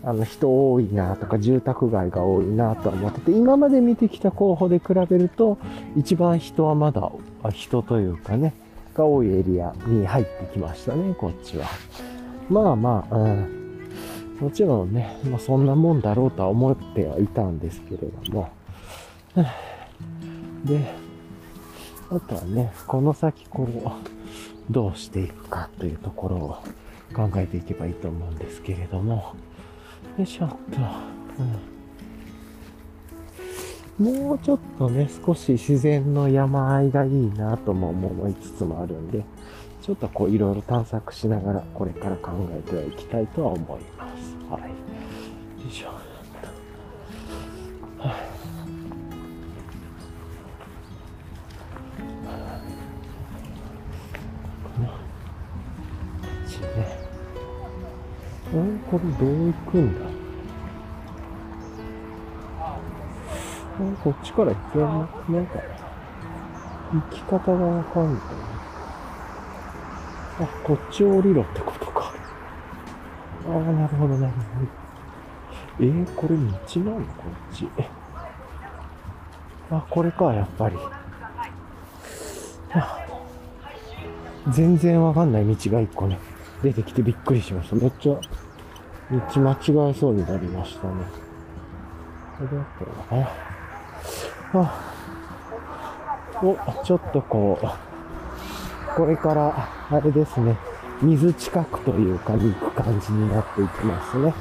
[0.03, 5.57] あ、あの人多いなとか住宅街が多いなとは思ってて、今まで見てきた候補で比べると、
[5.95, 7.09] 一番人はまだ、
[7.51, 8.53] 人というかね、
[8.93, 11.67] が多いエリアに入ってきましたね、こっちは。
[12.49, 13.61] まあまあ、うん。
[14.41, 18.49] もちろんね、まあそんなもんだろうとは思ってはいたんですけれども、
[20.65, 20.79] で、
[22.09, 24.20] あとはね、この先こう、
[24.69, 26.57] どうしていくかというところを
[27.13, 29.35] 考えていけばいいと思うんですけれども、
[30.17, 30.55] よいしょっと、
[33.99, 39.23] うん、もうちょっとね、少し自然の山あいがいいなとも思いつつもあるんで、
[39.81, 44.35] ちょっとこういろいろ探索しながらこれから考えてはいきたいとは思います。
[44.49, 44.59] は。
[44.59, 44.90] い
[56.61, 56.97] ねえ
[58.89, 60.05] これどう行くんだ？
[64.03, 65.13] こっちから行けななんか、
[66.93, 68.21] 行き方がわかんない。
[70.41, 72.13] あ、こっち降りろってことか。
[73.49, 74.67] ああ、なるほど、なるほど。
[75.79, 76.47] えー、これ道な
[76.99, 77.05] の？
[77.05, 77.13] こ
[77.51, 77.67] っち。
[79.71, 80.77] あ、これか、やっぱり。
[84.49, 86.19] 全然わかんない道が一個ね、
[86.63, 87.75] 出てきてびっくりしました。
[87.75, 88.13] めっちゃ、
[89.33, 89.55] 道間違
[89.89, 90.93] えそうになりましたね。
[92.37, 94.61] これだったのかな。
[94.63, 94.73] あ、
[96.43, 97.67] お、ちょっとこう、
[98.95, 100.57] これから、あれですね、
[101.01, 104.25] 水近くというかに行く感じになっていきますね。
[104.25, 104.33] よ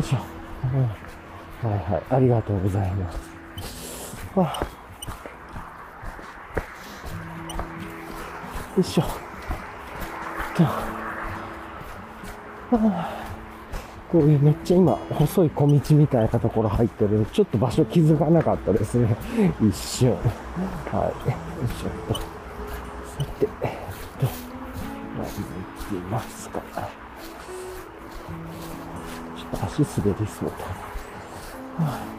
[0.00, 0.16] いしょ。
[0.18, 4.16] はいはい、ありがとうございます。
[4.36, 4.40] あ
[8.76, 9.02] よいしょ。
[12.70, 12.78] と。
[14.10, 19.16] こういうめっちゃ今、細い小道みたいなところ入ってるちょっと場所気づかなかったですね。
[19.60, 20.12] 一瞬。
[20.12, 21.28] はい。
[21.30, 22.14] よいしょっと。
[22.14, 22.20] さ
[23.38, 23.70] て、えっ
[24.18, 25.30] と、まあ、行
[25.88, 26.62] きますか。
[29.36, 31.84] ちょっと足滑りそうだ。
[31.84, 32.18] はあ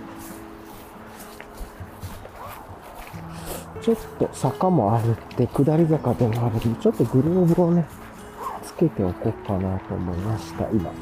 [3.82, 7.86] ちょっと坂もあるって、下り坂でもあるんで、ちょっとグローブをね、
[8.80, 10.94] けておこうかなと思いました、今。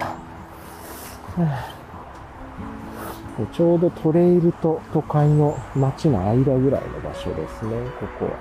[3.54, 8.32] ちょうどトレイルと都会の街の間ぐらいの場所ですね、ここは。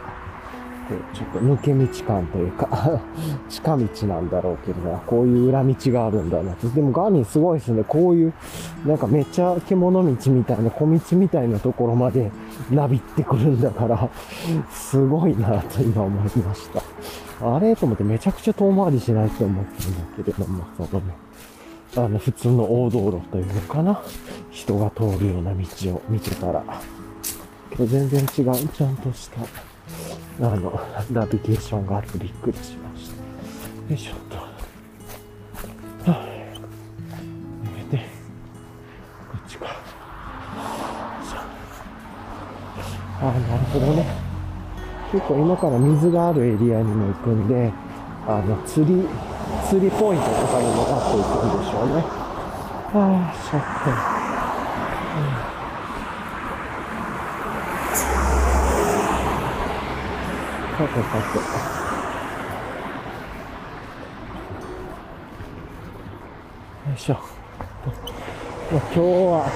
[1.14, 3.00] ちょっと抜け道感というか
[3.48, 6.68] 近道なんだろうけどな、こういう裏道があるんだなと。
[6.68, 7.84] でもガーミンすごいですね。
[7.84, 8.32] こういう、
[8.84, 12.30] なんかめっちゃ獣道みたいな、小道みたいなところまで
[12.70, 14.08] なびってくるんだから、
[14.70, 16.82] すごいなと今思いました。
[17.42, 17.74] あれ？
[17.76, 21.14] と思ってめちゃくちゃ遠回りしないと思ってるんだけれども、そのね、
[21.96, 24.00] あの普通の大道路というのかな。
[24.50, 26.62] 人が通るような道を見てたら、
[27.78, 29.40] 全然違う、ちゃんとした。
[30.38, 30.78] あの、
[31.10, 33.16] ナビゲーションがあってびっくりしました。
[33.16, 34.36] よいしょっと。
[36.10, 38.04] はぁ、で、こ
[39.38, 39.66] っちか。
[43.18, 44.04] ああ、なるほどね。
[45.10, 47.72] 結構今から水があるエリアにも行くんで、
[48.28, 49.08] あの、釣り、
[49.66, 52.04] 釣りポイントとかにもなっていくんでしょうね。
[52.92, 53.62] ああ、ちょっ
[54.10, 54.15] と。
[60.76, 61.00] さてさ
[61.32, 61.38] て。
[66.90, 67.16] よいしょ。
[68.70, 69.48] 今日は、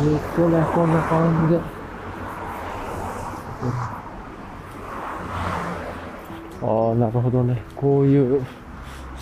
[0.00, 1.60] ずっとね、こんな感じで。
[6.62, 7.62] ああ、なるほどね。
[7.76, 8.42] こういう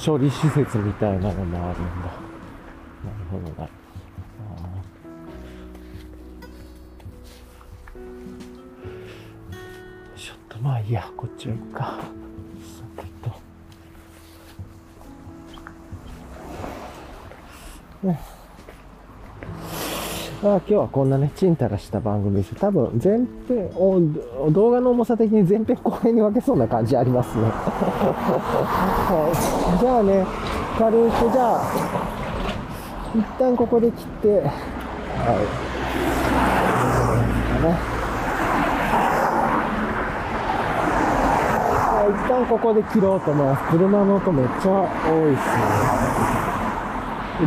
[0.05, 2.07] 処理施設みたいなのもあるんだ。
[2.07, 3.69] なるほどな。
[10.65, 11.85] まあいいや、こっちは行くか。
[11.85, 13.05] さて
[18.03, 18.09] と。
[18.09, 18.19] ね。
[20.43, 22.55] あ今日はこんなね、ちんたらした番組です。
[22.55, 24.01] 多分、前編お、
[24.51, 27.45] 動画の重さ的に前編後編に分けそうな感じありますね。
[27.45, 29.29] は
[29.77, 30.25] い、じゃあね、
[30.79, 31.65] 軽く、じゃあ、
[33.15, 34.49] 一旦ここで切って、は
[37.61, 37.69] い。
[37.69, 37.95] ね
[42.05, 43.71] 一旦ここで切ろうと思います。
[43.71, 45.41] 車の音めっちゃ多いっす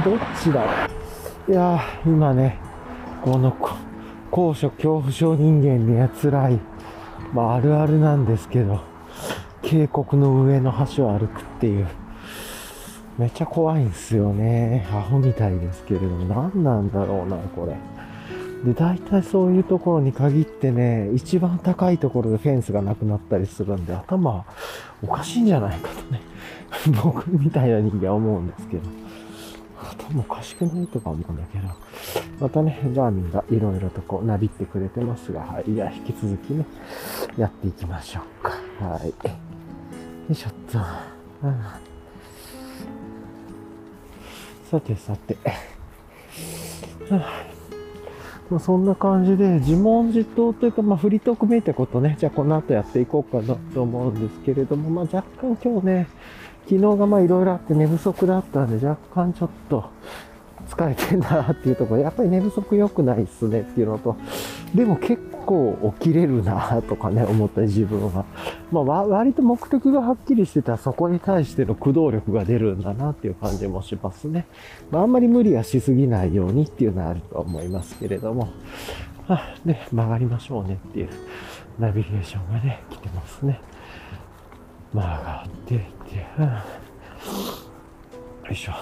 [0.01, 0.03] ね。
[0.03, 0.61] どっちだ？
[0.61, 0.67] ろ
[1.47, 2.59] ういやー、今ね、
[3.23, 3.55] この
[4.31, 6.59] 高所恐怖症人間には辛い、
[7.33, 8.81] まああるあるなんですけど、
[9.61, 11.87] 渓谷の上の橋を歩くっていう、
[13.17, 14.87] めっちゃ怖いんすよね。
[14.91, 17.77] アホみたいですけれども、何なんだろうな、これ。
[18.67, 24.45] で、大体そういうところに限ってね、一番高いところでフェンスがなくなったりするんで、頭
[25.01, 26.21] おかしいんじゃないかとね、
[27.01, 28.83] 僕みたいな人間は思うんですけど、
[29.81, 31.67] 頭おかしくないとか思うんだけど、
[32.41, 36.65] またね、ガーミンがいろいろとこう、なびってくれてますが、はい、いや、引き続きね、
[37.37, 38.51] やっていきましょうか。
[38.85, 39.07] はい。
[39.07, 39.13] よ
[40.29, 40.79] いしょっと。
[41.47, 41.87] うん
[44.69, 45.37] さてさて。
[48.49, 56.07] まあ、そんな感じで、自問自答というか、まあ、フリートークめいたことね、じゃあこの後やっていこうかなと思うんですけれども、まあ、若干今日ね、
[56.69, 59.89] 昨日がまあいろいろあって寝不足だったんで、若干ちょっと
[60.67, 64.15] 疲れてんなっていうところ、やっぱり寝不足良くないっすねっていうのと、
[64.75, 68.25] でも結構起きれるなとかね、思った自分は。
[68.71, 74.45] まあ、割と目的がはっきりしてたらそこに対しての駆動力が出るんだなっていう感じもしますね。
[74.91, 78.49] まあ、あんまり無理はしすぎないようにっていうのはあると思いますけれども。
[79.29, 81.09] あ、で、曲がりましょうねっていう
[81.79, 83.59] ナビゲーションがね、来てますね。
[84.93, 85.85] 曲がってって、
[86.39, 86.51] うん、よ
[88.51, 88.73] いしょ。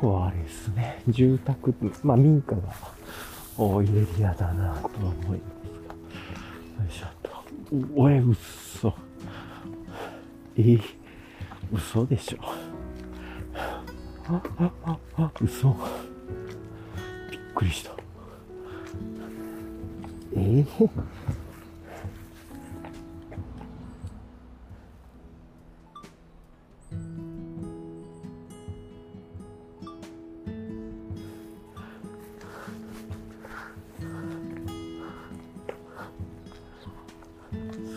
[0.00, 2.62] 結構あれですね、住宅、まあ民家が
[3.58, 5.68] 多いエリアだなとは思います
[6.78, 6.84] が。
[6.84, 7.30] よいしょと。
[7.94, 8.94] おえ、嘘。
[10.56, 10.82] えー、
[11.70, 12.38] 嘘でしょ。
[14.26, 15.76] あ、あ、あ、あ、嘘。
[17.30, 17.92] びっくりした。
[20.34, 20.90] えー、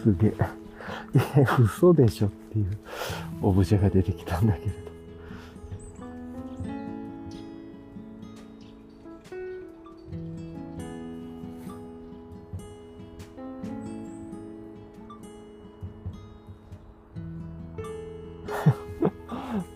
[0.04, 0.34] すげえ。
[1.38, 2.78] え、嘘でしょっていう
[3.42, 4.84] オブジェが出てきたんだけれど。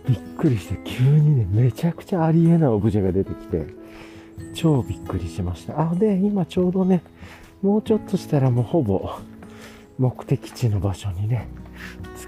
[0.10, 3.66] びっくりして急にね、めちゃくちゃありえないオブジェが出てきて、
[4.54, 5.92] 超びっくりしました。
[5.92, 7.02] あ、で、今ちょうどね、
[7.62, 9.10] もうちょっとしたらもうほぼ
[9.98, 11.48] 目的地の場所にね、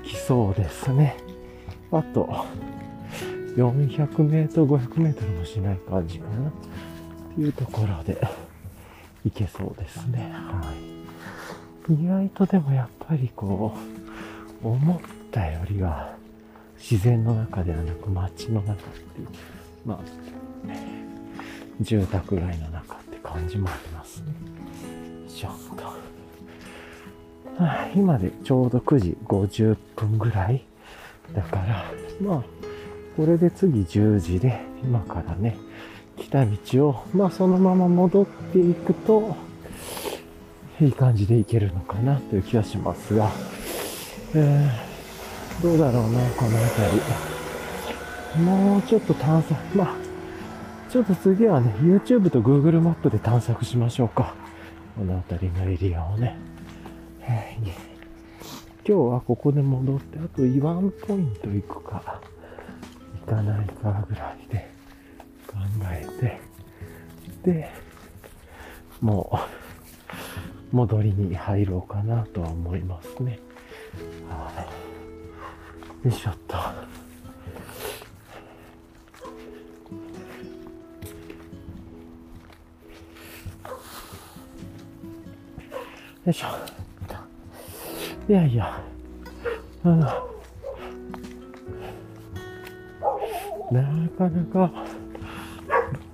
[0.04, 1.16] 着きそうですね。
[1.92, 2.46] あと、
[3.56, 6.50] 400メートル、500メートルもしない感じかな。
[6.50, 6.52] っ
[7.36, 8.20] ていうところで、
[9.26, 10.32] 行けそうですね。
[10.34, 10.74] は
[11.90, 11.94] い。
[11.94, 13.76] 意外とでもやっぱりこ
[14.64, 15.00] う、思っ
[15.32, 16.16] たよりは、
[16.80, 19.28] 自然の中ではなく街の中っていう、
[19.86, 20.00] まあ、
[21.82, 24.34] 住宅街の中って感じもありますね。
[25.28, 26.09] ちょっと。
[27.96, 30.64] 今でちょうど9時50分ぐらい
[31.34, 31.92] だから、
[32.22, 32.44] まあ、
[33.16, 35.58] これで次10時で、今からね、
[36.18, 39.36] 来た道を、まあそのまま戻っていくと、
[40.82, 43.30] いい感じでいけるのかなという気がしますが、
[44.34, 46.92] えー、どうだろうな、この辺
[48.38, 48.44] り。
[48.44, 49.96] もうちょっと探索、まあ、
[50.90, 54.34] ちょっと次はね、YouTube と Google マップで探索しましょうか。
[54.98, 56.38] この辺りのエリアをね。
[58.90, 62.20] 今日はここで戻って、あとワンポイント行くか、
[63.28, 64.72] 行かないかぐらいで
[65.46, 65.58] 考
[65.92, 67.70] えて、で、
[69.00, 69.40] も
[70.74, 73.40] う、戻りに入ろうかなとは思いますね。
[74.28, 74.66] は
[76.04, 76.08] い。
[76.08, 76.56] よいしょっと。
[76.58, 76.64] よ
[86.28, 86.79] いしょ。
[88.30, 88.80] いやいや、
[89.84, 90.14] うん、な
[94.20, 94.72] かなか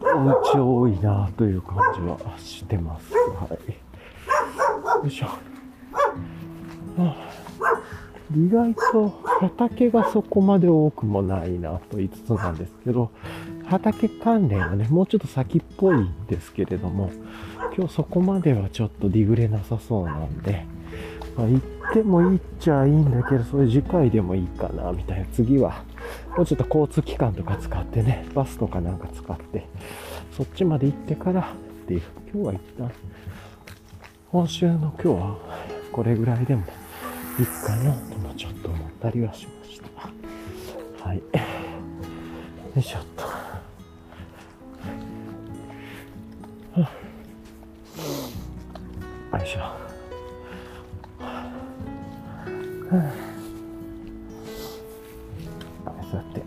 [0.01, 3.13] お家多いなという感じはしてます。
[3.13, 5.03] はい。
[5.03, 5.27] よいしょ。
[8.33, 9.09] 意外と
[9.41, 13.11] 畑がそこまで多くもないなと言いつつなんですけど、
[13.65, 17.11] 畑関連はね、もうちょっと先っぽいんですけれども、
[17.77, 20.65] 今日そこまではちょっとディグれなさそうなんで、
[21.35, 25.25] まあ、行ってもいいっちゃいいんだけど、それ次回でもいいかな、みたいな。
[25.27, 25.83] 次は、
[26.35, 29.67] もうちょっと交通機関とか使ってね、バスとかなんか使って、
[30.31, 32.01] そっちまで行ってからっていう。
[32.33, 32.91] 今日は一旦、
[34.31, 35.37] 今週の今日は
[35.91, 36.63] これぐらいでも
[37.39, 39.81] いいかなともちょっと思ったりはしまし
[41.01, 41.07] た。
[41.07, 41.17] はい。
[41.17, 41.23] よ
[42.77, 43.23] いしょっと。
[49.37, 49.84] よいしょ。
[56.11, 56.43] さて。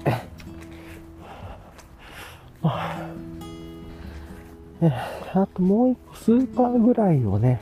[5.34, 7.60] あともう一個スーパーぐらいをね、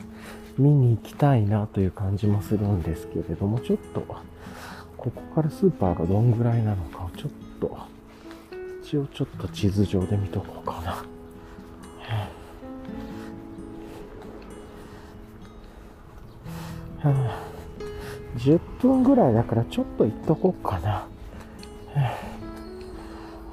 [0.57, 7.77] 見に行きたいなという感じもするんですけれども、ちょっと、ここからスーパーがどんぐらいなのかをちょっと、
[8.83, 10.91] 一応ちょっと地図上で見とこうかな。
[10.91, 11.03] は
[17.03, 17.56] あ
[18.37, 21.07] 10分ぐらいだからちょっと行っとこうかな。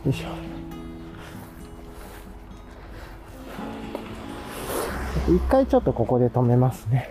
[0.05, 0.29] よいしょ。
[5.35, 7.11] 一回ちょっとここで止めますね。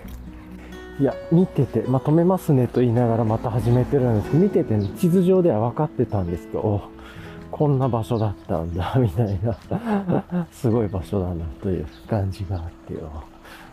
[0.99, 6.83] いや、見てて、まあ、止めますねと言いながらまた始めてるんですけど、見てて、ね、地図上では分かってたんですけど、
[7.49, 9.57] こんな場所だったんだ、みたいな、
[10.51, 13.23] すごい場所だなという感じがあってよ。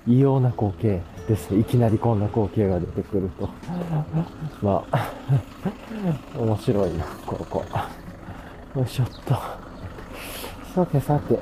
[0.07, 1.61] 異様な光景ですね。
[1.61, 3.49] いきなりこんな光景が出てくると。
[4.63, 5.11] まあ、
[6.39, 7.65] 面白いな、ここ。
[8.77, 9.35] よいしょっと。
[10.75, 11.39] さてさて。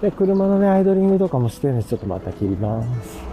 [0.00, 3.31] で、車のね、アイドリングとかもしてるんで、ちょっとまた切ります。